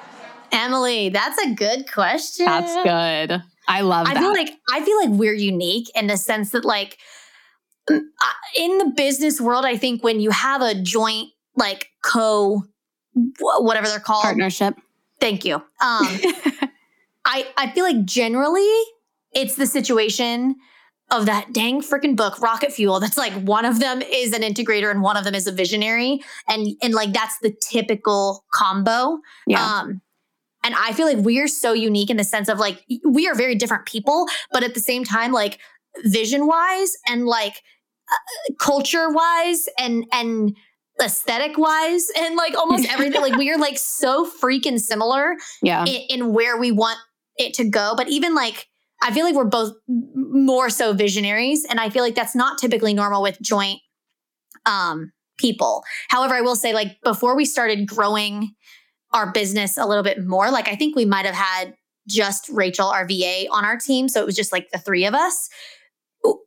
Emily, 0.52 1.10
that's 1.10 1.38
a 1.44 1.54
good 1.54 1.92
question. 1.92 2.46
That's 2.46 2.74
good. 2.84 3.44
I 3.68 3.82
love 3.82 4.08
I 4.08 4.16
that. 4.16 4.20
feel 4.20 4.34
like 4.34 4.50
I 4.72 4.84
feel 4.84 4.98
like 4.98 5.20
we're 5.20 5.34
unique 5.34 5.92
in 5.96 6.08
the 6.08 6.18
sense 6.18 6.52
that 6.52 6.66
like 6.66 6.98
uh, 7.90 8.00
in 8.58 8.80
the 8.80 8.92
business 8.98 9.40
world, 9.40 9.64
I 9.64 9.78
think 9.78 10.04
when 10.04 10.20
you 10.20 10.32
have 10.32 10.64
a 10.64 10.74
joint 10.74 11.30
like 11.56 11.88
co 12.04 12.64
whatever 13.40 13.88
they're 13.88 14.00
called 14.00 14.24
partnership. 14.24 14.76
Thank 15.20 15.46
you. 15.46 15.56
Um, 15.56 15.64
I 17.26 17.48
I 17.58 17.72
feel 17.74 17.84
like 17.84 18.06
generally 18.06 18.70
it's 19.34 19.56
the 19.56 19.66
situation 19.68 20.56
of 21.12 21.26
that 21.26 21.52
dang 21.54 21.82
freaking 21.82 22.16
book 22.16 22.40
rocket 22.40 22.72
fuel 22.72 23.00
that's 23.00 23.18
like 23.18 23.34
one 23.34 23.66
of 23.66 23.80
them 23.80 24.02
is 24.02 24.32
an 24.32 24.42
integrator 24.44 24.92
and 24.92 25.02
one 25.02 25.18
of 25.18 25.24
them 25.24 25.34
is 25.36 25.48
a 25.48 25.52
visionary 25.52 26.20
and 26.48 26.68
and 26.84 26.94
like 26.94 27.12
that's 27.14 27.38
the 27.40 27.52
typical 27.62 28.46
combo 28.54 29.18
Yeah. 29.48 29.64
um 29.80 30.02
and 30.64 30.76
i 30.78 30.94
feel 30.94 31.08
like 31.08 31.18
we're 31.18 31.48
so 31.48 31.74
unique 31.74 32.12
in 32.12 32.18
the 32.18 32.24
sense 32.24 32.48
of 32.48 32.60
like 32.60 32.86
we 33.04 33.28
are 33.28 33.34
very 33.34 33.56
different 33.56 33.88
people 33.88 34.28
but 34.52 34.64
at 34.64 34.76
the 34.76 34.80
same 34.80 35.04
time 35.04 35.32
like 35.32 35.58
vision 36.06 36.46
wise 36.46 36.96
and 37.08 37.26
like 37.26 37.64
uh, 38.12 38.54
culture 38.60 39.10
wise 39.10 39.68
and 39.80 40.06
and 40.12 40.56
aesthetic 41.02 41.58
wise 41.58 42.08
and 42.18 42.36
like 42.36 42.58
almost 42.58 42.88
everything 42.92 43.22
like 43.22 43.36
we 43.36 43.50
are 43.52 43.58
like 43.58 43.78
so 43.78 44.30
freaking 44.30 44.80
similar 44.80 45.36
yeah. 45.62 45.86
in, 45.86 46.02
in 46.10 46.34
where 46.34 46.58
we 46.58 46.72
want 46.72 47.00
it 47.38 47.54
to 47.56 47.64
go. 47.64 47.94
But 47.96 48.10
even 48.10 48.36
like, 48.36 48.68
I 49.02 49.12
feel 49.12 49.26
like 49.26 49.36
we're 49.36 49.46
both 49.46 49.74
more 49.88 50.70
so 50.70 50.94
visionaries. 50.94 51.66
And 51.70 51.80
I 51.80 51.90
feel 51.90 52.04
like 52.04 52.16
that's 52.16 52.36
not 52.36 52.58
typically 52.58 52.94
normal 52.94 53.22
with 53.22 53.40
joint 53.42 53.80
um, 54.66 55.12
people. 55.38 55.84
However, 56.10 56.36
I 56.36 56.42
will 56.42 56.56
say, 56.56 56.74
like, 56.74 56.98
before 57.04 57.36
we 57.36 57.46
started 57.46 57.88
growing 57.88 58.52
our 59.14 59.32
business 59.32 59.78
a 59.78 59.86
little 59.86 60.04
bit 60.04 60.26
more, 60.26 60.52
like, 60.52 60.68
I 60.68 60.76
think 60.76 60.96
we 60.96 61.06
might 61.06 61.26
have 61.26 61.36
had 61.36 61.76
just 62.08 62.50
Rachel, 62.50 62.88
our 62.88 63.08
VA, 63.08 63.46
on 63.52 63.64
our 63.64 63.78
team. 63.78 64.10
So 64.10 64.20
it 64.20 64.26
was 64.26 64.36
just 64.36 64.52
like 64.52 64.70
the 64.72 64.80
three 64.80 65.06
of 65.06 65.14
us. 65.14 65.50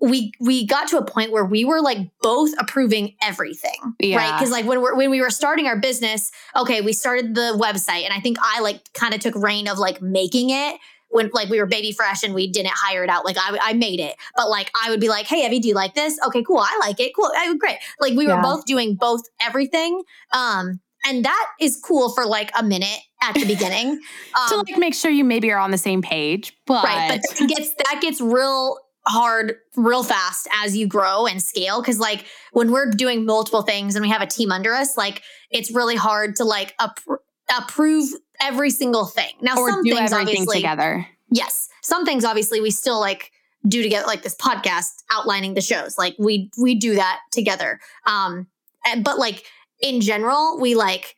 We 0.01 0.33
we 0.41 0.67
got 0.67 0.89
to 0.89 0.99
a 0.99 1.05
point 1.05 1.33
where 1.33 1.45
we 1.45 1.65
were 1.65 1.81
like 1.81 1.99
both 2.21 2.51
approving 2.59 3.15
everything, 3.23 3.95
Yeah. 3.99 4.17
right? 4.19 4.39
Because 4.39 4.51
like 4.51 4.67
when 4.67 4.81
we 4.83 4.93
when 4.93 5.11
we 5.11 5.21
were 5.21 5.31
starting 5.31 5.67
our 5.67 5.77
business, 5.79 6.31
okay, 6.57 6.81
we 6.83 6.93
started 6.93 7.35
the 7.35 7.57
website, 7.61 8.05
and 8.05 8.13
I 8.13 8.21
think 8.21 8.37
I 8.43 8.61
like 8.61 8.93
kind 8.93 9.15
of 9.15 9.21
took 9.21 9.35
reign 9.35 9.69
of 9.69 9.79
like 9.79 10.03
making 10.03 10.51
it 10.51 10.77
when 11.09 11.31
like 11.33 11.49
we 11.49 11.59
were 11.59 11.67
baby 11.67 11.93
fresh 11.93 12.23
and 12.23 12.35
we 12.35 12.51
didn't 12.51 12.73
hire 12.75 13.05
it 13.05 13.11
out. 13.11 13.25
Like 13.25 13.37
I, 13.39 13.59
I 13.63 13.73
made 13.75 14.01
it, 14.01 14.17
but 14.37 14.49
like 14.51 14.71
I 14.83 14.91
would 14.91 15.01
be 15.01 15.09
like, 15.09 15.27
hey, 15.27 15.47
Evie, 15.47 15.61
do 15.61 15.69
you 15.69 15.75
like 15.75 15.95
this? 15.95 16.19
Okay, 16.27 16.43
cool. 16.43 16.59
I 16.59 16.79
like 16.81 17.01
it. 17.01 17.13
Cool. 17.15 17.31
I, 17.37 17.55
great. 17.57 17.77
Like 18.01 18.15
we 18.15 18.27
were 18.27 18.33
Yeah. 18.35 18.43
both 18.43 18.65
doing 18.67 18.95
both 18.95 19.23
everything. 19.41 20.03
Um, 20.33 20.81
and 21.05 21.25
that 21.25 21.47
is 21.61 21.81
cool 21.85 22.11
for 22.15 22.25
like 22.27 22.51
a 22.59 22.63
minute 22.63 22.99
at 23.23 23.35
the 23.35 23.45
beginning. 23.45 24.01
Um, 24.35 24.49
to 24.49 24.57
like 24.73 24.79
make 24.79 24.95
sure 24.95 25.11
you 25.11 25.25
maybe 25.25 25.51
are 25.51 25.59
on 25.59 25.71
the 25.71 25.77
same 25.79 26.01
page, 26.01 26.57
but, 26.67 26.83
right. 26.85 27.21
But 27.21 27.39
that 27.39 27.49
gets 27.49 27.75
that 27.75 27.99
gets 28.01 28.19
real 28.19 28.79
hard 29.07 29.57
real 29.77 30.03
fast 30.05 30.49
as 30.63 30.77
you 30.77 30.87
grow 30.87 31.27
and 31.27 31.43
scale. 31.43 31.83
Cause 31.83 31.99
like 31.99 32.25
when 32.53 32.71
we're 32.71 32.91
doing 32.91 33.27
multiple 33.27 33.63
things 33.63 33.97
and 33.97 34.03
we 34.03 34.11
have 34.11 34.23
a 34.23 34.27
team 34.27 34.53
under 34.53 34.73
us, 34.73 34.97
like 34.97 35.23
it's 35.51 35.71
really 35.73 35.97
hard 35.97 36.37
to 36.37 36.45
like 36.45 36.75
appro- 36.79 37.19
approve 37.59 38.09
every 38.41 38.71
single 38.71 39.07
thing. 39.07 39.33
Now 39.41 39.57
or 39.57 39.71
some 39.71 39.83
do 39.83 39.95
things 39.95 40.13
everything 40.13 40.43
obviously 40.43 40.59
together. 40.59 41.07
yes 41.31 41.69
some 41.83 42.05
things 42.05 42.25
obviously 42.25 42.61
we 42.61 42.71
still 42.71 43.01
like 43.01 43.33
do 43.67 43.83
together 43.83 44.07
like 44.07 44.23
this 44.23 44.35
podcast 44.37 45.03
outlining 45.11 45.55
the 45.55 45.61
shows 45.61 45.97
like 45.99 46.15
we 46.19 46.51
we 46.61 46.75
do 46.75 46.95
that 46.95 47.21
together 47.31 47.81
um 48.07 48.47
and, 48.87 49.05
but 49.05 49.19
like 49.19 49.45
in 49.81 50.01
general 50.01 50.59
we 50.61 50.75
like 50.75 51.15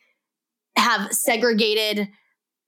have 0.77 1.13
segregated 1.13 2.09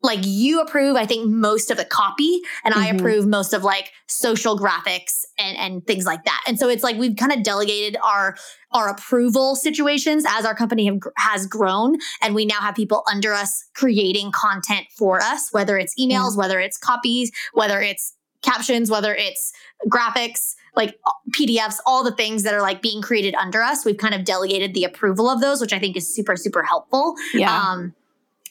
like 0.03 0.21
you 0.23 0.61
approve 0.61 0.95
i 0.97 1.07
think 1.07 1.29
most 1.29 1.71
of 1.71 1.77
the 1.77 1.85
copy 1.85 2.41
and 2.65 2.75
i 2.75 2.89
Mhm. 2.91 2.99
approve 2.99 3.27
most 3.27 3.53
of 3.53 3.65
like 3.65 3.93
social 4.07 4.59
graphics 4.59 5.25
and 5.39 5.57
and 5.59 5.87
things 5.87 6.05
like 6.07 6.25
that. 6.25 6.43
And 6.47 6.59
so 6.59 6.69
it's 6.69 6.83
like 6.85 6.97
we've 6.97 7.17
kind 7.17 7.33
of 7.33 7.43
delegated 7.43 7.97
our 8.03 8.37
our 8.73 8.89
approval 8.89 9.57
situations 9.57 10.25
as 10.29 10.45
our 10.45 10.55
company 10.55 10.87
have, 10.87 10.99
has 11.17 11.47
grown 11.47 11.97
and 12.23 12.35
we 12.35 12.45
now 12.47 12.61
have 12.61 12.75
people 12.75 13.03
under 13.11 13.33
us 13.33 13.65
creating 13.75 14.33
content 14.33 14.87
for 14.97 15.21
us 15.23 15.49
whether 15.53 15.77
it's 15.79 15.95
emails 16.01 16.37
whether 16.37 16.61
it's 16.61 16.77
copies 16.79 17.33
whether 17.55 17.81
it's 17.81 18.15
captions 18.43 18.91
whether 18.91 19.15
it's 19.15 19.53
graphics 19.89 20.55
like 20.77 20.95
pdfs 21.33 21.79
all 21.87 22.05
the 22.05 22.13
things 22.13 22.43
that 22.45 22.55
are 22.55 22.63
like 22.63 22.81
being 22.83 23.01
created 23.03 23.35
under 23.35 23.63
us. 23.63 23.85
We've 23.85 23.97
kind 23.97 24.15
of 24.15 24.25
delegated 24.25 24.73
the 24.75 24.85
approval 24.85 25.29
of 25.29 25.41
those 25.41 25.61
which 25.61 25.73
i 25.73 25.79
think 25.79 25.97
is 25.97 26.15
super 26.15 26.37
super 26.37 26.63
helpful. 26.63 27.15
Yeah. 27.35 27.51
um 27.61 27.95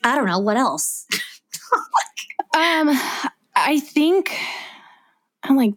i 0.03 0.15
don't 0.15 0.25
know 0.27 0.39
what 0.39 0.57
else 0.57 1.05
Um, 2.55 2.89
I 3.55 3.81
think 3.81 4.33
I'm 5.43 5.57
like, 5.57 5.73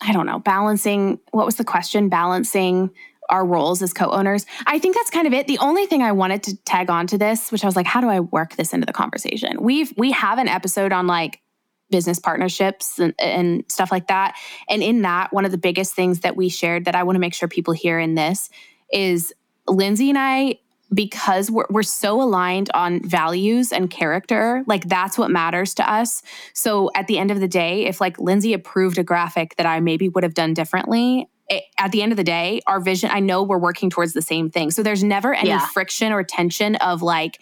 I 0.00 0.12
don't 0.12 0.26
know, 0.26 0.38
balancing 0.38 1.20
what 1.32 1.46
was 1.46 1.56
the 1.56 1.64
question? 1.64 2.08
Balancing 2.08 2.90
our 3.30 3.44
roles 3.44 3.82
as 3.82 3.92
co-owners. 3.92 4.44
I 4.66 4.78
think 4.78 4.94
that's 4.94 5.10
kind 5.10 5.26
of 5.26 5.32
it. 5.32 5.46
The 5.46 5.58
only 5.58 5.86
thing 5.86 6.02
I 6.02 6.12
wanted 6.12 6.42
to 6.44 6.56
tag 6.64 6.90
on 6.90 7.06
to 7.08 7.18
this, 7.18 7.50
which 7.50 7.64
I 7.64 7.66
was 7.66 7.76
like, 7.76 7.86
how 7.86 8.00
do 8.00 8.08
I 8.08 8.20
work 8.20 8.56
this 8.56 8.72
into 8.72 8.86
the 8.86 8.92
conversation? 8.92 9.62
We've 9.62 9.92
we 9.96 10.12
have 10.12 10.38
an 10.38 10.48
episode 10.48 10.92
on 10.92 11.06
like 11.06 11.40
business 11.90 12.18
partnerships 12.18 12.98
and, 12.98 13.14
and 13.18 13.64
stuff 13.68 13.92
like 13.92 14.08
that. 14.08 14.34
And 14.68 14.82
in 14.82 15.02
that, 15.02 15.32
one 15.32 15.44
of 15.44 15.52
the 15.52 15.58
biggest 15.58 15.94
things 15.94 16.20
that 16.20 16.36
we 16.36 16.48
shared 16.48 16.86
that 16.86 16.94
I 16.94 17.02
want 17.02 17.16
to 17.16 17.20
make 17.20 17.34
sure 17.34 17.48
people 17.48 17.74
hear 17.74 17.98
in 17.98 18.14
this 18.14 18.50
is 18.92 19.32
Lindsey 19.68 20.08
and 20.08 20.18
I 20.18 20.58
because 20.94 21.50
we're, 21.50 21.66
we're 21.70 21.82
so 21.82 22.22
aligned 22.22 22.70
on 22.74 23.00
values 23.02 23.72
and 23.72 23.90
character 23.90 24.62
like 24.66 24.88
that's 24.88 25.18
what 25.18 25.30
matters 25.30 25.74
to 25.74 25.90
us. 25.90 26.22
So 26.52 26.90
at 26.94 27.06
the 27.08 27.18
end 27.18 27.30
of 27.30 27.40
the 27.40 27.48
day 27.48 27.86
if 27.86 28.00
like 28.00 28.18
lindsey 28.18 28.52
approved 28.54 28.98
a 28.98 29.02
graphic 29.02 29.56
that 29.56 29.66
i 29.66 29.80
maybe 29.80 30.08
would 30.08 30.22
have 30.22 30.34
done 30.34 30.54
differently 30.54 31.28
it, 31.48 31.64
at 31.78 31.92
the 31.92 32.00
end 32.02 32.12
of 32.12 32.16
the 32.16 32.24
day 32.24 32.60
our 32.66 32.80
vision 32.80 33.10
i 33.12 33.20
know 33.20 33.42
we're 33.42 33.58
working 33.58 33.90
towards 33.90 34.12
the 34.14 34.22
same 34.22 34.50
thing. 34.50 34.70
So 34.70 34.82
there's 34.82 35.04
never 35.04 35.34
any 35.34 35.48
Yeah. 35.48 35.66
friction 35.66 36.12
or 36.12 36.22
tension 36.22 36.76
of 36.76 37.02
like 37.02 37.40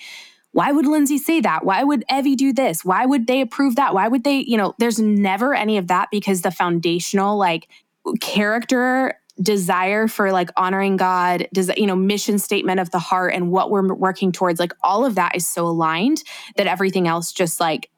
why 0.54 0.70
would 0.70 0.86
lindsey 0.86 1.16
say 1.16 1.40
that? 1.40 1.64
Why 1.64 1.82
would 1.82 2.04
evie 2.14 2.36
do 2.36 2.52
this? 2.52 2.84
Why 2.84 3.06
would 3.06 3.26
they 3.26 3.40
approve 3.40 3.76
that? 3.76 3.94
Why 3.94 4.06
would 4.08 4.22
they 4.24 4.38
you 4.46 4.56
know 4.56 4.74
there's 4.78 4.98
never 5.00 5.54
any 5.54 5.78
of 5.78 5.86
that 5.88 6.08
because 6.10 6.42
the 6.42 6.50
foundational 6.50 7.38
like 7.38 7.68
character 8.20 9.14
desire 9.40 10.08
for 10.08 10.32
like 10.32 10.50
honoring 10.56 10.96
God, 10.96 11.48
does 11.52 11.70
you 11.76 11.86
know, 11.86 11.96
mission 11.96 12.38
statement 12.38 12.80
of 12.80 12.90
the 12.90 12.98
heart 12.98 13.34
and 13.34 13.50
what 13.50 13.70
we're 13.70 13.94
working 13.94 14.32
towards, 14.32 14.60
like 14.60 14.72
all 14.82 15.04
of 15.04 15.14
that 15.14 15.34
is 15.34 15.46
so 15.46 15.66
aligned 15.66 16.22
that 16.56 16.66
everything 16.66 17.08
else 17.08 17.32
just 17.32 17.58
like 17.60 17.88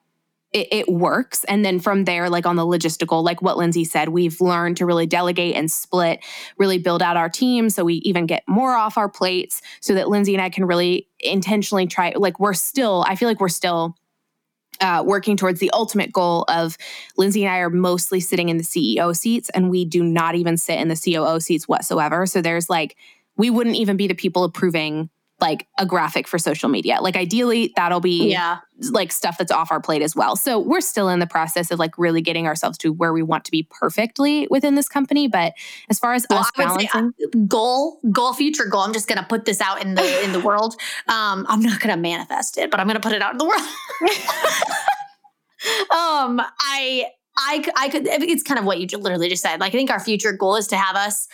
it, 0.52 0.68
it 0.70 0.88
works. 0.88 1.42
And 1.44 1.64
then 1.64 1.80
from 1.80 2.04
there, 2.04 2.30
like 2.30 2.46
on 2.46 2.54
the 2.54 2.64
logistical, 2.64 3.24
like 3.24 3.42
what 3.42 3.58
Lindsey 3.58 3.84
said, 3.84 4.10
we've 4.10 4.40
learned 4.40 4.76
to 4.76 4.86
really 4.86 5.06
delegate 5.06 5.56
and 5.56 5.70
split, 5.70 6.24
really 6.56 6.78
build 6.78 7.02
out 7.02 7.16
our 7.16 7.28
team. 7.28 7.68
So 7.68 7.84
we 7.84 7.94
even 7.94 8.26
get 8.26 8.44
more 8.46 8.74
off 8.74 8.96
our 8.96 9.08
plates 9.08 9.60
so 9.80 9.94
that 9.94 10.08
Lindsey 10.08 10.34
and 10.34 10.42
I 10.42 10.50
can 10.50 10.64
really 10.64 11.08
intentionally 11.18 11.88
try, 11.88 12.12
like 12.16 12.38
we're 12.38 12.54
still, 12.54 13.04
I 13.08 13.16
feel 13.16 13.28
like 13.28 13.40
we're 13.40 13.48
still 13.48 13.96
uh, 14.80 15.02
working 15.06 15.36
towards 15.36 15.60
the 15.60 15.70
ultimate 15.72 16.12
goal 16.12 16.44
of 16.48 16.76
Lindsey 17.16 17.44
and 17.44 17.52
I 17.52 17.58
are 17.58 17.70
mostly 17.70 18.20
sitting 18.20 18.48
in 18.48 18.56
the 18.56 18.64
CEO 18.64 19.16
seats, 19.16 19.50
and 19.50 19.70
we 19.70 19.84
do 19.84 20.02
not 20.02 20.34
even 20.34 20.56
sit 20.56 20.78
in 20.78 20.88
the 20.88 20.96
COO 20.96 21.40
seats 21.40 21.68
whatsoever. 21.68 22.26
So 22.26 22.40
there's 22.40 22.68
like, 22.68 22.96
we 23.36 23.50
wouldn't 23.50 23.76
even 23.76 23.96
be 23.96 24.06
the 24.06 24.14
people 24.14 24.44
approving 24.44 25.10
like 25.44 25.66
a 25.78 25.84
graphic 25.84 26.26
for 26.26 26.38
social 26.38 26.70
media. 26.70 26.98
Like 27.02 27.16
ideally 27.16 27.72
that'll 27.76 28.00
be 28.00 28.30
Yeah. 28.30 28.58
like 28.90 29.12
stuff 29.12 29.36
that's 29.38 29.52
off 29.52 29.70
our 29.70 29.80
plate 29.80 30.00
as 30.02 30.16
well. 30.16 30.36
So 30.36 30.58
we're 30.58 30.80
still 30.80 31.10
in 31.10 31.18
the 31.18 31.26
process 31.26 31.70
of 31.70 31.78
like 31.78 31.98
really 31.98 32.22
getting 32.22 32.46
ourselves 32.46 32.78
to 32.78 32.92
where 32.92 33.12
we 33.12 33.22
want 33.22 33.44
to 33.44 33.50
be 33.50 33.68
perfectly 33.70 34.48
within 34.50 34.74
this 34.74 34.88
company. 34.88 35.28
But 35.28 35.52
as 35.90 35.98
far 35.98 36.14
as 36.14 36.24
Well, 36.30 36.38
us 36.40 36.50
say, 36.56 36.64
balancing, 36.64 37.12
uh, 37.34 37.38
goal, 37.46 38.00
goal, 38.10 38.32
future 38.32 38.64
goal. 38.64 38.80
I'm 38.80 38.94
just 38.94 39.06
gonna 39.06 39.26
put 39.28 39.44
this 39.44 39.60
out 39.60 39.82
in 39.84 39.94
the 39.94 40.24
in 40.24 40.32
the 40.32 40.40
world. 40.40 40.76
Um, 41.08 41.44
I'm 41.48 41.60
not 41.60 41.80
gonna 41.80 41.96
manifest 41.98 42.56
it, 42.58 42.70
but 42.70 42.80
I'm 42.80 42.86
gonna 42.86 43.00
put 43.00 43.12
it 43.12 43.20
out 43.22 43.32
in 43.32 43.38
the 43.38 43.44
world. 43.44 43.60
um, 45.90 46.40
I, 46.60 47.06
I, 47.36 47.64
I 47.76 47.88
could. 47.90 48.06
It's 48.06 48.42
kind 48.42 48.58
of 48.58 48.64
what 48.64 48.78
you 48.80 48.86
literally 48.98 49.28
just 49.28 49.42
said. 49.42 49.60
Like, 49.60 49.74
I 49.74 49.76
think 49.76 49.90
our 49.90 50.00
future 50.00 50.32
goal 50.32 50.56
is 50.56 50.66
to 50.68 50.76
have 50.76 50.96
us 50.96 51.26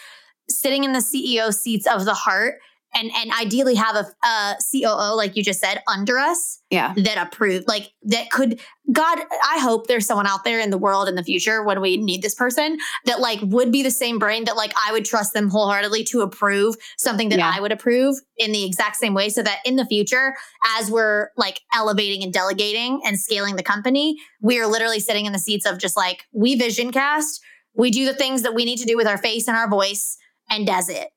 sitting 0.49 0.85
in 0.85 0.93
the 0.93 0.99
CEO 1.01 1.53
seats 1.55 1.87
of 1.87 2.05
the 2.05 2.15
heart, 2.15 2.57
and 2.95 3.11
and 3.15 3.31
ideally 3.33 3.75
have 3.75 3.97
a, 3.97 4.27
a 4.27 4.57
COO, 4.73 5.15
like 5.17 5.37
you 5.37 5.43
just 5.43 5.61
said, 5.61 5.83
under 5.87 6.19
us 6.19 6.61
yeah. 6.71 6.93
that 6.97 7.19
approve 7.19 7.65
like 7.69 7.93
that 8.03 8.31
could. 8.31 8.61
God, 8.93 9.19
I 9.49 9.61
hope 9.61 9.87
there's 9.87 10.07
someone 10.07 10.27
out 10.27 10.43
there 10.43 10.59
in 10.59 10.71
the 10.71 10.79
world 10.79 11.09
in 11.09 11.15
the 11.15 11.23
future 11.23 11.63
when 11.63 11.81
we 11.81 11.97
need 11.97 12.23
this 12.23 12.35
person 12.35 12.77
that 13.05 13.21
like 13.21 13.39
would 13.43 13.71
be 13.71 13.85
the 13.85 13.91
same 13.91 14.19
brain 14.19 14.45
that 14.47 14.57
like 14.57 14.73
I 14.77 14.91
would 14.91 15.05
trust 15.05 15.33
them 15.33 15.49
wholeheartedly 15.49 16.03
to 16.05 16.23
approve 16.23 16.75
something 16.99 17.29
that 17.29 17.39
Yeah. 17.39 17.53
I 17.55 17.61
would 17.61 17.71
approve 17.71 18.17
in 18.37 18.51
the 18.51 18.65
exact 18.65 18.97
same 18.97 19.15
way, 19.15 19.29
so 19.29 19.43
that 19.43 19.59
in 19.65 19.77
the 19.77 19.87
future, 19.87 20.35
as 20.79 20.91
we're 20.91 21.29
like 21.37 21.61
elevating 21.73 22.25
and 22.25 22.33
delegating 22.33 23.01
and 23.05 23.19
scaling 23.19 23.55
the 23.55 23.63
company, 23.63 24.17
we 24.41 24.59
are 24.59 24.67
literally 24.67 24.99
sitting 25.01 25.27
in 25.27 25.33
the 25.33 25.39
seats 25.39 25.67
of 25.67 25.79
just 25.79 25.97
like 25.97 26.25
we 26.33 26.57
vision 26.57 26.91
cast, 26.91 27.41
we 27.75 27.91
do 27.93 28.05
the 28.05 28.15
things 28.15 28.43
that 28.43 28.55
we 28.55 28.65
need 28.65 28.79
to 28.79 28.87
do 28.87 28.97
with 28.97 29.07
our 29.07 29.19
face 29.19 29.47
and 29.47 29.57
our 29.57 29.69
voice, 29.69 30.17
and 30.49 30.67
does 30.67 30.89
it. 30.89 31.11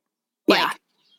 yeah. 0.47 0.71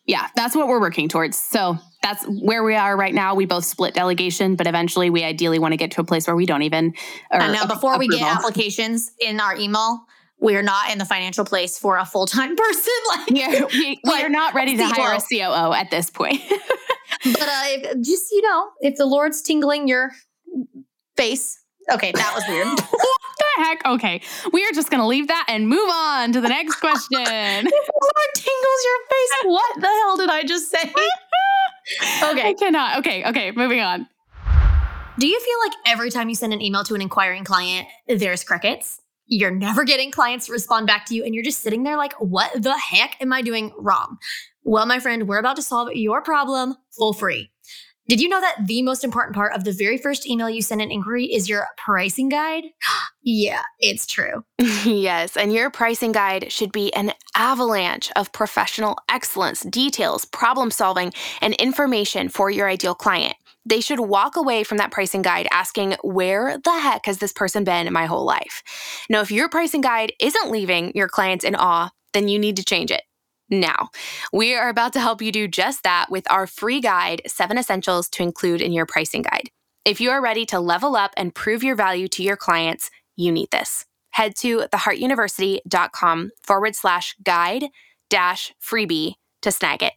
Yeah. 0.06 0.28
That's 0.36 0.54
what 0.54 0.68
we're 0.68 0.80
working 0.80 1.08
towards. 1.08 1.38
So 1.38 1.78
that's 2.02 2.24
where 2.26 2.62
we 2.62 2.74
are 2.74 2.96
right 2.96 3.14
now. 3.14 3.34
We 3.34 3.46
both 3.46 3.64
split 3.64 3.94
delegation, 3.94 4.56
but 4.56 4.66
eventually 4.66 5.08
we 5.08 5.24
ideally 5.24 5.58
want 5.58 5.72
to 5.72 5.76
get 5.76 5.92
to 5.92 6.02
a 6.02 6.04
place 6.04 6.26
where 6.26 6.36
we 6.36 6.44
don't 6.44 6.62
even. 6.62 6.94
And 7.30 7.52
now, 7.52 7.66
before 7.66 7.98
we 7.98 8.08
get 8.08 8.22
applications 8.22 9.12
in 9.18 9.40
our 9.40 9.56
email, 9.56 10.04
we're 10.38 10.62
not 10.62 10.90
in 10.90 10.98
the 10.98 11.06
financial 11.06 11.44
place 11.44 11.78
for 11.78 11.96
a 11.96 12.04
full 12.04 12.26
time 12.26 12.54
person. 12.56 12.92
Like, 13.08 13.30
Yeah, 13.30 13.64
we, 13.64 13.78
we 13.78 14.00
Like, 14.04 14.24
are 14.24 14.28
not 14.28 14.54
ready 14.54 14.76
to 14.76 14.84
hire 14.84 15.16
a 15.16 15.20
COO 15.20 15.72
at 15.72 15.90
this 15.90 16.10
point. 16.10 16.42
but 16.48 17.42
uh, 17.42 17.62
if, 17.66 18.04
just 18.04 18.30
you 18.30 18.42
know, 18.42 18.68
if 18.80 18.96
the 18.96 19.06
Lord's 19.06 19.40
tingling 19.40 19.88
your 19.88 20.10
face, 21.16 21.58
okay, 21.90 22.12
that 22.12 22.32
was 22.34 22.44
weird. 22.48 22.78
What 23.56 23.62
the 23.62 23.64
heck? 23.64 23.86
Okay, 23.86 24.20
we 24.52 24.64
are 24.64 24.72
just 24.72 24.90
going 24.90 25.00
to 25.00 25.06
leave 25.06 25.28
that 25.28 25.46
and 25.48 25.68
move 25.68 25.88
on 25.90 26.32
to 26.32 26.40
the 26.40 26.48
next 26.48 26.76
question. 26.76 27.20
if 27.20 27.64
tingles 28.34 28.80
your 28.84 28.98
face, 29.10 29.30
what 29.44 29.80
the 29.80 29.86
hell 29.86 30.16
did 30.16 30.30
I 30.30 30.42
just 30.44 30.70
say? 30.70 30.92
Okay. 32.22 32.22
I 32.22 32.30
Okay. 32.30 32.54
cannot. 32.54 32.98
Okay, 33.00 33.22
okay, 33.26 33.50
moving 33.50 33.80
on. 33.80 34.08
Do 35.18 35.26
you 35.28 35.38
feel 35.38 35.58
like 35.66 35.72
every 35.86 36.10
time 36.10 36.30
you 36.30 36.34
send 36.34 36.54
an 36.54 36.62
email 36.62 36.82
to 36.84 36.94
an 36.94 37.02
inquiring 37.02 37.44
client, 37.44 37.86
there's 38.08 38.42
crickets? 38.42 39.02
You're 39.26 39.50
never 39.50 39.84
getting 39.84 40.10
clients 40.10 40.46
to 40.46 40.52
respond 40.52 40.86
back 40.86 41.04
to 41.06 41.14
you, 41.14 41.24
and 41.24 41.34
you're 41.34 41.44
just 41.44 41.60
sitting 41.60 41.82
there 41.82 41.98
like, 41.98 42.14
what 42.14 42.50
the 42.62 42.76
heck 42.78 43.20
am 43.20 43.34
I 43.34 43.42
doing 43.42 43.70
wrong? 43.78 44.16
Well, 44.62 44.86
my 44.86 44.98
friend, 44.98 45.28
we're 45.28 45.38
about 45.38 45.56
to 45.56 45.62
solve 45.62 45.90
your 45.92 46.22
problem 46.22 46.76
for 46.96 47.12
free. 47.12 47.50
Did 48.06 48.20
you 48.20 48.28
know 48.28 48.40
that 48.40 48.66
the 48.66 48.82
most 48.82 49.02
important 49.02 49.34
part 49.34 49.54
of 49.54 49.64
the 49.64 49.72
very 49.72 49.96
first 49.96 50.28
email 50.28 50.50
you 50.50 50.60
send 50.60 50.82
an 50.82 50.90
inquiry 50.90 51.24
is 51.24 51.48
your 51.48 51.66
pricing 51.78 52.28
guide? 52.28 52.64
yeah, 53.22 53.62
it's 53.80 54.06
true. 54.06 54.44
Yes, 54.84 55.36
and 55.36 55.52
your 55.52 55.70
pricing 55.70 56.12
guide 56.12 56.52
should 56.52 56.70
be 56.70 56.92
an 56.94 57.12
avalanche 57.34 58.10
of 58.16 58.32
professional 58.32 58.96
excellence, 59.08 59.62
details, 59.62 60.26
problem 60.26 60.70
solving, 60.70 61.12
and 61.40 61.54
information 61.54 62.28
for 62.28 62.50
your 62.50 62.68
ideal 62.68 62.94
client. 62.94 63.34
They 63.64 63.80
should 63.80 64.00
walk 64.00 64.36
away 64.36 64.62
from 64.62 64.76
that 64.76 64.90
pricing 64.90 65.22
guide 65.22 65.48
asking, 65.50 65.96
Where 66.02 66.58
the 66.58 66.78
heck 66.78 67.06
has 67.06 67.18
this 67.18 67.32
person 67.32 67.64
been 67.64 67.90
my 67.92 68.04
whole 68.04 68.26
life? 68.26 68.62
Now, 69.08 69.22
if 69.22 69.30
your 69.30 69.48
pricing 69.48 69.80
guide 69.80 70.12
isn't 70.20 70.50
leaving 70.50 70.92
your 70.94 71.08
clients 71.08 71.44
in 71.44 71.54
awe, 71.54 71.90
then 72.12 72.28
you 72.28 72.38
need 72.38 72.56
to 72.56 72.64
change 72.64 72.90
it. 72.90 73.02
Now, 73.50 73.90
we 74.32 74.54
are 74.54 74.68
about 74.68 74.92
to 74.94 75.00
help 75.00 75.20
you 75.20 75.30
do 75.30 75.46
just 75.46 75.82
that 75.82 76.06
with 76.10 76.30
our 76.30 76.46
free 76.46 76.80
guide, 76.80 77.22
Seven 77.26 77.58
Essentials 77.58 78.08
to 78.10 78.22
Include 78.22 78.62
in 78.62 78.72
Your 78.72 78.86
Pricing 78.86 79.22
Guide. 79.22 79.50
If 79.84 80.00
you 80.00 80.10
are 80.10 80.22
ready 80.22 80.46
to 80.46 80.60
level 80.60 80.96
up 80.96 81.12
and 81.16 81.34
prove 81.34 81.62
your 81.62 81.76
value 81.76 82.08
to 82.08 82.22
your 82.22 82.36
clients, 82.36 82.90
you 83.16 83.30
need 83.30 83.50
this. 83.50 83.84
Head 84.12 84.34
to 84.36 84.60
theheartuniversity.com 84.72 86.30
forward 86.42 86.74
slash 86.74 87.16
guide 87.22 87.66
dash 88.08 88.54
freebie 88.62 89.14
to 89.42 89.52
snag 89.52 89.82
it. 89.82 89.92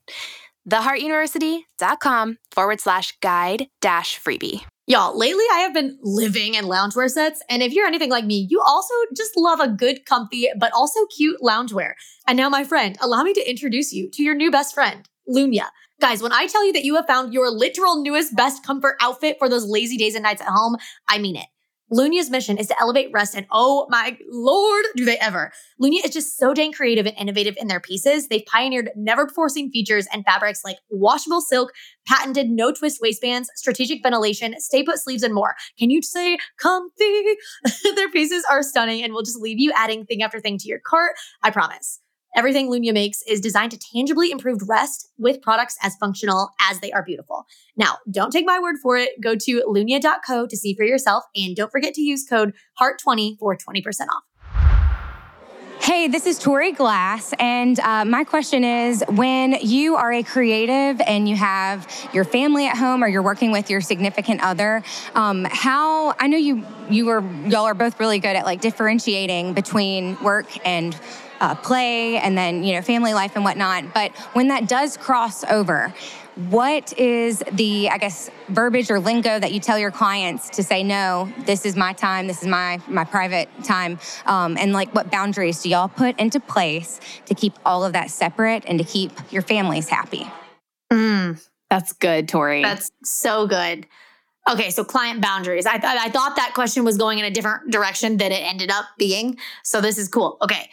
Theheartuniversity.com 0.70 2.38
forward 2.52 2.82
slash 2.82 3.18
guide 3.22 3.68
dash 3.80 4.20
freebie. 4.20 4.66
Y'all, 4.90 5.18
lately 5.18 5.44
I 5.52 5.60
have 5.60 5.74
been 5.74 6.00
living 6.02 6.54
in 6.54 6.64
loungewear 6.64 7.10
sets. 7.10 7.44
And 7.50 7.62
if 7.62 7.74
you're 7.74 7.86
anything 7.86 8.10
like 8.10 8.24
me, 8.24 8.48
you 8.50 8.64
also 8.66 8.94
just 9.18 9.36
love 9.36 9.60
a 9.60 9.68
good, 9.68 10.06
comfy, 10.06 10.48
but 10.58 10.72
also 10.72 11.06
cute 11.08 11.42
loungewear. 11.42 11.92
And 12.26 12.38
now, 12.38 12.48
my 12.48 12.64
friend, 12.64 12.98
allow 13.02 13.22
me 13.24 13.34
to 13.34 13.50
introduce 13.50 13.92
you 13.92 14.10
to 14.12 14.24
your 14.24 14.34
new 14.34 14.50
best 14.50 14.74
friend, 14.74 15.10
Lunya. 15.30 15.66
Guys, 16.00 16.22
when 16.22 16.32
I 16.32 16.48
tell 16.48 16.66
you 16.66 16.72
that 16.72 16.86
you 16.86 16.96
have 16.96 17.06
found 17.06 17.34
your 17.34 17.50
literal 17.52 18.02
newest 18.02 18.34
best 18.38 18.66
comfort 18.66 18.96
outfit 19.02 19.36
for 19.40 19.50
those 19.50 19.66
lazy 19.66 19.98
days 19.98 20.16
and 20.16 20.24
nights 20.24 20.42
at 20.42 20.48
home, 20.48 20.78
I 21.10 21.18
mean 21.18 21.36
it. 21.36 21.48
Lunya's 21.92 22.30
mission 22.30 22.58
is 22.58 22.68
to 22.68 22.80
elevate 22.80 23.10
rest, 23.14 23.36
and 23.36 23.46
oh 23.52 23.88
my 23.90 24.18
lord, 24.30 24.86
do 24.96 25.06
they 25.06 25.18
ever! 25.20 25.52
Lunya 25.82 26.04
is 26.04 26.14
just 26.14 26.38
so 26.38 26.54
dang 26.54 26.74
creative 26.74 27.06
and 27.06 27.16
innovative 27.18 27.56
in 27.60 27.68
their 27.68 27.80
pieces. 27.80 28.28
They've 28.28 28.46
pioneered 28.46 28.90
never 28.96 29.26
before 29.26 29.50
seen 29.50 29.72
features 29.72 30.08
and 30.12 30.26
fabrics 30.26 30.62
like 30.66 30.78
washable 30.90 31.42
silk, 31.42 31.72
patented 32.06 32.50
no 32.50 32.72
twist 32.72 33.00
waistbands, 33.02 33.50
strategic 33.56 34.04
ventilation, 34.04 34.60
stay 34.60 34.84
put 34.84 35.00
sleeves, 35.00 35.24
and 35.24 35.34
more. 35.34 35.56
Can 35.80 35.90
you 35.90 36.02
say 36.02 36.38
comfy? 36.60 37.24
Their 37.96 38.12
pieces 38.12 38.44
are 38.50 38.64
stunning 38.64 39.04
and 39.04 39.14
will 39.14 39.24
just 39.24 39.40
leave 39.40 39.60
you 39.60 39.72
adding 39.76 40.06
thing 40.06 40.22
after 40.22 40.40
thing 40.40 40.58
to 40.58 40.68
your 40.68 40.80
cart. 40.86 41.14
I 41.42 41.52
promise. 41.52 42.02
Everything 42.36 42.70
Lunya 42.70 42.94
makes 42.94 43.22
is 43.28 43.42
designed 43.42 43.72
to 43.72 43.80
tangibly 43.80 44.32
improve 44.32 44.68
rest 44.68 45.10
with 45.18 45.42
products 45.42 45.78
as 45.82 45.96
functional 45.96 46.50
as 46.62 46.80
they 46.82 46.92
are 46.92 47.04
beautiful. 47.04 47.46
Now, 47.76 47.98
don't 48.12 48.32
take 48.32 48.46
my 48.46 48.60
word 48.60 48.76
for 48.82 48.98
it. 48.98 49.20
Go 49.22 49.36
to 49.36 49.64
lunya.co 49.68 50.48
to 50.48 50.58
see 50.58 50.76
for 50.76 50.84
yourself 50.84 51.24
and 51.36 51.56
don't 51.56 51.72
forget 51.72 51.94
to 51.96 52.02
use 52.02 52.26
code 52.28 52.54
HEART20 52.80 53.38
for 53.40 53.56
20% 53.56 53.84
off. 54.10 54.24
Hey, 55.88 56.10
this 56.10 56.26
is 56.28 56.38
Tori 56.38 56.74
Glass, 56.74 57.34
and 57.40 57.80
uh, 57.80 58.04
my 58.04 58.26
question 58.26 58.66
is 58.66 59.06
when 59.08 59.54
you 59.62 59.96
are 59.96 60.12
a 60.12 60.22
creative 60.22 61.00
and 61.00 61.30
you 61.30 61.38
have 61.38 61.88
your 62.12 62.26
family 62.26 62.68
at 62.68 62.76
home 62.76 63.02
or 63.02 63.08
you're 63.08 63.22
working 63.22 63.52
with 63.54 63.70
your 63.70 63.80
significant 63.80 64.44
other, 64.44 64.84
um, 65.16 65.48
how 65.50 66.14
I 66.20 66.28
know 66.28 66.36
you 66.36 66.66
you 66.90 67.08
are 67.08 67.22
y'all 67.48 67.64
are 67.64 67.74
both 67.74 68.02
really 68.02 68.20
good 68.20 68.36
at 68.36 68.44
like 68.44 68.60
differentiating 68.60 69.54
between 69.54 70.22
work 70.22 70.48
and 70.68 70.94
uh, 71.40 71.56
play 71.56 72.18
and 72.18 72.38
then 72.38 72.64
you 72.64 72.74
know 72.76 72.82
family 72.82 73.14
life 73.14 73.36
and 73.36 73.44
whatnot. 73.44 73.94
But 73.94 74.12
when 74.34 74.48
that 74.50 74.68
does 74.68 74.98
cross 74.98 75.44
over, 75.46 75.94
what 76.50 76.94
is 77.00 77.44
the 77.54 77.90
i 77.90 77.98
guess 77.98 78.30
verbiage 78.50 78.92
or 78.92 79.00
lingo 79.00 79.40
that 79.40 79.52
you 79.52 79.60
tell 79.60 79.80
your 79.80 79.90
clients 79.90 80.52
to 80.52 80.62
say 80.62 80.84
no 80.84 81.28
this 81.48 81.66
is 81.66 81.76
my 81.76 81.94
time 81.94 82.28
this 82.28 82.44
is 82.44 82.48
my 82.48 82.80
my 82.88 83.04
private 83.04 83.50
time 83.64 83.98
um, 84.28 84.56
and 84.56 84.72
like 84.72 84.94
what 84.94 85.10
boundaries 85.10 85.64
do 85.64 85.70
y'all 85.70 85.88
put 85.88 86.16
into 86.20 86.40
place 86.40 87.00
to 87.26 87.34
keep 87.34 87.54
all 87.66 87.84
of 87.84 87.94
that 87.94 88.12
separate 88.12 88.64
and 88.68 88.78
to 88.78 88.86
keep 88.86 89.12
your 89.32 89.42
families 89.42 89.90
happy 89.90 90.28
Mm, 90.92 91.44
That's 91.70 91.92
good, 91.94 92.30
Tori. 92.30 92.62
that's 92.62 92.92
so 93.04 93.48
good. 93.48 93.88
Okay, 94.50 94.70
so 94.70 94.86
client 94.86 95.22
boundaries. 95.22 95.66
I, 95.66 95.78
th- 95.78 95.84
I 95.84 96.10
thought 96.10 96.38
that 96.38 96.54
question 96.54 96.86
was 96.86 96.98
going 96.98 97.20
in 97.20 97.26
a 97.26 97.32
different 97.32 97.70
direction 97.72 98.16
than 98.16 98.32
it 98.32 98.42
ended 98.42 98.72
up 98.72 98.86
being. 98.98 99.38
So 99.64 99.82
this 99.82 99.98
is 99.98 100.08
cool. 100.08 100.38
Okay, 100.42 100.70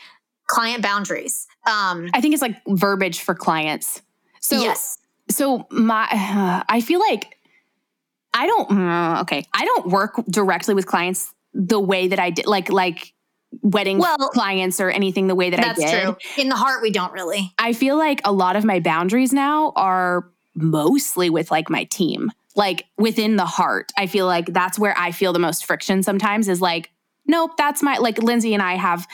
client 0.46 0.82
boundaries. 0.82 1.46
Um, 1.66 2.10
I 2.14 2.20
think 2.20 2.34
it's 2.34 2.42
like 2.42 2.56
verbiage 2.66 3.20
for 3.20 3.34
clients. 3.34 4.02
So 4.44 4.60
yes. 4.60 4.98
so 5.30 5.66
my 5.70 6.06
i 6.68 6.82
feel 6.82 7.00
like 7.00 7.38
i 8.34 8.46
don't 8.46 8.68
mm, 8.68 9.20
okay 9.22 9.46
i 9.54 9.64
don't 9.64 9.86
work 9.88 10.20
directly 10.28 10.74
with 10.74 10.86
clients 10.86 11.32
the 11.54 11.80
way 11.80 12.08
that 12.08 12.18
i 12.18 12.28
did 12.28 12.46
like 12.46 12.68
like 12.68 13.14
wedding 13.62 13.98
Well, 13.98 14.18
clients 14.18 14.80
or 14.80 14.90
anything 14.90 15.28
the 15.28 15.34
way 15.34 15.48
that 15.48 15.60
i 15.60 15.72
did 15.72 16.02
true. 16.02 16.16
In 16.36 16.50
the 16.50 16.56
heart, 16.56 16.82
we 16.82 16.90
don't 16.90 17.12
really. 17.14 17.54
i 17.58 17.72
feel 17.72 17.96
like 17.96 18.20
a 18.24 18.32
lot 18.32 18.54
of 18.54 18.64
my 18.64 18.80
boundaries 18.80 19.32
now 19.32 19.72
are 19.76 20.30
mostly 20.54 21.30
with 21.30 21.50
like 21.50 21.70
my 21.70 21.84
team 21.84 22.30
like 22.54 22.84
within 22.98 23.36
the 23.36 23.46
heart 23.46 23.92
i 23.96 24.06
feel 24.06 24.26
like 24.26 24.46
that's 24.52 24.78
where 24.78 24.94
i 24.98 25.10
feel 25.10 25.32
the 25.32 25.38
most 25.38 25.64
friction 25.64 26.02
sometimes 26.02 26.48
is 26.48 26.60
like 26.60 26.90
nope 27.26 27.52
that's 27.56 27.82
my 27.82 27.96
like 27.96 28.18
lindsey 28.18 28.52
and 28.52 28.62
i 28.62 28.74
have 28.74 29.06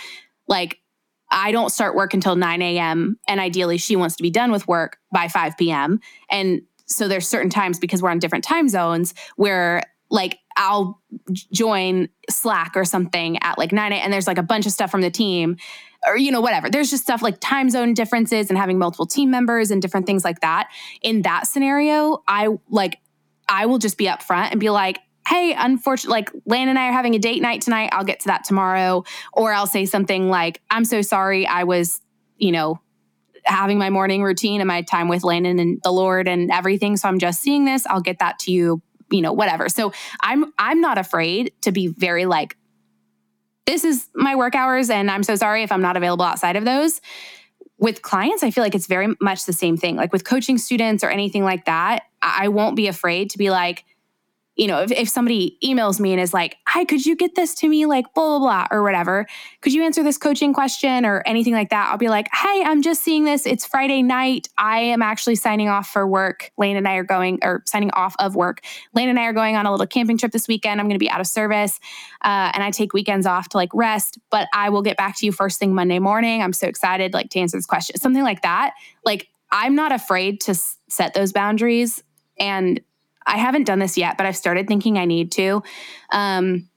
like 0.48 0.79
I 1.30 1.52
don't 1.52 1.70
start 1.70 1.94
work 1.94 2.14
until 2.14 2.36
9 2.36 2.62
a.m. 2.62 3.18
And 3.28 3.40
ideally, 3.40 3.78
she 3.78 3.96
wants 3.96 4.16
to 4.16 4.22
be 4.22 4.30
done 4.30 4.50
with 4.50 4.66
work 4.66 4.98
by 5.12 5.28
5 5.28 5.56
p.m. 5.56 6.00
And 6.30 6.62
so 6.86 7.08
there's 7.08 7.28
certain 7.28 7.50
times 7.50 7.78
because 7.78 8.02
we're 8.02 8.10
on 8.10 8.18
different 8.18 8.44
time 8.44 8.68
zones 8.68 9.14
where 9.36 9.82
like 10.10 10.38
I'll 10.56 11.00
join 11.52 12.08
Slack 12.28 12.72
or 12.74 12.84
something 12.84 13.38
at 13.42 13.58
like 13.58 13.72
9 13.72 13.92
a.m. 13.92 14.00
and 14.02 14.12
there's 14.12 14.26
like 14.26 14.38
a 14.38 14.42
bunch 14.42 14.66
of 14.66 14.72
stuff 14.72 14.90
from 14.90 15.00
the 15.00 15.10
team 15.10 15.56
or 16.06 16.16
you 16.16 16.30
know 16.30 16.40
whatever 16.40 16.70
there's 16.70 16.90
just 16.90 17.02
stuff 17.02 17.22
like 17.22 17.38
time 17.40 17.70
zone 17.70 17.94
differences 17.94 18.48
and 18.48 18.58
having 18.58 18.78
multiple 18.78 19.06
team 19.06 19.30
members 19.30 19.70
and 19.70 19.82
different 19.82 20.06
things 20.06 20.24
like 20.24 20.40
that 20.40 20.68
in 21.02 21.22
that 21.22 21.46
scenario 21.46 22.22
i 22.26 22.48
like 22.68 22.98
i 23.48 23.66
will 23.66 23.78
just 23.78 23.98
be 23.98 24.06
upfront 24.06 24.50
and 24.50 24.60
be 24.60 24.70
like 24.70 24.98
hey 25.26 25.54
unfortunately 25.56 26.12
like 26.12 26.30
lan 26.46 26.68
and 26.68 26.78
i 26.78 26.88
are 26.88 26.92
having 26.92 27.14
a 27.14 27.18
date 27.18 27.42
night 27.42 27.62
tonight. 27.62 27.90
I'll 27.92 28.04
get 28.04 28.20
to 28.20 28.28
that 28.28 28.44
tomorrow. 28.44 29.04
Or 29.32 29.52
i'll 29.52 29.66
say 29.66 29.86
something 29.86 30.28
like 30.28 30.60
i'm 30.70 30.84
so 30.84 31.02
sorry. 31.02 31.46
I 31.46 31.64
was 31.64 32.00
you 32.36 32.52
know 32.52 32.80
having 33.44 33.78
my 33.78 33.90
morning 33.90 34.22
routine 34.22 34.60
and 34.60 34.68
my 34.68 34.82
time 34.82 35.08
with 35.08 35.24
landon 35.24 35.58
and 35.58 35.80
the 35.82 35.90
lord 35.90 36.28
and 36.28 36.50
everything 36.50 36.96
so 36.96 37.08
i'm 37.08 37.18
just 37.18 37.40
seeing 37.40 37.64
this. 37.64 37.86
I'll 37.86 38.00
get 38.00 38.18
that 38.18 38.38
to 38.40 38.52
you 38.52 38.82
you 39.10 39.22
know 39.22 39.32
whatever. 39.32 39.68
So 39.68 39.92
i'm 40.22 40.52
i'm 40.58 40.80
not 40.80 40.98
afraid 40.98 41.52
to 41.62 41.72
be 41.72 41.88
very 41.88 42.26
like 42.26 42.56
this 43.66 43.84
is 43.84 44.08
my 44.14 44.34
work 44.34 44.54
hours 44.54 44.90
and 44.90 45.10
i'm 45.10 45.22
so 45.22 45.36
sorry 45.36 45.62
if 45.62 45.70
i'm 45.70 45.82
not 45.82 45.96
available 45.96 46.24
outside 46.24 46.56
of 46.56 46.64
those. 46.64 47.00
With 47.78 48.02
clients 48.02 48.42
i 48.42 48.50
feel 48.50 48.64
like 48.64 48.74
it's 48.74 48.86
very 48.86 49.14
much 49.20 49.46
the 49.46 49.52
same 49.52 49.76
thing. 49.76 49.96
Like 49.96 50.12
with 50.12 50.24
coaching 50.24 50.58
students 50.58 51.04
or 51.04 51.08
anything 51.08 51.44
like 51.44 51.66
that 51.66 52.02
i 52.22 52.48
won't 52.48 52.76
be 52.76 52.88
afraid 52.88 53.30
to 53.30 53.38
be 53.38 53.50
like 53.50 53.84
you 54.60 54.66
know, 54.66 54.82
if, 54.82 54.92
if 54.92 55.08
somebody 55.08 55.56
emails 55.64 55.98
me 55.98 56.12
and 56.12 56.20
is 56.20 56.34
like, 56.34 56.58
hi, 56.66 56.84
could 56.84 57.06
you 57.06 57.16
get 57.16 57.34
this 57.34 57.54
to 57.54 57.66
me? 57.66 57.86
Like, 57.86 58.04
blah, 58.12 58.38
blah, 58.38 58.40
blah, 58.40 58.66
or 58.70 58.82
whatever. 58.82 59.26
Could 59.62 59.72
you 59.72 59.82
answer 59.82 60.02
this 60.02 60.18
coaching 60.18 60.52
question 60.52 61.06
or 61.06 61.22
anything 61.24 61.54
like 61.54 61.70
that? 61.70 61.88
I'll 61.90 61.96
be 61.96 62.10
like, 62.10 62.28
hey, 62.30 62.62
I'm 62.62 62.82
just 62.82 63.02
seeing 63.02 63.24
this. 63.24 63.46
It's 63.46 63.64
Friday 63.64 64.02
night. 64.02 64.48
I 64.58 64.80
am 64.80 65.00
actually 65.00 65.36
signing 65.36 65.70
off 65.70 65.88
for 65.88 66.06
work. 66.06 66.50
Lane 66.58 66.76
and 66.76 66.86
I 66.86 66.96
are 66.96 67.04
going, 67.04 67.38
or 67.42 67.62
signing 67.64 67.90
off 67.92 68.14
of 68.18 68.36
work. 68.36 68.60
Lane 68.92 69.08
and 69.08 69.18
I 69.18 69.24
are 69.24 69.32
going 69.32 69.56
on 69.56 69.64
a 69.64 69.70
little 69.70 69.86
camping 69.86 70.18
trip 70.18 70.30
this 70.30 70.46
weekend. 70.46 70.78
I'm 70.78 70.88
going 70.88 70.94
to 70.94 71.02
be 71.02 71.08
out 71.08 71.22
of 71.22 71.26
service. 71.26 71.80
Uh, 72.20 72.52
and 72.52 72.62
I 72.62 72.70
take 72.70 72.92
weekends 72.92 73.24
off 73.24 73.48
to 73.50 73.56
like 73.56 73.70
rest, 73.72 74.18
but 74.30 74.46
I 74.52 74.68
will 74.68 74.82
get 74.82 74.98
back 74.98 75.16
to 75.20 75.24
you 75.24 75.32
first 75.32 75.58
thing 75.58 75.74
Monday 75.74 76.00
morning. 76.00 76.42
I'm 76.42 76.52
so 76.52 76.66
excited 76.66 77.14
like 77.14 77.30
to 77.30 77.40
answer 77.40 77.56
this 77.56 77.64
question. 77.64 77.96
Something 77.96 78.24
like 78.24 78.42
that. 78.42 78.74
Like, 79.06 79.28
I'm 79.50 79.74
not 79.74 79.90
afraid 79.90 80.42
to 80.42 80.54
set 80.54 81.14
those 81.14 81.32
boundaries. 81.32 82.02
And 82.38 82.80
I 83.26 83.38
haven't 83.38 83.64
done 83.64 83.78
this 83.78 83.96
yet, 83.98 84.16
but 84.16 84.26
I've 84.26 84.36
started 84.36 84.66
thinking 84.66 84.98
I 84.98 85.04
need 85.04 85.32
to. 85.32 85.62
Um, 86.12 86.68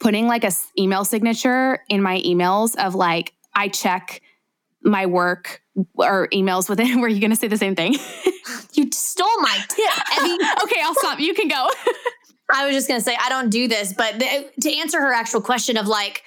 putting 0.00 0.26
like 0.26 0.44
a 0.44 0.48
s- 0.48 0.70
email 0.78 1.04
signature 1.04 1.80
in 1.88 2.02
my 2.02 2.20
emails 2.20 2.76
of 2.76 2.94
like 2.94 3.32
I 3.54 3.68
check 3.68 4.22
my 4.82 5.06
work 5.06 5.62
or 5.94 6.28
emails 6.32 6.68
with 6.68 6.80
it. 6.80 6.96
Were 7.00 7.08
you 7.08 7.20
going 7.20 7.30
to 7.30 7.36
say 7.36 7.48
the 7.48 7.58
same 7.58 7.74
thing? 7.74 7.96
You 8.74 8.88
stole 8.92 9.26
my 9.40 9.58
tip. 9.68 10.22
Evie. 10.22 10.44
okay, 10.62 10.80
I'll 10.82 10.94
stop. 10.94 11.18
You 11.18 11.34
can 11.34 11.48
go. 11.48 11.68
I 12.50 12.64
was 12.64 12.74
just 12.74 12.86
going 12.88 13.00
to 13.00 13.04
say, 13.04 13.16
I 13.20 13.28
don't 13.28 13.50
do 13.50 13.66
this, 13.68 13.92
but 13.92 14.18
the, 14.18 14.50
to 14.62 14.76
answer 14.78 15.00
her 15.00 15.12
actual 15.12 15.40
question 15.40 15.76
of 15.76 15.86
like, 15.86 16.22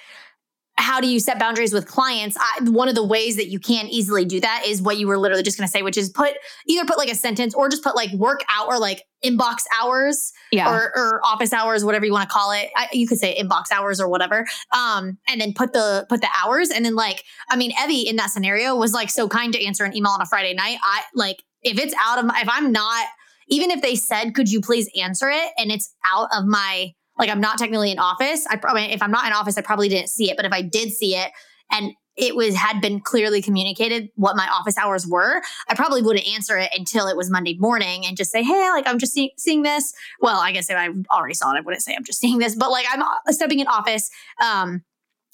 how 0.76 1.00
do 1.00 1.06
you 1.06 1.20
set 1.20 1.38
boundaries 1.38 1.72
with 1.72 1.86
clients? 1.86 2.36
I, 2.38 2.68
one 2.70 2.88
of 2.88 2.94
the 2.94 3.04
ways 3.04 3.36
that 3.36 3.48
you 3.48 3.58
can 3.58 3.86
easily 3.88 4.24
do 4.24 4.40
that 4.40 4.64
is 4.66 4.80
what 4.80 4.96
you 4.96 5.06
were 5.06 5.18
literally 5.18 5.42
just 5.42 5.58
going 5.58 5.66
to 5.66 5.70
say, 5.70 5.82
which 5.82 5.98
is 5.98 6.08
put 6.08 6.32
either 6.66 6.84
put 6.86 6.98
like 6.98 7.10
a 7.10 7.14
sentence 7.14 7.54
or 7.54 7.68
just 7.68 7.84
put 7.84 7.94
like 7.94 8.10
work 8.12 8.40
out 8.50 8.68
or 8.68 8.78
like 8.78 9.04
inbox 9.24 9.64
hours 9.78 10.32
yeah. 10.50 10.70
or, 10.70 10.92
or 10.96 11.20
office 11.24 11.52
hours, 11.52 11.84
whatever 11.84 12.06
you 12.06 12.12
want 12.12 12.28
to 12.28 12.32
call 12.32 12.52
it. 12.52 12.70
I, 12.74 12.88
you 12.92 13.06
could 13.06 13.18
say 13.18 13.38
inbox 13.38 13.70
hours 13.70 14.00
or 14.00 14.08
whatever. 14.08 14.46
Um, 14.74 15.18
and 15.28 15.40
then 15.40 15.52
put 15.52 15.72
the 15.72 16.06
put 16.08 16.20
the 16.20 16.28
hours, 16.42 16.70
and 16.70 16.84
then 16.84 16.94
like, 16.94 17.22
I 17.50 17.56
mean, 17.56 17.72
Evie 17.82 18.08
in 18.08 18.16
that 18.16 18.30
scenario 18.30 18.74
was 18.74 18.92
like 18.92 19.10
so 19.10 19.28
kind 19.28 19.52
to 19.52 19.64
answer 19.64 19.84
an 19.84 19.96
email 19.96 20.12
on 20.12 20.22
a 20.22 20.26
Friday 20.26 20.54
night. 20.54 20.78
I 20.82 21.02
like 21.14 21.42
if 21.62 21.78
it's 21.78 21.94
out 22.02 22.18
of 22.18 22.24
my, 22.24 22.40
if 22.40 22.48
I'm 22.50 22.72
not 22.72 23.06
even 23.48 23.70
if 23.70 23.82
they 23.82 23.94
said, 23.94 24.34
could 24.34 24.50
you 24.50 24.60
please 24.60 24.88
answer 24.98 25.28
it, 25.28 25.52
and 25.58 25.70
it's 25.70 25.94
out 26.10 26.28
of 26.34 26.46
my 26.46 26.94
like 27.22 27.30
I'm 27.30 27.40
not 27.40 27.56
technically 27.56 27.92
in 27.92 28.00
office. 28.00 28.44
I 28.50 28.56
probably 28.56 28.82
if 28.92 29.00
I'm 29.00 29.12
not 29.12 29.24
in 29.28 29.32
office, 29.32 29.56
I 29.56 29.60
probably 29.62 29.88
didn't 29.88 30.08
see 30.08 30.28
it. 30.28 30.36
But 30.36 30.44
if 30.44 30.52
I 30.52 30.60
did 30.60 30.90
see 30.90 31.14
it 31.14 31.30
and 31.70 31.92
it 32.16 32.34
was 32.34 32.56
had 32.56 32.80
been 32.80 32.98
clearly 33.00 33.40
communicated 33.40 34.08
what 34.16 34.34
my 34.36 34.48
office 34.48 34.76
hours 34.76 35.06
were, 35.06 35.40
I 35.68 35.74
probably 35.76 36.02
wouldn't 36.02 36.26
answer 36.26 36.58
it 36.58 36.70
until 36.76 37.06
it 37.06 37.16
was 37.16 37.30
Monday 37.30 37.56
morning 37.60 38.04
and 38.04 38.16
just 38.16 38.32
say, 38.32 38.42
"Hey, 38.42 38.70
like 38.70 38.88
I'm 38.88 38.98
just 38.98 39.12
see- 39.12 39.34
seeing 39.38 39.62
this." 39.62 39.92
Well, 40.20 40.40
I 40.40 40.50
guess 40.50 40.68
if 40.68 40.76
I 40.76 40.88
already 41.16 41.34
saw 41.34 41.52
it, 41.52 41.58
I 41.58 41.60
wouldn't 41.60 41.84
say 41.84 41.94
I'm 41.94 42.02
just 42.02 42.18
seeing 42.18 42.38
this, 42.38 42.56
but 42.56 42.72
like 42.72 42.86
I'm 42.90 43.02
uh, 43.02 43.06
stepping 43.28 43.60
in 43.60 43.68
office. 43.68 44.10
Um, 44.44 44.82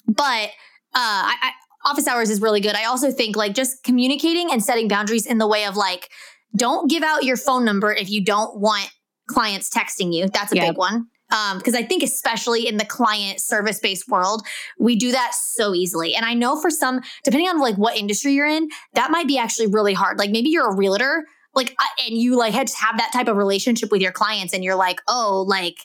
but 0.07 0.49
uh, 0.93 1.25
I, 1.31 1.35
I, 1.41 1.51
office 1.89 2.07
hours 2.07 2.29
is 2.29 2.39
really 2.39 2.61
good. 2.61 2.75
I 2.75 2.85
also 2.85 3.11
think 3.11 3.35
like 3.35 3.55
just 3.55 3.83
communicating 3.83 4.51
and 4.51 4.63
setting 4.63 4.87
boundaries 4.87 5.25
in 5.25 5.39
the 5.39 5.47
way 5.47 5.65
of 5.65 5.75
like, 5.75 6.09
don't 6.55 6.87
give 6.87 7.01
out 7.01 7.23
your 7.23 7.37
phone 7.37 7.65
number 7.65 7.91
if 7.91 8.11
you 8.11 8.23
don't 8.23 8.59
want 8.59 8.89
clients 9.27 9.69
texting 9.71 10.13
you. 10.13 10.27
That's 10.31 10.51
a 10.51 10.55
Yeah. 10.55 10.67
big 10.69 10.77
one 10.77 11.07
Um, 11.31 11.59
because 11.59 11.75
I 11.75 11.83
think 11.83 12.01
especially 12.01 12.67
in 12.67 12.77
the 12.77 12.85
client 12.85 13.39
service 13.39 13.79
based 13.79 14.07
world, 14.07 14.45
we 14.79 14.95
do 14.95 15.11
that 15.11 15.33
so 15.33 15.75
easily. 15.75 16.15
And 16.15 16.25
I 16.25 16.33
know 16.33 16.59
for 16.59 16.69
some, 16.69 17.01
depending 17.23 17.47
on 17.47 17.59
like 17.59 17.75
what 17.75 17.95
industry 17.95 18.33
you're 18.33 18.47
in, 18.47 18.69
that 18.93 19.11
might 19.11 19.27
be 19.27 19.37
actually 19.37 19.67
really 19.67 19.93
hard. 19.93 20.17
Like 20.17 20.31
maybe 20.31 20.49
you're 20.49 20.69
a 20.69 20.75
realtor, 20.75 21.25
like 21.53 21.75
and 22.05 22.17
you 22.17 22.37
like 22.37 22.53
had 22.53 22.67
to 22.67 22.77
have 22.77 22.97
that 22.97 23.11
type 23.13 23.27
of 23.27 23.37
relationship 23.37 23.91
with 23.91 24.01
your 24.01 24.11
clients, 24.11 24.53
and 24.53 24.63
you're 24.63 24.75
like, 24.75 25.01
oh, 25.07 25.45
like 25.47 25.77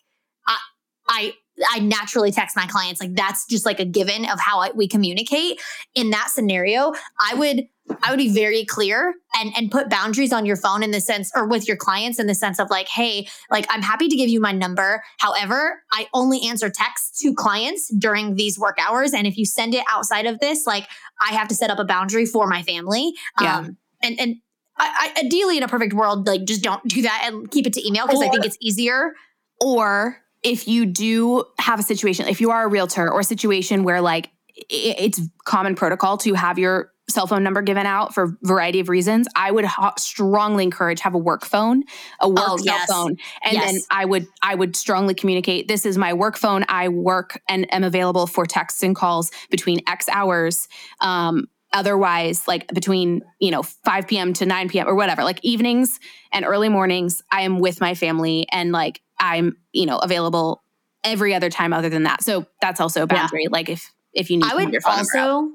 I, 0.46 0.59
I. 1.09 1.33
I 1.70 1.78
naturally 1.78 2.33
text 2.33 2.57
my 2.57 2.66
clients 2.66 3.00
like 3.00 3.14
that's 3.14 3.46
just 3.46 3.64
like 3.64 3.78
a 3.78 3.85
given 3.85 4.24
of 4.24 4.40
how 4.40 4.59
I, 4.59 4.72
we 4.74 4.88
communicate. 4.88 5.61
In 5.94 6.11
that 6.11 6.30
scenario, 6.30 6.94
I 7.20 7.35
would 7.37 7.68
I 8.03 8.11
would 8.11 8.18
be 8.18 8.31
very 8.31 8.64
clear 8.64 9.14
and 9.35 9.53
and 9.57 9.70
put 9.70 9.90
boundaries 9.90 10.33
on 10.33 10.47
your 10.47 10.57
phone 10.57 10.83
in 10.83 10.90
the 10.90 11.01
sense 11.01 11.31
or 11.35 11.47
with 11.47 11.68
your 11.68 11.77
clients 11.77 12.18
in 12.18 12.27
the 12.27 12.35
sense 12.35 12.59
of 12.59 12.70
like, 12.70 12.88
hey, 12.88 13.29
like 13.51 13.66
I'm 13.68 13.83
happy 13.83 14.09
to 14.09 14.16
give 14.16 14.29
you 14.29 14.40
my 14.40 14.53
number. 14.53 15.03
However, 15.18 15.83
I 15.92 16.09
only 16.14 16.47
answer 16.47 16.70
texts 16.70 17.20
to 17.20 17.35
clients 17.35 17.92
during 17.94 18.37
these 18.37 18.59
work 18.59 18.79
hours. 18.79 19.12
And 19.12 19.27
if 19.27 19.37
you 19.37 19.44
send 19.44 19.75
it 19.75 19.85
outside 19.90 20.27
of 20.27 20.40
this, 20.40 20.66
like 20.66 20.88
I 21.20 21.35
have 21.35 21.49
to 21.49 21.55
set 21.55 21.70
up 21.70 21.79
a 21.79 21.85
boundary 21.85 22.27
for 22.27 22.47
my 22.47 22.62
family. 22.62 23.12
Yeah. 23.40 23.59
Um 23.59 23.77
and 24.03 24.18
and 24.18 24.37
I, 24.77 25.12
I, 25.16 25.27
ideally 25.27 25.57
in 25.57 25.62
a 25.62 25.68
perfect 25.68 25.92
world, 25.92 26.27
like 26.27 26.44
just 26.44 26.62
don't 26.62 26.83
do 26.88 27.03
that 27.03 27.23
and 27.27 27.51
keep 27.51 27.66
it 27.66 27.73
to 27.75 27.87
email 27.87 28.07
because 28.07 28.23
I 28.23 28.29
think 28.29 28.44
it's 28.44 28.59
easier. 28.61 29.12
or 29.61 30.18
if 30.42 30.68
you 30.68 30.85
do 30.85 31.44
have 31.59 31.81
a 31.81 31.83
situation, 31.83 32.29
if 32.29 32.40
you 32.40 32.51
are 32.51 32.64
a 32.64 32.68
realtor 32.68 33.11
or 33.11 33.20
a 33.20 33.25
situation 33.25 33.83
where 33.83 34.01
like 34.01 34.31
it's 34.68 35.20
common 35.44 35.75
protocol 35.75 36.18
to 36.18 36.35
have 36.35 36.59
your 36.59 36.90
cell 37.09 37.27
phone 37.27 37.43
number 37.43 37.61
given 37.62 37.87
out 37.87 38.14
for 38.14 38.25
a 38.25 38.37
variety 38.43 38.81
of 38.81 38.88
reasons, 38.88 39.29
I 39.37 39.51
would 39.51 39.64
ho- 39.64 39.93
strongly 39.99 40.64
encourage 40.64 41.01
have 41.01 41.14
a 41.14 41.19
work 41.19 41.45
phone, 41.45 41.85
a 42.21 42.29
work 42.29 42.38
Oh, 42.38 42.57
cell 42.57 42.77
yes. 42.77 42.88
phone, 42.88 43.17
and 43.45 43.57
then 43.61 43.81
I 43.90 44.05
would 44.05 44.27
I 44.43 44.55
would 44.55 44.75
strongly 44.77 45.14
communicate 45.14 45.69
this 45.69 45.85
is 45.85 45.99
my 45.99 46.12
work 46.14 46.37
phone. 46.37 46.64
I 46.69 46.88
work 46.88 47.40
and 47.49 47.73
am 47.73 47.85
available 47.85 48.27
for 48.27 48.47
texts 48.47 48.83
and 48.83 48.97
calls 48.97 49.31
between 49.51 49.81
X 49.87 50.09
hours. 50.09 50.67
Um, 51.01 51.47
otherwise, 51.73 52.47
like 52.49 52.69
between 52.69 53.23
you 53.40 53.51
know 53.51 53.62
5 53.62 54.07
p.m. 54.07 54.33
to 54.35 54.47
9 54.47 54.69
p.m. 54.71 54.88
or 54.88 54.95
whatever, 54.95 55.25
like 55.25 55.40
evenings 55.43 55.99
and 56.33 56.45
early 56.45 56.69
mornings, 56.69 57.23
I 57.31 57.43
am 57.43 57.59
with 57.59 57.81
my 57.81 57.95
family 57.95 58.47
and 58.51 58.73
like 58.73 59.01
I'm 59.21 59.57
you 59.73 59.85
know 59.87 59.99
available 59.99 60.62
every 61.03 61.35
other 61.35 61.51
time 61.51 61.73
other 61.75 61.90
than 61.90 62.05
that. 62.05 62.23
So 62.23 62.47
that's 62.62 62.81
also 62.81 63.03
a 63.03 63.07
Yeah. 63.07 63.23
boundary. 63.23 63.49
Like 63.51 63.69
if 63.69 63.93
if 64.14 64.31
you 64.31 64.38
need 64.38 64.47
I 64.47 64.51
to 64.51 64.57
would 64.57 64.73
your 64.73 64.81
phone 64.81 64.97
number 64.97 65.19
out. 65.19 65.29
also 65.31 65.51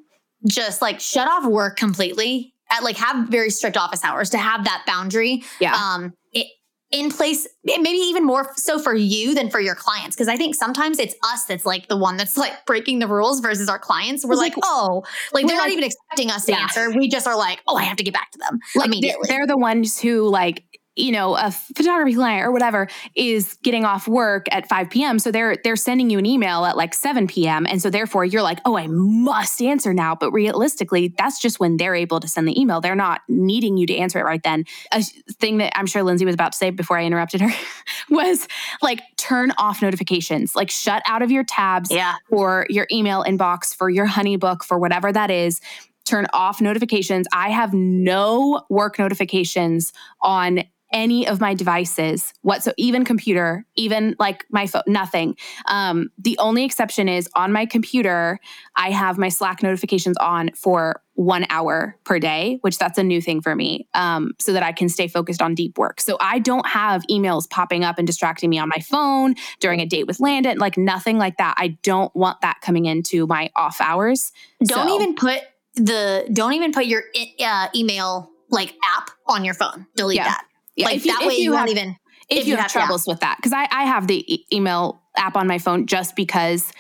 just 0.47 0.82
like 0.82 0.99
shut 0.99 1.28
off 1.28 1.45
work 1.45 1.75
completely 1.78 2.54
at 2.71 2.84
like 2.84 2.97
have 2.97 3.28
very 3.30 3.49
strict 3.49 3.78
office 3.78 4.04
hours 4.04 4.30
to 4.30 4.38
have 4.38 4.63
that 4.65 4.84
boundary 4.88 5.43
Yeah. 5.60 5.73
um 5.73 6.13
it, 6.34 6.47
in 6.91 7.12
place 7.12 7.47
maybe 7.63 7.89
even 7.89 8.25
more 8.25 8.52
so 8.56 8.80
for 8.80 8.95
you 8.95 9.36
than 9.36 9.49
for 9.49 9.60
your 9.60 9.75
clients 9.75 10.15
because 10.15 10.28
i 10.28 10.36
think 10.38 10.56
sometimes 10.56 10.97
it's 10.97 11.13
us 11.23 11.45
that's 11.45 11.65
like 11.65 11.88
the 11.88 11.97
one 11.97 12.17
that's 12.17 12.36
like 12.38 12.54
breaking 12.65 12.99
the 12.99 13.08
rules 13.08 13.41
versus 13.41 13.67
our 13.69 13.78
clients 13.80 14.25
we're 14.25 14.36
like 14.36 14.56
like- 14.56 14.63
oh 14.65 15.04
like 15.34 15.45
they're 15.45 15.56
not 15.58 15.63
like- 15.63 15.71
even 15.73 15.84
expecting 15.84 16.32
us 16.32 16.45
to 16.45 16.52
Yeah. 16.54 16.60
answer 16.63 16.89
we 16.91 17.08
just 17.10 17.28
are 17.28 17.38
like 17.38 17.60
oh 17.67 17.75
i 17.75 17.84
have 17.84 17.97
to 17.97 18.04
get 18.04 18.13
back 18.13 18.32
to 18.32 18.39
them 18.39 18.60
like 18.75 18.88
immediately 18.88 19.28
they're 19.28 19.45
the 19.47 19.58
ones 19.58 19.99
who 19.99 20.28
like 20.30 20.63
you 20.95 21.12
know 21.12 21.36
a 21.36 21.52
photography 21.52 22.15
client 22.15 22.45
or 22.45 22.52
whatever 22.52 22.88
is 23.15 23.58
getting 23.63 23.86
off 23.86 24.08
work 24.08 24.47
at 24.52 24.67
5 24.67 24.89
p.m 24.89 25.19
so 25.19 25.32
they're 25.32 25.56
they're 25.63 25.75
sending 25.75 26.10
you 26.10 26.17
an 26.17 26.25
email 26.25 26.65
at 26.65 26.75
like 26.75 26.93
7 26.93 27.28
p.m 27.28 27.65
and 27.65 27.82
so 27.82 27.89
therefore 27.89 28.25
you're 28.25 28.41
like 28.41 28.60
oh 28.65 28.78
i 28.78 28.88
must 28.88 29.62
answer 29.62 29.93
now. 29.93 30.15
But 30.15 30.32
realistically 30.32 31.13
that's 31.17 31.39
just 31.39 31.60
when 31.60 31.78
they're 31.78 31.95
able 31.95 32.19
to 32.19 32.28
send 32.28 32.47
the 32.47 32.60
email. 32.60 32.82
They're 32.82 32.95
not 32.95 33.21
needing 33.28 33.78
you 33.78 33.86
to 33.88 33.95
answer 33.95 34.19
it 34.19 34.23
right 34.23 34.43
then. 34.43 34.65
A 34.91 35.04
thing 35.04 35.58
that 35.58 35.78
i'm 35.78 35.86
sure 35.86 36.04
lindsey 36.04 36.25
was 36.25 36.36
about 36.36 36.54
to 36.54 36.58
say 36.58 36.69
before 36.69 36.97
i 36.97 37.06
interrupted 37.06 37.41
her 37.41 37.52
was 38.10 38.47
like 38.82 39.02
turn 39.30 39.52
off 39.60 39.82
notifications. 39.82 40.56
Like 40.56 40.71
shut 40.71 41.04
out 41.06 41.21
of 41.21 41.30
your 41.30 41.43
tabs 41.43 41.91
yeah. 41.91 42.15
for 42.30 42.65
your 42.69 42.88
email 42.91 43.23
inbox, 43.23 43.75
for 43.75 43.89
your 43.89 44.08
honeybook, 44.08 44.63
for 44.63 44.80
whatever 44.80 45.12
that 45.12 45.30
is. 45.30 45.62
Turn 46.06 46.25
off 46.34 46.60
notifications. 46.60 47.28
I 47.32 47.49
have 47.49 47.73
no 47.73 48.63
work 48.69 48.97
notifications 48.97 49.93
on 50.21 50.63
any 50.91 51.28
of 51.28 51.39
my 51.39 51.54
devices 51.54 52.34
what 52.41 52.63
so 52.63 52.71
even 52.78 53.06
computer 53.06 53.65
even 53.75 54.15
like 54.19 54.45
my 54.49 54.65
phone 54.65 54.82
nothing 54.88 55.36
um, 55.67 56.10
the 56.17 56.38
only 56.39 56.63
exception 56.63 57.08
is 57.08 57.30
on 57.36 57.52
my 57.52 57.65
computer 57.65 58.39
i 58.75 58.89
have 58.89 59.17
my 59.17 59.30
slack 59.30 59.62
notifications 59.62 60.17
on 60.17 60.49
for 60.56 61.02
one 61.13 61.45
hour 61.49 61.97
per 62.06 62.17
day 62.17 62.58
which 62.62 62.78
that's 62.78 62.97
a 62.97 63.04
new 63.04 63.21
thing 63.21 63.41
for 63.41 63.56
me 63.56 63.88
um, 63.93 64.32
so 64.39 64.52
that 64.54 64.63
i 64.63 64.71
can 64.71 64.89
stay 64.89 65.08
focused 65.08 65.41
on 65.41 65.54
deep 65.54 65.78
work 65.78 66.02
so 66.02 66.17
i 66.19 66.39
don't 66.39 66.67
have 66.67 67.04
emails 67.10 67.49
popping 67.49 67.84
up 67.84 67.97
and 67.97 68.08
distracting 68.08 68.49
me 68.49 68.58
on 68.58 68.67
my 68.69 68.80
phone 68.80 69.36
during 69.60 69.80
a 69.80 69.86
date 69.86 70.08
with 70.08 70.19
landon 70.19 70.58
like 70.58 70.78
nothing 70.78 71.17
like 71.17 71.38
that 71.38 71.54
i 71.58 71.67
don't 71.84 72.15
want 72.15 72.39
that 72.41 72.58
coming 72.62 72.86
into 72.86 73.28
my 73.28 73.49
off 73.56 73.80
hours 73.82 74.32
Don't 74.63 74.88
So- 74.88 74.95
even 74.95 75.13
put 75.15 75.41
the 75.75 76.28
don't 76.34 76.54
even 76.54 76.71
put 76.73 76.88
your 76.88 77.04
uh, 77.39 77.67
email 77.75 78.30
like 78.49 78.73
app 78.84 79.12
on 79.28 79.45
your 79.45 79.54
phone. 79.54 79.86
Delete 79.95 80.17
Yeah. 80.17 80.23
that. 80.25 80.43
Yeah, 80.80 80.86
like 80.88 80.96
if 80.98 81.06
you- 81.06 81.12
that 81.13 81.22
if 81.22 81.28
way 81.28 81.36
you, 81.36 81.44
you 81.44 81.52
won't 81.52 81.70
have- 81.70 81.78
even. 81.78 81.96
if, 82.30 82.48
you, 82.48 82.56
have, 82.56 82.65
yeah. 82.65 82.68
troubles 82.82 83.06
with 83.08 83.20
that 83.22 83.38
because 83.38 83.54
I, 83.54 83.68
I 83.72 83.84
have 83.86 84.08
the 84.08 84.24
e- 84.34 84.46
email 84.54 85.02
app 85.18 85.36
on 85.36 85.48
my 85.48 85.58
phone 85.58 85.86
just 85.88 86.15
because 86.15 86.72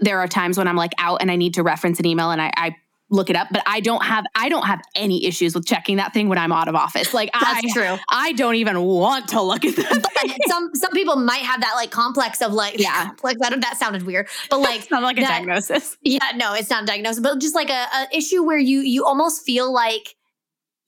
there 0.00 0.18
are 0.18 0.26
times 0.26 0.58
when 0.58 0.66
i'm 0.66 0.74
like 0.76 0.92
out 0.98 1.20
and 1.22 1.30
i 1.30 1.36
need 1.36 1.54
to 1.54 1.62
reference 1.62 2.00
an 2.00 2.06
email 2.06 2.30
and 2.32 2.42
i, 2.42 2.50
I 2.56 2.74
look 3.10 3.30
it 3.30 3.36
up 3.36 3.46
but 3.52 3.62
i 3.66 3.78
don't 3.80 4.02
have 4.04 4.24
i 4.34 4.48
don't 4.48 4.66
have 4.66 4.80
any 4.96 5.24
issues 5.26 5.54
with 5.54 5.64
checking 5.66 5.98
that 5.98 6.12
thing 6.12 6.28
when 6.28 6.36
i'm 6.38 6.50
out 6.50 6.66
of 6.66 6.74
office 6.74 7.14
like 7.14 7.30
I, 7.34 7.60
That's 7.62 7.74
true. 7.74 7.96
I 8.08 8.32
don't 8.32 8.56
even 8.56 8.80
want 8.82 9.28
to 9.28 9.40
look 9.42 9.64
at 9.64 9.76
that 9.76 10.38
some 10.48 10.70
some 10.74 10.90
people 10.92 11.14
might 11.16 11.42
have 11.42 11.60
that 11.60 11.74
like 11.76 11.90
complex 11.92 12.42
of 12.42 12.52
like 12.52 12.80
Yeah. 12.80 13.04
complex. 13.06 13.40
I 13.44 13.50
don't, 13.50 13.60
that 13.60 13.76
sounded 13.76 14.02
weird, 14.04 14.26
but 14.50 14.58
like 14.58 14.90
not 14.90 15.02
like 15.04 15.18
a 15.18 15.20
diagnosis 15.20 15.96
Yeah, 16.02 16.32
no, 16.34 16.54
it's 16.54 16.70
not 16.70 16.82
a 16.82 16.86
diagnosis 16.86 17.20
but 17.20 17.38
just 17.40 17.54
like 17.54 17.70
a, 17.70 17.86
a 17.94 18.08
issue 18.12 18.42
where 18.42 18.58
you 18.58 18.80
you 18.80 19.04
almost 19.04 19.44
feel 19.44 19.72
like 19.72 20.16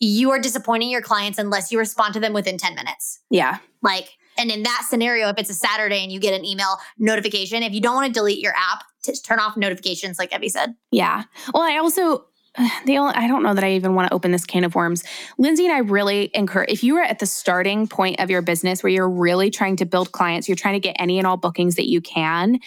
you 0.00 0.30
are 0.30 0.38
disappointing 0.38 0.90
your 0.90 1.02
clients 1.02 1.38
unless 1.38 1.72
you 1.72 1.78
respond 1.78 2.14
to 2.14 2.20
them 2.20 2.32
within 2.32 2.58
10 2.58 2.74
minutes. 2.74 3.20
yeah 3.30 3.58
Like, 3.82 4.10
and 4.38 4.50
in 4.50 4.62
that 4.64 4.86
scenario, 4.88 5.28
if 5.28 5.38
it's 5.38 5.50
a 5.50 5.54
Saturday 5.54 6.02
and 6.02 6.12
you 6.12 6.20
get 6.20 6.34
an 6.34 6.44
email 6.44 6.78
notification, 6.98 7.62
if 7.62 7.72
you 7.72 7.80
don't 7.80 7.94
want 7.94 8.06
to 8.06 8.12
delete 8.12 8.40
your 8.40 8.52
app, 8.54 8.84
to 9.06 9.22
turn 9.22 9.38
off 9.38 9.56
notifications, 9.56 10.18
like 10.18 10.34
Evie 10.34 10.48
said. 10.48 10.74
Yeah. 10.90 11.24
Well, 11.54 11.62
I 11.62 11.78
also 11.78 12.26
the 12.86 12.98
only, 12.98 13.14
I 13.14 13.26
don't 13.28 13.42
know 13.42 13.54
that 13.54 13.64
I 13.64 13.72
even 13.72 13.94
want 13.94 14.08
to 14.08 14.14
open 14.14 14.30
this 14.30 14.44
can 14.44 14.64
of 14.64 14.74
worms. 14.74 15.04
Lindsey 15.38 15.66
and 15.66 15.74
I 15.74 15.78
really 15.78 16.30
encourage 16.34 16.70
if 16.70 16.84
you 16.84 16.96
are 16.96 17.02
at 17.02 17.18
the 17.18 17.26
starting 17.26 17.86
point 17.86 18.20
of 18.20 18.30
your 18.30 18.42
business 18.42 18.82
where 18.82 18.90
you're 18.90 19.08
really 19.08 19.50
trying 19.50 19.76
to 19.76 19.86
build 19.86 20.12
clients, 20.12 20.48
you're 20.48 20.56
trying 20.56 20.74
to 20.74 20.80
get 20.80 20.96
any 20.98 21.18
and 21.18 21.26
all 21.26 21.36
bookings 21.36 21.76
that 21.76 21.88
you 21.88 22.00
can. 22.00 22.58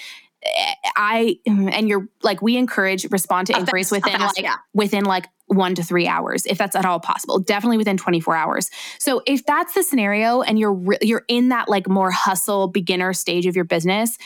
eh, 0.44 0.74
I 0.96 1.40
and 1.46 1.88
you're 1.88 2.08
like 2.24 2.42
we 2.42 2.58
encourage 2.58 3.06
respond 3.12 3.48
to 3.48 3.58
inquiries 3.58 3.92
within 3.92 4.14
fast, 4.14 4.38
like 4.38 4.46
yeah. 4.46 4.56
within 4.74 5.06
like 5.06 5.28
one 5.50 5.76
to 5.76 5.84
three 5.84 6.08
hours, 6.08 6.46
if 6.46 6.58
that's 6.58 6.76
at 6.76 6.86
all 6.86 7.00
possible. 7.00 7.40
Definitely 7.40 7.78
within 7.78 7.98
24 7.98 8.36
hours. 8.36 8.70
So 9.00 9.22
if 9.26 9.46
that's 9.46 9.74
the 9.74 9.84
scenario, 9.84 10.42
and 10.42 10.60
you're 10.60 10.74
re- 10.74 10.98
you're 11.02 11.26
in 11.28 11.50
that 11.50 11.68
like 11.68 11.88
more 11.88 12.12
hustle 12.12 12.68
beginner 12.68 13.14
stage 13.14 13.46
of 13.46 13.56
your 13.56 13.66
business, 13.66 14.18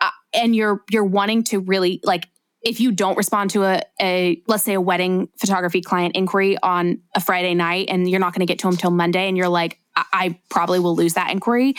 uh, 0.00 0.10
and 0.34 0.54
you're 0.54 0.82
you're 0.90 1.04
wanting 1.04 1.44
to 1.44 1.60
really 1.60 2.00
like 2.02 2.28
if 2.62 2.80
you 2.80 2.92
don't 2.92 3.16
respond 3.16 3.50
to 3.50 3.64
a, 3.64 3.82
a 4.00 4.42
let's 4.46 4.64
say 4.64 4.74
a 4.74 4.80
wedding 4.80 5.28
photography 5.38 5.80
client 5.80 6.16
inquiry 6.16 6.58
on 6.62 7.00
a 7.14 7.20
Friday 7.20 7.54
night, 7.54 7.86
and 7.88 8.08
you're 8.10 8.20
not 8.20 8.34
going 8.34 8.46
to 8.46 8.50
get 8.50 8.58
to 8.60 8.66
them 8.66 8.76
till 8.76 8.90
Monday, 8.90 9.28
and 9.28 9.36
you're 9.36 9.48
like, 9.48 9.78
I, 9.96 10.04
I 10.12 10.40
probably 10.48 10.78
will 10.78 10.96
lose 10.96 11.14
that 11.14 11.30
inquiry. 11.30 11.74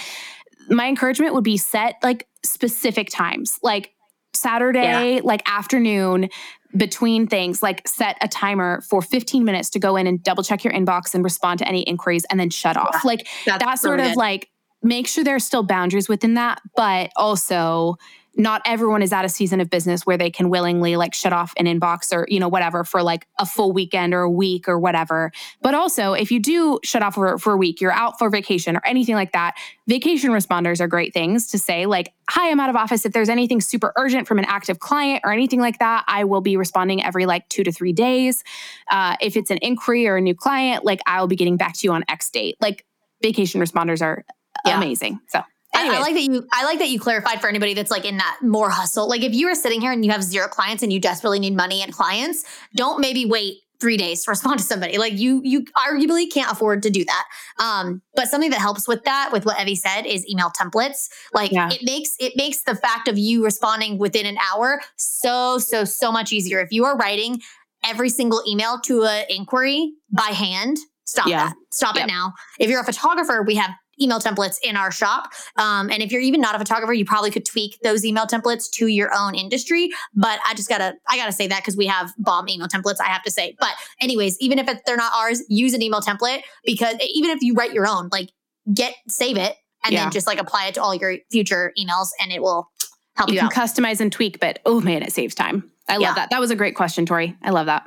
My 0.70 0.88
encouragement 0.88 1.34
would 1.34 1.44
be 1.44 1.58
set 1.58 1.96
like 2.02 2.28
specific 2.44 3.10
times, 3.10 3.60
like 3.62 3.92
Saturday, 4.34 5.22
like 5.22 5.42
afternoon 5.46 6.30
between 6.76 7.28
things, 7.28 7.62
like 7.62 7.88
set 7.88 8.18
a 8.22 8.28
timer 8.28 8.82
for 8.82 9.02
15 9.02 9.44
minutes 9.46 9.70
to 9.72 9.80
go 9.80 9.96
in 9.96 10.08
and 10.08 10.24
double 10.24 10.44
check 10.44 10.64
your 10.64 10.74
inbox 10.74 11.14
and 11.14 11.24
respond 11.24 11.60
to 11.60 11.68
any 11.68 11.82
inquiries 11.82 12.26
and 12.30 12.40
then 12.40 12.50
shut 12.50 12.78
off. 12.78 13.04
Like 13.06 13.28
that 13.46 13.80
sort 13.80 14.00
really 14.00 14.12
of 14.12 14.18
like 14.18 14.50
make 14.82 15.08
sure 15.08 15.24
there's 15.24 15.46
still 15.46 15.64
boundaries 15.64 16.10
within 16.10 16.34
that, 16.34 16.62
but 16.76 17.12
also 17.16 17.98
not 18.36 18.62
everyone 18.66 19.02
is 19.04 19.14
at 19.14 19.26
a 19.26 19.30
season 19.30 19.62
of 19.62 19.70
business 19.70 20.06
where 20.06 20.18
they 20.18 20.32
can 20.32 20.50
willingly 20.50 20.96
like 20.96 21.14
shut 21.14 21.32
off 21.34 21.54
an 21.58 21.66
inbox 21.68 22.12
or 22.12 22.26
you 22.30 22.40
know 22.40 22.48
whatever 22.48 22.84
for 22.84 23.04
like 23.04 23.28
a 23.38 23.46
full 23.46 23.72
weekend 23.72 24.14
or 24.14 24.22
a 24.22 24.30
week 24.32 24.68
or 24.68 24.80
whatever. 24.80 25.32
But 25.62 25.76
also 25.76 26.14
if 26.14 26.32
you 26.32 26.40
do 26.40 26.80
shut 26.84 27.04
off 27.04 27.14
for, 27.14 27.38
for 27.38 27.54
a 27.54 27.58
week 27.58 27.80
you're 27.80 27.92
out 27.92 28.18
for 28.18 28.30
vacation 28.32 28.76
or 28.76 28.82
anything 28.86 29.14
like 29.16 29.34
that 29.34 29.56
vacation 29.88 30.32
responders 30.32 30.80
are 30.82 30.88
great 30.88 31.14
things 31.14 31.48
to 31.52 31.60
say 31.60 31.86
like 31.86 32.14
hi 32.30 32.50
i'm 32.50 32.60
out 32.60 32.70
of 32.72 32.76
office. 32.76 33.06
If 33.06 33.14
there's 33.14 33.30
anything 33.30 33.62
super 33.62 33.94
urgent 33.98 34.28
from 34.28 34.40
an 34.40 34.46
active 34.46 34.80
client 34.80 35.22
or 35.24 35.32
anything 35.32 35.60
like 35.60 35.78
that 35.80 36.04
i 36.08 36.24
will 36.24 36.42
be 36.42 36.58
responding 36.58 37.04
every 37.04 37.26
like 37.26 37.48
two 37.50 37.64
to 37.64 37.72
three 37.72 37.94
days. 37.94 38.44
Uh, 38.90 39.16
if 39.22 39.38
it's 39.38 39.52
an 39.52 39.60
inquiry 39.62 40.08
or 40.08 40.16
a 40.18 40.22
new 40.22 40.36
client 40.36 40.84
like 40.84 41.02
i'll 41.06 41.28
be 41.28 41.36
getting 41.36 41.58
back 41.58 41.74
to 41.74 41.82
you 41.88 41.94
on 41.94 42.04
x 42.10 42.30
date. 42.32 42.56
Like 42.60 42.86
vacation 43.22 43.62
responders 43.62 44.02
are 44.02 44.26
Yeah. 44.66 44.78
amazing 44.78 45.20
so 45.28 45.42
I, 45.90 45.98
I 45.98 46.00
like 46.02 46.14
that 46.16 46.22
you 46.24 46.48
I 46.52 46.64
like 46.66 46.80
that 46.80 46.90
you 46.90 47.00
clarified 47.00 47.42
for 47.42 47.48
anybody 47.48 47.74
that's 47.74 47.92
like 47.92 48.06
in 48.06 48.18
that 48.18 48.40
more 48.42 48.70
hustle. 48.70 49.08
Like 49.08 49.24
if 49.24 49.34
you 49.34 49.48
are 49.50 49.56
sitting 49.56 49.82
here 49.82 49.92
and 49.92 50.04
you 50.06 50.12
have 50.12 50.24
zero 50.24 50.48
clients 50.48 50.84
and 50.84 50.92
you 50.92 51.00
desperately 51.00 51.40
need 51.40 51.56
money 51.56 51.82
and 51.82 51.94
clients, 51.94 52.44
don't 52.76 53.00
maybe 53.00 53.26
wait 53.26 53.58
three 53.82 53.98
days 53.98 54.24
to 54.24 54.32
respond 54.32 54.60
to 54.60 54.66
somebody. 54.66 54.98
Like 54.98 55.14
you 55.18 55.42
you 55.44 55.66
arguably 55.78 56.32
can't 56.32 56.52
afford 56.52 56.84
to 56.84 56.90
do 56.90 57.04
that. 57.06 57.26
Um, 57.60 58.02
but 58.16 58.28
something 58.30 58.50
that 58.52 58.60
helps 58.60 58.88
with 58.88 59.04
that, 59.04 59.30
with 59.34 59.46
what 59.46 59.60
Evie 59.62 59.76
said, 59.76 60.06
is 60.06 60.28
email 60.30 60.50
templates. 60.58 61.10
Like 61.34 61.52
Yeah. 61.52 61.70
it 61.72 61.82
makes 61.84 62.16
it 62.20 62.34
makes 62.38 62.64
the 62.64 62.76
fact 62.76 63.08
of 63.08 63.18
you 63.18 63.44
responding 63.44 63.98
within 63.98 64.26
an 64.26 64.38
hour 64.54 64.82
so, 64.96 65.58
so, 65.58 65.84
so 65.84 66.12
much 66.12 66.32
easier. 66.32 66.60
If 66.60 66.72
you 66.72 66.86
are 66.86 66.96
writing 66.98 67.42
every 67.86 68.10
single 68.10 68.42
email 68.48 68.80
to 68.86 69.04
an 69.04 69.26
inquiry 69.30 69.92
by 70.10 70.28
hand, 70.34 70.78
stop 71.04 71.28
Yeah. 71.28 71.48
that. 71.48 71.56
Stop 71.74 71.96
Yep. 71.98 72.06
it 72.06 72.08
now. 72.08 72.32
If 72.60 72.70
you're 72.70 72.80
a 72.80 72.86
photographer, 72.86 73.44
we 73.46 73.56
have 73.56 73.72
email 74.04 74.20
templates 74.20 74.58
in 74.62 74.76
our 74.76 74.92
shop. 74.92 75.30
Um, 75.56 75.90
and 75.90 76.04
if 76.04 76.12
you're 76.12 76.22
even 76.22 76.42
not 76.42 76.54
a 76.56 76.60
photographer, 76.60 76.94
you 76.94 77.06
probably 77.06 77.32
could 77.32 77.46
tweak 77.46 77.80
those 77.84 78.04
email 78.06 78.26
templates 78.26 78.70
to 78.72 78.88
your 78.88 79.12
own 79.18 79.34
industry. 79.36 79.90
But 80.14 80.40
I 80.48 80.54
just 80.54 80.70
gotta, 80.70 80.96
I 81.10 81.18
gotta 81.18 81.32
say 81.32 81.48
that 81.48 81.62
because 81.62 81.78
we 81.78 81.88
have 81.88 82.12
bomb 82.18 82.50
email 82.50 82.68
templates. 82.68 82.98
I 83.00 83.06
have 83.10 83.24
to 83.24 83.32
say. 83.32 83.56
But 83.60 83.72
anyways, 84.02 84.38
even 84.40 84.60
if 84.60 84.70
they're 84.86 84.98
not 84.98 85.14
ours, 85.16 85.42
use 85.50 85.74
an 85.74 85.82
email 85.82 86.02
template 86.02 86.42
because 86.66 86.96
even 87.14 87.32
if 87.32 87.42
you 87.42 87.54
write 87.56 87.74
your 87.74 87.88
own, 87.88 88.10
like 88.12 88.30
get 88.74 88.94
save 89.08 89.38
it 89.38 89.56
and 89.84 89.94
Yeah. 89.94 90.04
then 90.04 90.12
just 90.12 90.28
like 90.28 90.40
apply 90.40 90.68
it 90.68 90.76
to 90.76 90.82
all 90.84 90.94
your 90.94 91.16
future 91.32 91.74
emails, 91.80 92.10
and 92.22 92.32
it 92.32 92.42
will 92.42 92.70
help 93.16 93.30
you 93.30 93.36
you, 93.36 93.40
can 93.42 93.48
out. 93.48 93.54
customize 93.54 94.00
and 94.00 94.12
tweak, 94.12 94.40
but 94.40 94.60
oh 94.66 94.80
man, 94.82 95.02
it 95.04 95.12
saves 95.14 95.36
time. 95.36 95.70
I 95.88 95.94
love 95.98 96.02
Yeah. 96.02 96.14
that. 96.16 96.30
That 96.30 96.40
was 96.40 96.52
a 96.52 96.56
great 96.56 96.76
question, 96.76 97.06
Tori. 97.06 97.36
I 97.44 97.50
love 97.52 97.66
that. 97.68 97.84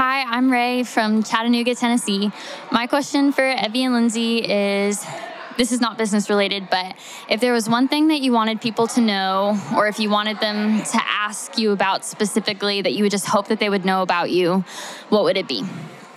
Hi, 0.00 0.22
I'm 0.22 0.48
Ray 0.48 0.84
from 0.84 1.24
Chattanooga, 1.24 1.74
Tennessee. 1.74 2.30
My 2.70 2.86
question 2.86 3.32
for 3.32 3.42
Evie 3.44 3.82
and 3.82 3.92
Lindsey 3.92 4.48
is 4.48 5.04
this 5.56 5.72
is 5.72 5.80
not 5.80 5.98
business 5.98 6.30
related, 6.30 6.70
but 6.70 6.94
if 7.28 7.40
there 7.40 7.52
was 7.52 7.68
one 7.68 7.88
thing 7.88 8.06
that 8.06 8.20
you 8.20 8.30
wanted 8.30 8.60
people 8.60 8.86
to 8.86 9.00
know, 9.00 9.60
or 9.76 9.88
if 9.88 9.98
you 9.98 10.08
wanted 10.08 10.38
them 10.38 10.80
to 10.84 11.00
ask 11.04 11.58
you 11.58 11.72
about 11.72 12.04
specifically 12.04 12.80
that 12.80 12.92
you 12.92 13.02
would 13.02 13.10
just 13.10 13.26
hope 13.26 13.48
that 13.48 13.58
they 13.58 13.68
would 13.68 13.84
know 13.84 14.02
about 14.02 14.30
you, 14.30 14.64
what 15.08 15.24
would 15.24 15.36
it 15.36 15.48
be? 15.48 15.64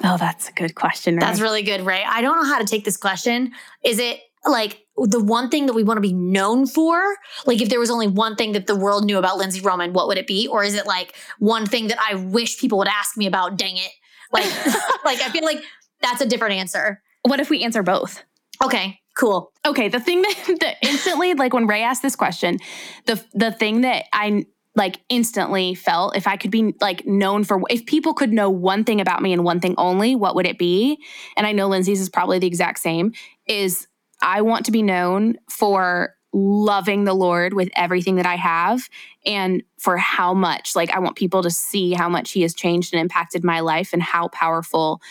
Oh, 0.03 0.15
that's 0.15 0.47
a 0.47 0.51
good 0.51 0.75
question. 0.75 1.15
That's 1.15 1.41
really 1.41 1.63
good, 1.63 1.81
Ray. 1.81 2.03
I 2.07 2.21
don't 2.21 2.37
know 2.37 2.47
how 2.47 2.59
to 2.59 2.65
take 2.65 2.85
this 2.85 2.97
question. 2.97 3.51
Is 3.83 3.97
it 3.97 4.19
like 4.45 4.80
the 4.97 5.23
one 5.23 5.49
thing 5.49 5.65
that 5.65 5.73
we 5.73 5.83
want 5.83 5.97
to 5.97 6.01
be 6.01 6.13
known 6.13 6.67
for? 6.67 7.01
Like, 7.45 7.61
if 7.61 7.69
there 7.69 7.79
was 7.79 7.89
only 7.89 8.07
one 8.07 8.35
thing 8.35 8.51
that 8.53 8.67
the 8.67 8.75
world 8.75 9.05
knew 9.05 9.17
about 9.17 9.37
Lindsey 9.37 9.61
Roman, 9.61 9.93
what 9.93 10.07
would 10.07 10.17
it 10.17 10.27
be? 10.27 10.47
Or 10.47 10.63
is 10.63 10.75
it 10.75 10.85
like 10.85 11.15
one 11.39 11.65
thing 11.65 11.87
that 11.87 11.97
I 11.99 12.15
wish 12.15 12.59
people 12.59 12.77
would 12.79 12.87
ask 12.87 13.17
me 13.17 13.25
about? 13.25 13.57
Dang 13.57 13.77
it! 13.77 13.91
Like, 14.31 14.45
like 15.05 15.21
I 15.21 15.29
feel 15.29 15.43
like 15.43 15.61
that's 16.01 16.21
a 16.21 16.25
different 16.25 16.55
answer. 16.55 17.01
what 17.23 17.39
if 17.39 17.49
we 17.49 17.63
answer 17.63 17.83
both? 17.83 18.23
Okay, 18.63 18.99
cool. 19.17 19.51
Okay, 19.65 19.87
the 19.87 19.99
thing 19.99 20.21
that, 20.47 20.57
that 20.59 20.77
instantly, 20.81 21.33
like 21.33 21.53
when 21.53 21.67
Ray 21.67 21.83
asked 21.83 22.01
this 22.01 22.15
question, 22.15 22.59
the 23.05 23.23
the 23.33 23.51
thing 23.51 23.81
that 23.81 24.05
I 24.13 24.45
like 24.75 24.99
instantly 25.09 25.75
felt 25.75 26.15
if 26.15 26.27
I 26.27 26.37
could 26.37 26.51
be 26.51 26.73
like 26.79 27.05
known 27.05 27.43
for 27.43 27.61
if 27.69 27.85
people 27.85 28.13
could 28.13 28.31
know 28.31 28.49
one 28.49 28.85
thing 28.85 29.01
about 29.01 29.21
me 29.21 29.33
and 29.33 29.43
one 29.43 29.59
thing 29.59 29.75
only, 29.77 30.15
what 30.15 30.35
would 30.35 30.47
it 30.47 30.57
be? 30.57 30.97
And 31.35 31.45
I 31.45 31.51
know 31.51 31.67
Lindsey's 31.67 31.99
is 31.99 32.09
probably 32.09 32.39
the 32.39 32.47
exact 32.47 32.79
same. 32.79 33.11
Is 33.47 33.87
I 34.21 34.41
want 34.41 34.65
to 34.65 34.71
be 34.71 34.83
known 34.83 35.37
for 35.49 36.15
loving 36.33 37.03
the 37.03 37.13
Lord 37.13 37.53
with 37.53 37.69
everything 37.75 38.15
that 38.15 38.25
I 38.25 38.35
have 38.35 38.87
and 39.25 39.63
for 39.77 39.97
how 39.97 40.33
much 40.33 40.75
like 40.75 40.89
I 40.91 40.99
want 40.99 41.17
people 41.17 41.43
to 41.43 41.51
see 41.51 41.91
how 41.91 42.07
much 42.07 42.31
he 42.31 42.41
has 42.43 42.53
changed 42.53 42.93
and 42.93 43.01
impacted 43.01 43.43
my 43.43 43.59
life 43.59 43.91
and 43.91 44.01
how 44.01 44.29
powerful 44.29 45.01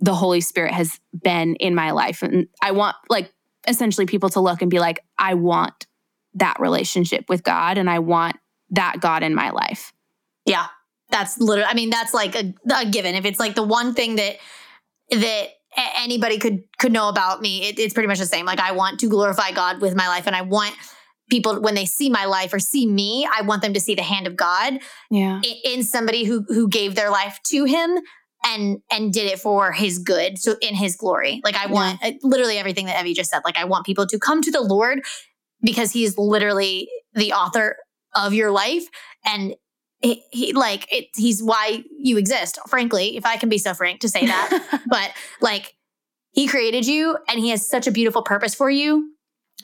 the 0.00 0.14
Holy 0.14 0.40
Spirit 0.40 0.72
has 0.72 1.00
been 1.12 1.56
in 1.56 1.74
my 1.74 1.90
life. 1.90 2.22
And 2.22 2.46
I 2.62 2.70
want 2.70 2.96
like 3.08 3.32
essentially 3.66 4.06
people 4.06 4.28
to 4.30 4.40
look 4.40 4.62
and 4.62 4.70
be 4.70 4.78
like, 4.78 5.00
I 5.18 5.34
want 5.34 5.86
that 6.34 6.58
relationship 6.60 7.28
with 7.28 7.42
God 7.42 7.76
and 7.76 7.90
I 7.90 7.98
want 7.98 8.36
that 8.70 9.00
God 9.00 9.22
in 9.22 9.34
my 9.34 9.50
life. 9.50 9.92
Yeah, 10.46 10.66
that's 11.10 11.38
literally. 11.38 11.68
I 11.68 11.74
mean, 11.74 11.90
that's 11.90 12.14
like 12.14 12.34
a, 12.36 12.54
a 12.72 12.86
given. 12.86 13.14
If 13.14 13.24
it's 13.24 13.40
like 13.40 13.54
the 13.54 13.62
one 13.62 13.94
thing 13.94 14.16
that 14.16 14.36
that 15.10 15.48
anybody 15.76 16.38
could 16.38 16.62
could 16.78 16.92
know 16.92 17.08
about 17.08 17.40
me, 17.40 17.68
it, 17.68 17.78
it's 17.78 17.94
pretty 17.94 18.06
much 18.08 18.18
the 18.18 18.26
same. 18.26 18.46
Like 18.46 18.60
I 18.60 18.72
want 18.72 19.00
to 19.00 19.08
glorify 19.08 19.52
God 19.52 19.80
with 19.80 19.94
my 19.94 20.08
life, 20.08 20.26
and 20.26 20.36
I 20.36 20.42
want 20.42 20.74
people 21.30 21.60
when 21.60 21.74
they 21.74 21.86
see 21.86 22.10
my 22.10 22.24
life 22.24 22.52
or 22.52 22.58
see 22.58 22.86
me, 22.86 23.28
I 23.32 23.42
want 23.42 23.62
them 23.62 23.74
to 23.74 23.80
see 23.80 23.94
the 23.94 24.02
hand 24.02 24.26
of 24.26 24.36
God 24.36 24.80
Yeah. 25.10 25.40
in 25.64 25.84
somebody 25.84 26.24
who 26.24 26.44
who 26.48 26.68
gave 26.68 26.94
their 26.94 27.10
life 27.10 27.38
to 27.48 27.64
Him 27.64 27.98
and 28.44 28.80
and 28.90 29.12
did 29.12 29.30
it 29.30 29.38
for 29.38 29.70
his 29.72 29.98
good 29.98 30.38
so 30.38 30.56
in 30.62 30.74
his 30.74 30.96
glory 30.96 31.40
like 31.44 31.54
i 31.56 31.66
want 31.66 31.98
uh, 32.02 32.12
literally 32.22 32.56
everything 32.56 32.86
that 32.86 32.98
evie 32.98 33.12
just 33.12 33.30
said 33.30 33.40
like 33.44 33.58
i 33.58 33.64
want 33.64 33.84
people 33.84 34.06
to 34.06 34.18
come 34.18 34.40
to 34.40 34.50
the 34.50 34.60
lord 34.60 35.02
because 35.62 35.92
he's 35.92 36.16
literally 36.16 36.88
the 37.14 37.32
author 37.32 37.76
of 38.14 38.32
your 38.32 38.50
life 38.50 38.84
and 39.26 39.54
he, 40.00 40.22
he 40.30 40.52
like 40.52 40.86
it, 40.92 41.06
he's 41.16 41.42
why 41.42 41.82
you 41.98 42.16
exist 42.18 42.58
frankly 42.68 43.16
if 43.16 43.24
i 43.26 43.36
can 43.36 43.48
be 43.48 43.58
so 43.58 43.74
frank 43.74 44.00
to 44.00 44.08
say 44.08 44.26
that 44.26 44.82
but 44.88 45.10
like 45.40 45.74
he 46.32 46.46
created 46.46 46.86
you 46.86 47.16
and 47.28 47.38
he 47.40 47.50
has 47.50 47.66
such 47.68 47.86
a 47.86 47.90
beautiful 47.90 48.22
purpose 48.22 48.54
for 48.54 48.70
you 48.70 49.12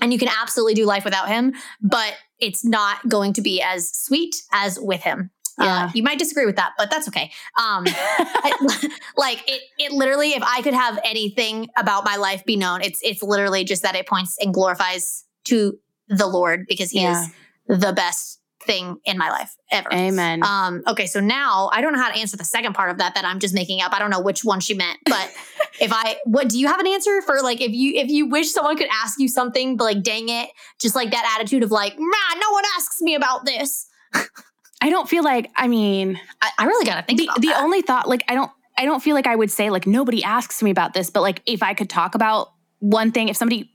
and 0.00 0.12
you 0.12 0.18
can 0.18 0.28
absolutely 0.40 0.74
do 0.74 0.84
life 0.84 1.04
without 1.04 1.28
him 1.28 1.52
but 1.80 2.14
it's 2.38 2.64
not 2.64 3.08
going 3.08 3.32
to 3.32 3.40
be 3.40 3.62
as 3.62 3.90
sweet 3.92 4.34
as 4.52 4.78
with 4.80 5.00
him 5.02 5.30
Yeah. 5.58 5.84
uh, 5.86 5.90
you 5.94 6.02
might 6.02 6.18
disagree 6.18 6.44
with 6.44 6.56
that, 6.56 6.72
but 6.76 6.90
that's 6.90 7.08
okay. 7.08 7.30
Um, 7.58 7.84
I- 7.86 8.88
like 9.16 9.42
it, 9.48 9.62
it 9.78 9.90
literally, 9.92 10.32
if 10.34 10.42
I 10.42 10.60
could 10.60 10.74
have 10.74 10.98
anything 11.02 11.68
about 11.78 12.04
my 12.04 12.16
life 12.16 12.44
be 12.44 12.56
known, 12.56 12.82
it's 12.82 13.00
it's 13.02 13.22
literally 13.22 13.64
just 13.64 13.82
that 13.82 13.94
it 13.96 14.06
points 14.06 14.36
and 14.38 14.52
glorifies 14.52 15.24
to 15.44 15.78
the 16.08 16.26
Lord 16.26 16.66
because 16.68 16.90
He 16.90 17.00
Yeah. 17.00 17.22
is 17.22 17.80
the 17.80 17.92
best 17.94 18.38
thing 18.66 18.98
in 19.04 19.16
my 19.16 19.30
life 19.30 19.56
ever. 19.70 19.88
Amen. 19.92 20.42
Um, 20.44 20.82
okay, 20.86 21.06
so 21.06 21.20
now 21.20 21.70
I 21.72 21.80
don't 21.80 21.92
know 21.92 22.00
how 22.00 22.10
to 22.10 22.18
answer 22.18 22.36
the 22.36 22.44
second 22.44 22.74
part 22.74 22.90
of 22.90 22.98
that 22.98 23.14
that 23.14 23.24
I'm 23.24 23.38
just 23.38 23.54
making 23.54 23.80
up. 23.80 23.92
I 23.92 23.98
don't 23.98 24.10
know 24.10 24.20
which 24.20 24.44
one 24.44 24.60
she 24.60 24.74
meant, 24.74 24.98
but 25.06 25.32
if 25.80 25.92
I 25.92 26.16
what 26.24 26.48
do 26.48 26.58
you 26.58 26.66
have 26.66 26.80
an 26.80 26.86
answer 26.86 27.22
for 27.22 27.40
like 27.42 27.60
if 27.60 27.72
you 27.72 27.94
if 27.94 28.08
you 28.08 28.26
wish 28.26 28.50
someone 28.50 28.76
could 28.76 28.88
ask 28.92 29.18
you 29.18 29.28
something, 29.28 29.76
but 29.76 29.84
like 29.84 30.02
dang 30.02 30.28
it, 30.28 30.50
just 30.80 30.94
like 30.94 31.10
that 31.12 31.36
attitude 31.38 31.62
of 31.62 31.70
like, 31.70 31.94
nah, 31.98 32.40
no 32.40 32.50
one 32.50 32.64
asks 32.76 33.00
me 33.00 33.14
about 33.14 33.44
this. 33.44 33.88
I 34.82 34.90
don't 34.90 35.08
feel 35.08 35.24
like, 35.24 35.50
I 35.56 35.68
mean, 35.68 36.20
I, 36.42 36.50
I 36.58 36.64
really 36.66 36.84
gotta 36.84 37.02
think 37.02 37.18
the, 37.18 37.24
about 37.26 37.40
the 37.40 37.48
that. 37.48 37.62
only 37.62 37.82
thought, 37.82 38.08
like, 38.08 38.24
I 38.28 38.34
don't, 38.34 38.50
I 38.76 38.84
don't 38.84 39.02
feel 39.02 39.14
like 39.14 39.26
I 39.26 39.34
would 39.34 39.50
say, 39.50 39.70
like, 39.70 39.86
nobody 39.86 40.22
asks 40.22 40.62
me 40.62 40.70
about 40.70 40.92
this, 40.92 41.10
but 41.10 41.22
like, 41.22 41.42
if 41.46 41.62
I 41.62 41.74
could 41.74 41.88
talk 41.88 42.14
about 42.14 42.52
one 42.80 43.10
thing, 43.10 43.28
if 43.28 43.36
somebody 43.36 43.72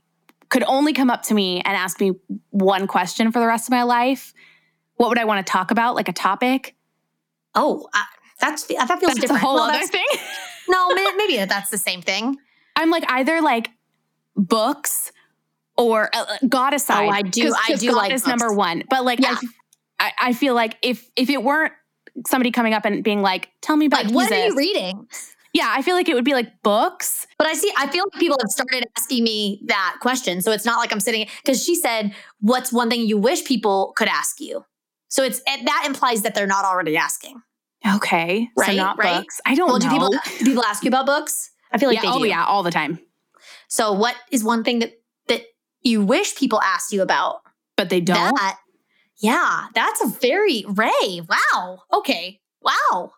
could 0.48 0.62
only 0.64 0.92
come 0.92 1.10
up 1.10 1.22
to 1.24 1.34
me 1.34 1.60
and 1.62 1.76
ask 1.76 1.98
me 2.00 2.12
one 2.50 2.86
question 2.86 3.32
for 3.32 3.40
the 3.40 3.46
rest 3.46 3.66
of 3.66 3.72
my 3.72 3.82
life, 3.82 4.32
what 4.96 5.08
would 5.08 5.18
I 5.18 5.24
want 5.24 5.44
to 5.46 5.50
talk 5.50 5.70
about? 5.70 5.94
Like 5.94 6.08
a 6.08 6.12
topic? 6.12 6.74
Oh, 7.54 7.88
I, 7.92 8.04
that's 8.40 8.64
that 8.64 8.86
feels 8.88 9.00
That's 9.00 9.20
different. 9.20 9.42
a 9.42 9.46
whole 9.46 9.56
Well, 9.56 9.70
other 9.70 9.86
thing. 9.86 10.04
No, 10.68 10.94
maybe 11.16 11.36
that's 11.44 11.70
the 11.70 11.76
same 11.78 12.00
thing. 12.02 12.36
I'm 12.76 12.88
like 12.88 13.04
either 13.10 13.40
like 13.42 13.70
books 14.36 15.12
or 15.76 16.08
uh, 16.14 16.24
uh, 16.28 16.36
God 16.48 16.72
aside. 16.72 17.06
Oh, 17.06 17.10
I 17.10 17.22
do- 17.22 17.42
'cause- 17.42 17.52
I 17.64 17.72
'cause 17.72 17.80
do 17.80 17.88
God 17.90 17.96
like 17.96 18.12
is 18.12 18.22
books. 18.22 18.28
number 18.28 18.54
one. 18.54 18.84
But 18.88 19.04
like, 19.04 19.20
Yeah. 19.20 19.36
I, 20.00 20.06
I, 20.06 20.12
I 20.28 20.32
feel 20.32 20.54
like 20.54 20.76
if 20.82 21.08
if 21.16 21.28
it 21.30 21.42
weren't 21.42 21.72
somebody 22.26 22.50
coming 22.50 22.74
up 22.74 22.84
and 22.84 23.02
being 23.02 23.22
like, 23.22 23.50
"Tell 23.60 23.76
me 23.76 23.86
about 23.86 24.04
Like, 24.06 24.14
what 24.14 24.32
are 24.32 24.46
you 24.46 24.54
reading? 24.56 25.06
yeah, 25.52 25.66
I 25.76 25.82
feel 25.82 25.94
like 25.94 26.08
it 26.08 26.14
would 26.14 26.24
be 26.24 26.32
like 26.34 26.62
books. 26.62 27.26
But 27.38 27.46
I 27.48 27.54
see, 27.54 27.70
I 27.76 27.86
feel 27.88 28.04
like 28.10 28.20
people 28.20 28.38
have 28.40 28.50
started 28.50 28.86
asking 28.96 29.24
me 29.24 29.62
that 29.66 29.96
question. 30.00 30.40
So 30.42 30.52
it's 30.52 30.64
not 30.64 30.78
like 30.78 30.92
I'm 30.92 31.00
sitting 31.00 31.26
because 31.44 31.62
she 31.62 31.74
said, 31.74 32.14
"What's 32.40 32.72
one 32.72 32.88
thing 32.88 33.02
you 33.06 33.18
wish 33.18 33.44
people 33.44 33.92
could 33.96 34.08
ask 34.08 34.40
you?" 34.40 34.64
So 35.12 35.22
it's 35.22 35.40
it, 35.46 35.66
that 35.66 35.84
implies 35.86 36.22
that 36.22 36.34
they're 36.34 36.46
not 36.46 36.64
already 36.64 36.96
asking. 36.96 37.42
Okay, 37.96 38.48
so 38.56 38.62
Right, 38.62 38.76
not 38.78 38.96
right. 38.96 39.18
books. 39.20 39.40
I 39.44 39.54
don't 39.54 39.68
Well, 39.68 39.78
know. 39.78 39.86
do 39.86 39.90
people 39.90 40.10
do 40.38 40.44
people 40.46 40.64
ask 40.64 40.82
you 40.84 40.88
about 40.88 41.04
books? 41.04 41.50
I 41.70 41.76
feel 41.76 41.90
like 41.90 41.96
yeah, 41.96 42.10
they 42.10 42.16
oh 42.16 42.18
do. 42.22 42.26
yeah, 42.28 42.44
all 42.46 42.62
the 42.62 42.70
time. 42.70 42.98
So 43.68 43.92
what 43.92 44.14
is 44.30 44.42
one 44.42 44.64
thing 44.64 44.78
that 44.78 44.92
that 45.28 45.42
you 45.82 46.02
wish 46.02 46.34
people 46.34 46.62
asked 46.62 46.92
you 46.92 47.02
about? 47.02 47.40
But 47.76 47.90
they 47.90 48.00
don't. 48.00 48.34
That, 48.36 48.58
yeah, 49.18 49.66
that's 49.74 50.02
a 50.02 50.06
very 50.08 50.64
Ray. 50.66 51.20
Wow. 51.28 51.82
Okay. 51.92 52.40
Wow. 52.62 53.12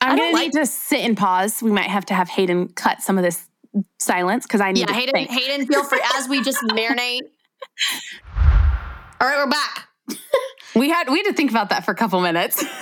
I 0.00 0.06
I'm 0.08 0.16
don't 0.16 0.28
gonna 0.28 0.32
like- 0.32 0.54
need 0.54 0.60
to 0.60 0.64
sit 0.66 1.00
and 1.04 1.14
pause. 1.16 1.62
We 1.62 1.70
might 1.72 1.90
have 1.90 2.06
to 2.06 2.14
have 2.14 2.30
Hayden 2.30 2.68
cut 2.68 3.02
some 3.02 3.18
of 3.18 3.24
this 3.24 3.46
silence 3.98 4.44
because 4.46 4.60
I 4.62 4.72
need 4.72 4.80
Yeah, 4.80 4.86
to 4.86 4.94
Hayden. 4.94 5.12
think. 5.12 5.30
Hayden, 5.30 5.66
feel 5.66 5.84
free 5.84 6.00
as 6.16 6.28
we 6.28 6.42
just 6.42 6.58
marinate. 6.70 7.20
All 9.20 9.28
right, 9.28 9.36
we're 9.38 9.50
back. 9.50 9.88
We 10.74 10.88
had 10.88 11.08
we 11.08 11.18
had 11.18 11.26
to 11.26 11.32
think 11.32 11.50
about 11.50 11.70
that 11.70 11.84
for 11.84 11.90
a 11.90 11.96
couple 11.96 12.20
minutes. 12.20 12.64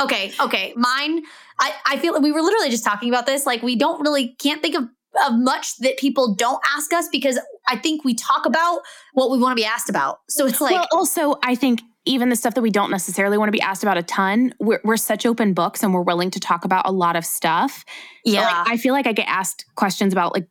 Okay, 0.00 0.32
okay. 0.40 0.72
Mine, 0.74 1.22
I, 1.60 1.72
I 1.86 1.96
feel 1.98 2.20
we 2.20 2.32
were 2.32 2.40
literally 2.40 2.70
just 2.70 2.84
talking 2.84 3.08
about 3.08 3.26
this. 3.26 3.46
Like 3.46 3.62
we 3.62 3.76
don't 3.76 4.00
really 4.00 4.34
can't 4.38 4.62
think 4.62 4.74
of, 4.74 4.84
of 5.26 5.38
much 5.38 5.76
that 5.78 5.96
people 5.96 6.34
don't 6.34 6.60
ask 6.74 6.92
us 6.92 7.08
because 7.12 7.38
I 7.68 7.76
think 7.76 8.04
we 8.04 8.14
talk 8.14 8.46
about 8.46 8.80
what 9.12 9.30
we 9.30 9.38
want 9.38 9.52
to 9.52 9.60
be 9.60 9.64
asked 9.64 9.88
about. 9.88 10.20
So 10.28 10.46
it's 10.46 10.60
like 10.60 10.72
well, 10.72 10.88
also, 10.92 11.36
I 11.42 11.54
think 11.54 11.82
even 12.04 12.30
the 12.30 12.36
stuff 12.36 12.54
that 12.54 12.62
we 12.62 12.70
don't 12.70 12.90
necessarily 12.90 13.38
want 13.38 13.48
to 13.48 13.52
be 13.52 13.60
asked 13.60 13.84
about 13.84 13.96
a 13.96 14.02
ton, 14.02 14.54
we're, 14.58 14.80
we're 14.82 14.96
such 14.96 15.24
open 15.24 15.54
books 15.54 15.82
and 15.82 15.94
we're 15.94 16.02
willing 16.02 16.30
to 16.32 16.40
talk 16.40 16.64
about 16.64 16.88
a 16.88 16.92
lot 16.92 17.14
of 17.14 17.24
stuff. 17.24 17.84
yeah. 18.24 18.40
Like, 18.40 18.70
I 18.70 18.76
feel 18.76 18.92
like 18.92 19.06
I 19.06 19.12
get 19.12 19.28
asked 19.28 19.66
questions 19.76 20.12
about 20.12 20.34
like 20.34 20.48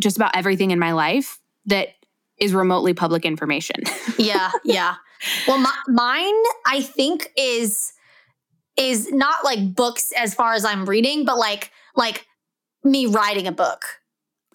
just 0.00 0.16
about 0.16 0.34
everything 0.34 0.70
in 0.70 0.78
my 0.78 0.92
life 0.92 1.38
that 1.66 1.88
is 2.38 2.54
remotely 2.54 2.94
public 2.94 3.24
information. 3.24 3.82
yeah, 4.18 4.50
yeah. 4.64 4.94
Well, 5.46 5.58
my, 5.58 5.74
mine 5.88 6.42
I 6.66 6.82
think 6.82 7.30
is 7.36 7.92
is 8.76 9.10
not 9.12 9.44
like 9.44 9.74
books 9.74 10.12
as 10.16 10.34
far 10.34 10.54
as 10.54 10.64
I'm 10.64 10.84
reading, 10.86 11.24
but 11.24 11.38
like 11.38 11.70
like 11.96 12.26
me 12.82 13.06
writing 13.06 13.46
a 13.46 13.52
book. 13.52 13.82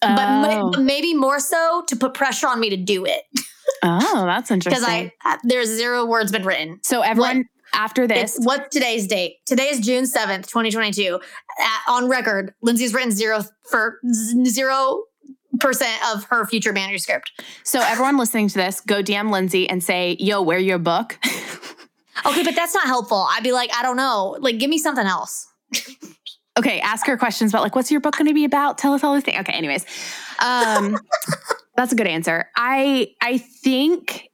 But 0.01 0.17
oh. 0.17 0.72
but 0.72 0.82
maybe 0.82 1.13
more 1.13 1.39
so 1.39 1.84
to 1.88 1.95
put 1.95 2.13
pressure 2.13 2.47
on 2.47 2.59
me 2.59 2.70
to 2.70 2.78
do 2.78 3.05
it 3.05 3.24
oh, 3.84 4.26
that's 4.26 4.51
interesting. 4.51 4.84
because. 4.84 5.11
I 5.24 5.38
there's 5.43 5.70
zero 5.70 6.05
words 6.05 6.32
been 6.32 6.43
written. 6.43 6.80
so 6.84 7.01
everyone 7.01 7.45
after 7.74 8.07
this, 8.07 8.36
It's 8.36 8.45
what's 8.45 8.74
today's 8.74 9.05
date? 9.05 9.38
Today 9.45 9.70
is 9.70 9.80
June 9.80 10.05
7th, 10.05 10.47
2022. 10.47 11.20
At, 11.59 11.82
on 11.88 12.09
record, 12.09 12.55
Lindsey's 12.63 12.95
written 12.95 13.11
zero 13.11 13.43
for 13.70 13.99
zero 14.45 15.03
percent 15.60 16.01
of 16.14 16.24
her 16.26 16.45
future 16.45 16.74
manuscript. 16.74 17.32
so 17.64 17.80
everyone 17.82 18.18
listening 18.18 18.47
to 18.49 18.55
this, 18.55 18.82
go 18.82 19.01
DM 19.03 19.32
Lindsey 19.32 19.70
and 19.70 19.84
say, 19.84 20.16
"Yo, 20.20 20.41
where 20.41 20.60
your 20.60 20.80
book?" 20.80 21.18
Okay, 22.26 22.43
but 22.43 22.53
that's 22.53 22.74
not 22.76 22.86
helpful. 22.86 23.26
I'd 23.30 23.43
be 23.43 23.53
like, 23.53 23.70
I 23.74 23.82
don't 23.82 23.95
know. 23.95 24.36
Like, 24.41 24.57
give 24.57 24.70
me 24.70 24.78
something 24.78 25.05
else. 25.05 25.47
okay, 26.57 26.82
ask 26.82 27.07
her 27.07 27.16
questions 27.16 27.51
about 27.53 27.64
like, 27.64 27.76
"What's 27.78 27.89
your 27.91 28.01
book 28.01 28.18
going 28.18 28.28
to 28.28 28.34
be 28.34 28.43
about?" 28.43 28.78
Tell 28.78 28.93
us 28.93 29.05
all 29.05 29.14
these 29.14 29.24
things. 29.24 29.39
Okay, 29.39 29.53
anyways, 29.53 29.86
um, 30.45 30.97
that's 31.78 31.93
a 31.93 31.95
good 31.95 32.07
answer. 32.07 32.49
I 32.57 33.14
I 33.22 33.38
think. 33.38 34.30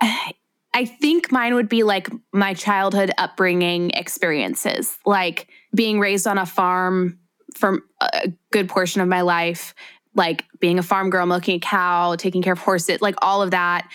I- 0.00 0.32
I 0.74 0.84
think 0.84 1.32
mine 1.32 1.54
would 1.56 1.68
be 1.68 1.82
like 1.82 2.08
my 2.32 2.54
childhood 2.54 3.10
upbringing 3.18 3.90
experiences, 3.94 4.96
like 5.04 5.48
being 5.74 5.98
raised 5.98 6.26
on 6.28 6.38
a 6.38 6.46
farm 6.46 7.18
for 7.56 7.80
a 8.00 8.28
good 8.52 8.68
portion 8.68 9.00
of 9.00 9.08
my 9.08 9.22
life, 9.22 9.74
like 10.14 10.44
being 10.60 10.78
a 10.78 10.82
farm 10.82 11.10
girl, 11.10 11.26
milking 11.26 11.56
a 11.56 11.60
cow, 11.60 12.16
taking 12.16 12.42
care 12.42 12.52
of 12.52 12.58
horses, 12.58 13.00
like 13.00 13.14
all 13.22 13.42
of 13.42 13.50
that, 13.52 13.88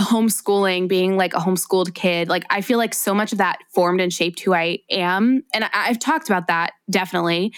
homeschooling, 0.00 0.88
being 0.88 1.16
like 1.16 1.34
a 1.34 1.38
homeschooled 1.38 1.94
kid. 1.94 2.28
Like 2.28 2.44
I 2.50 2.60
feel 2.60 2.78
like 2.78 2.94
so 2.94 3.14
much 3.14 3.32
of 3.32 3.38
that 3.38 3.58
formed 3.70 4.00
and 4.00 4.12
shaped 4.12 4.40
who 4.40 4.54
I 4.54 4.78
am. 4.90 5.42
And 5.52 5.64
I, 5.64 5.70
I've 5.72 5.98
talked 5.98 6.28
about 6.28 6.46
that 6.46 6.72
definitely. 6.88 7.52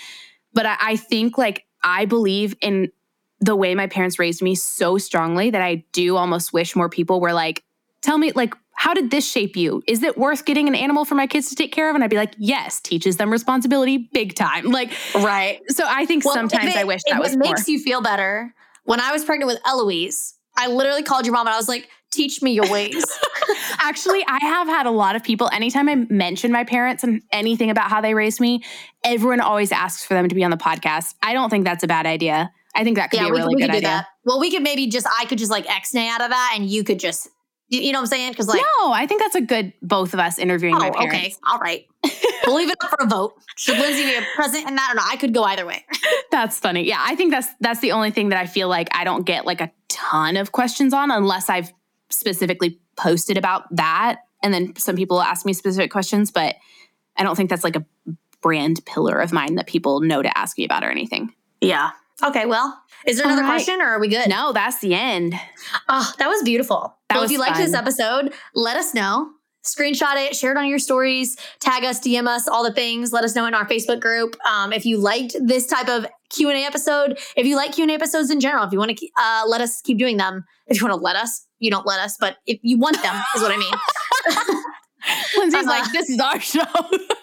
But 0.53 0.67
I, 0.67 0.77
I 0.81 0.97
think 0.97 1.39
like 1.39 1.65
I 1.83 2.07
believe 2.07 2.55
in 2.61 2.91
the 3.41 3.57
way 3.57 3.75
my 3.75 3.87
parents 3.87 4.19
raised 4.19 4.43
me 4.43 4.55
so 4.55 4.99
strongly 4.99 5.51
that 5.51 5.63
I 5.63 5.85
do 5.93 6.17
almost 6.17 6.53
wish 6.53 6.77
more 6.77 6.89
people 6.89 7.21
were 7.21 7.33
like, 7.33 7.63
tell 8.03 8.19
me 8.19 8.33
like 8.33 8.55
how 8.75 8.95
did 8.95 9.11
this 9.11 9.31
shape 9.31 9.57
you 9.57 9.83
is 9.87 10.03
it 10.03 10.17
worth 10.17 10.45
getting 10.47 10.67
an 10.69 10.75
animal 10.75 11.05
for 11.05 11.15
my 11.15 11.27
kids 11.27 11.49
to 11.51 11.55
take 11.55 11.71
care 11.73 11.89
of 11.91 11.95
and 11.95 12.03
i'd 12.03 12.11
be 12.11 12.17
like 12.17 12.35
yes 12.39 12.81
teaches 12.81 13.17
them 13.19 13.31
responsibility 13.31 14.09
big 14.13 14.35
time 14.35 14.65
like 14.71 14.91
Right. 15.15 15.61
so 15.69 15.85
i 15.87 16.07
think 16.07 16.25
Well, 16.25 16.35
sometimes 16.35 16.75
it- 16.75 16.77
i 16.77 16.85
wish 16.85 17.03
if 17.07 17.13
that 17.13 17.21
was 17.21 17.33
it 17.35 17.39
more 17.39 17.53
makes 17.53 17.69
you 17.69 17.79
feel 17.79 18.01
better. 18.01 18.55
When 18.85 18.99
I 19.01 19.13
was 19.13 19.25
pregnant 19.25 19.47
with 19.47 19.61
Eloise, 19.67 20.35
I 20.57 20.67
literally 20.69 21.03
called 21.03 21.27
your 21.27 21.35
mom 21.35 21.47
and 21.47 21.55
I 21.55 21.59
was 21.59 21.69
like, 21.69 21.89
teach 22.11 22.43
me 22.43 22.53
your 22.53 22.69
ways. 22.71 23.05
actually 23.83 24.25
i 24.27 24.39
have 24.41 24.67
had 24.67 24.87
a 24.87 24.91
lot 24.91 25.15
of 25.17 25.23
people 25.23 25.49
anytime 25.53 25.89
i 25.89 25.95
mention 25.95 26.51
my 26.53 26.65
parents 26.65 27.03
and 27.05 27.23
anything 27.33 27.71
about 27.71 27.89
how 27.91 28.01
they 28.01 28.15
raised 28.15 28.41
me 28.41 28.63
everyone 29.05 29.41
always 29.41 29.71
asks 29.73 30.05
for 30.05 30.15
them 30.15 30.29
to 30.29 30.35
be 30.35 30.43
on 30.45 30.51
the 30.51 30.57
podcast 30.57 31.15
i 31.23 31.33
don't 31.33 31.51
think 31.51 31.65
that's 31.65 31.83
a 31.85 31.87
bad 31.87 32.07
idea 32.07 32.51
i 32.75 32.83
think 32.85 32.97
that 32.97 33.11
could 33.11 33.19
yeah, 33.21 33.25
be 33.27 33.31
a 33.31 33.33
we, 33.33 33.39
really 33.39 33.55
we 33.57 33.63
good 33.63 33.67
could 33.71 33.73
do 33.73 33.79
idea 33.79 33.89
that. 33.89 34.07
Well, 34.25 34.39
we 34.41 34.51
could 34.51 34.63
maybe 34.63 34.87
just, 34.87 35.07
I 35.19 35.25
could 35.25 35.39
just 35.39 35.51
like 35.51 35.69
X-nay 35.69 36.09
out 36.09 36.21
of 36.21 36.29
that 36.31 36.53
and 36.55 36.69
you 36.69 36.85
could 36.85 36.99
just, 37.01 37.29
you, 37.71 37.81
you 37.81 37.93
know 37.93 37.99
what 37.99 38.03
I'm 38.03 38.07
saying? 38.09 38.33
Because 38.33 38.49
like, 38.49 38.61
no 38.61 38.93
i 38.93 39.07
think 39.07 39.21
that's 39.21 39.35
a 39.35 39.41
good 39.41 39.73
both 39.83 40.13
of 40.15 40.21
us 40.21 40.39
interviewing 40.39 40.77
my 40.77 40.91
oh, 40.91 40.93
parents 40.93 41.17
okay. 41.17 41.35
All 41.47 41.59
right. 41.59 41.87
we'll 42.47 42.57
leave 42.57 42.71
it 42.71 42.77
up 42.83 42.91
for 42.91 43.05
a 43.05 43.07
vote. 43.07 43.35
Should 43.57 43.79
Lindsey 43.79 44.05
be 44.05 44.15
a 44.15 44.23
president 44.35 44.69
in 44.69 44.77
that 44.77 44.93
or 44.93 44.95
not? 44.95 45.07
I 45.11 45.17
could 45.17 45.35
go 45.35 45.43
either 45.45 45.67
way. 45.67 45.85
That's 46.31 46.59
funny. 46.59 46.85
Yeah, 46.85 46.99
I 46.99 47.15
think 47.15 47.31
that's 47.33 47.49
that's 47.61 47.81
the 47.81 47.93
only 47.93 48.11
thing 48.11 48.31
that 48.31 48.39
I 48.39 48.47
feel 48.47 48.69
like 48.69 48.89
I 48.93 49.05
don't 49.05 49.27
get 49.27 49.45
like 49.45 49.61
a 49.61 49.71
ton 49.89 50.37
of 50.37 50.53
questions 50.53 50.95
on 50.95 51.11
unless 51.11 51.51
I've 51.51 51.73
specifically 52.09 52.81
posted 52.97 53.37
about 53.37 53.65
that 53.77 54.21
and 54.43 54.55
then 54.55 54.77
some 54.77 54.97
people 54.97 55.21
ask 55.21 55.45
me 55.45 55.53
specific 55.53 55.91
questions, 55.91 56.31
but 56.31 56.57
I 57.17 57.23
don't 57.23 57.37
think 57.37 57.51
that's 57.51 57.65
like 57.65 57.77
a 57.77 57.85
brand 58.41 58.85
pillar 58.87 59.21
of 59.21 59.33
mine 59.33 59.57
that 59.57 59.67
people 59.67 60.01
know 60.01 60.23
to 60.23 60.39
ask 60.39 60.57
me 60.57 60.65
about 60.65 60.83
or 60.83 60.91
anything. 60.91 61.35
Yeah. 61.61 61.91
Okay. 62.23 62.47
Well, 62.47 62.81
is 63.07 63.17
there 63.17 63.27
another 63.27 63.43
right. 63.43 63.49
question 63.49 63.81
or 63.81 63.87
are 63.87 64.01
we 64.01 64.09
good? 64.09 64.29
No, 64.29 64.53
that's 64.53 64.81
the 64.81 64.95
end. 64.95 65.35
Oh, 65.89 66.13
that 66.19 66.29
was 66.29 66.43
beautiful. 66.43 66.97
That 67.09 67.17
well, 67.17 67.23
was 67.23 67.31
if 67.31 67.35
you 67.35 67.41
liked 67.41 67.57
this 67.57 67.75
episode, 67.75 68.33
let 68.55 68.77
us 68.77 68.95
know. 68.95 69.31
screenshot 69.65 70.17
it, 70.17 70.37
share 70.37 70.53
it 70.53 70.59
on 70.59 70.67
your 70.69 70.79
stories, 70.79 71.37
tag 71.61 71.85
us, 71.85 72.01
DM 72.01 72.27
us, 72.27 72.47
all 72.47 72.63
the 72.63 72.73
things. 72.73 73.13
Let 73.13 73.25
us 73.25 73.35
know 73.35 73.47
in 73.47 73.55
our 73.55 73.67
Facebook 73.67 74.01
group. 74.01 74.37
Um, 74.47 74.73
if 74.73 74.85
you 74.85 74.99
liked 74.99 75.35
this 75.41 75.67
type 75.67 75.89
of 75.89 76.07
Q&A 76.31 76.65
episode, 76.65 77.19
if 77.37 77.47
you 77.47 77.57
like 77.57 77.73
Q&A 77.73 77.93
episodes 77.93 78.31
in 78.31 78.41
general, 78.41 78.65
if 78.65 78.73
you 78.73 78.79
want 78.79 78.97
to 78.97 79.09
uh, 79.19 79.45
let 79.47 79.61
us 79.61 79.81
keep 79.81 79.99
doing 79.99 80.17
them, 80.17 80.45
if 80.67 80.81
you 80.81 80.87
want 80.87 80.99
to 80.99 81.03
let 81.03 81.17
us, 81.17 81.47
you 81.59 81.71
don't 81.71 81.87
let 81.87 82.01
us, 82.01 82.17
but 82.19 82.37
if 82.47 82.59
you 82.63 82.79
want 82.79 83.01
them 83.03 83.15
is 83.37 83.43
what 83.43 83.53
I 83.53 83.57
mean. 83.57 83.75
Lindsey's 85.37 85.67
uh, 85.67 85.69
like, 85.69 85.93
this 85.93 86.11
is 86.11 86.21
our 86.21 86.41
show. 86.41 86.65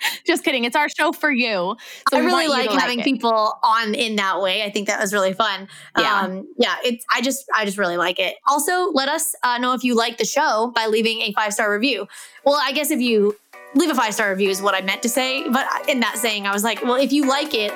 Just 0.26 0.44
kidding. 0.44 0.64
It's 0.64 0.76
our 0.76 0.88
show 0.88 1.12
for 1.12 1.30
you. 1.30 1.76
So 2.10 2.18
I 2.18 2.20
really 2.20 2.48
like 2.48 2.70
having 2.70 2.98
like 2.98 3.04
people 3.04 3.58
on 3.62 3.94
in 3.94 4.16
that 4.16 4.40
way. 4.40 4.62
I 4.62 4.70
think 4.70 4.88
that 4.88 5.00
was 5.00 5.12
really 5.12 5.32
fun. 5.32 5.68
Yeah. 5.98 6.20
Um, 6.20 6.48
yeah. 6.58 6.76
It's, 6.84 7.04
I 7.12 7.20
just, 7.20 7.46
I 7.54 7.64
just 7.64 7.78
really 7.78 7.96
like 7.96 8.18
it. 8.18 8.36
Also, 8.46 8.90
let 8.92 9.08
us 9.08 9.34
uh, 9.42 9.58
know 9.58 9.74
if 9.74 9.84
you 9.84 9.94
like 9.94 10.18
the 10.18 10.24
show 10.24 10.72
by 10.74 10.86
leaving 10.86 11.20
a 11.22 11.32
five 11.32 11.52
star 11.52 11.72
review. 11.72 12.06
Well, 12.44 12.58
I 12.60 12.72
guess 12.72 12.90
if 12.90 13.00
you 13.00 13.36
leave 13.74 13.90
a 13.90 13.94
five 13.94 14.14
star 14.14 14.30
review 14.30 14.50
is 14.50 14.62
what 14.62 14.74
I 14.74 14.80
meant 14.80 15.02
to 15.02 15.08
say. 15.08 15.48
But 15.48 15.66
in 15.88 16.00
that 16.00 16.18
saying, 16.18 16.46
I 16.46 16.52
was 16.52 16.64
like, 16.64 16.82
well, 16.82 16.96
if 16.96 17.12
you 17.12 17.26
like 17.26 17.54
it, 17.54 17.72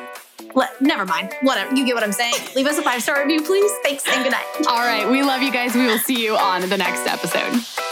let, 0.55 0.81
never 0.81 1.05
mind. 1.05 1.35
Whatever. 1.43 1.75
You 1.75 1.85
get 1.85 1.95
what 1.95 2.05
I'm 2.05 2.13
saying. 2.13 2.35
Leave 2.57 2.67
us 2.67 2.79
a 2.79 2.83
five 2.83 3.03
star 3.03 3.21
review, 3.21 3.43
please. 3.43 3.71
Thanks 3.83 4.07
and 4.07 4.23
good 4.23 4.33
night. 4.33 4.47
All 4.69 4.81
right. 4.81 5.09
We 5.09 5.23
love 5.23 5.43
you 5.43 5.53
guys. 5.53 5.75
We 5.75 5.87
will 5.87 5.99
see 5.99 6.23
you 6.23 6.37
on 6.37 6.69
the 6.69 6.79
next 6.79 7.07
episode. 7.07 7.92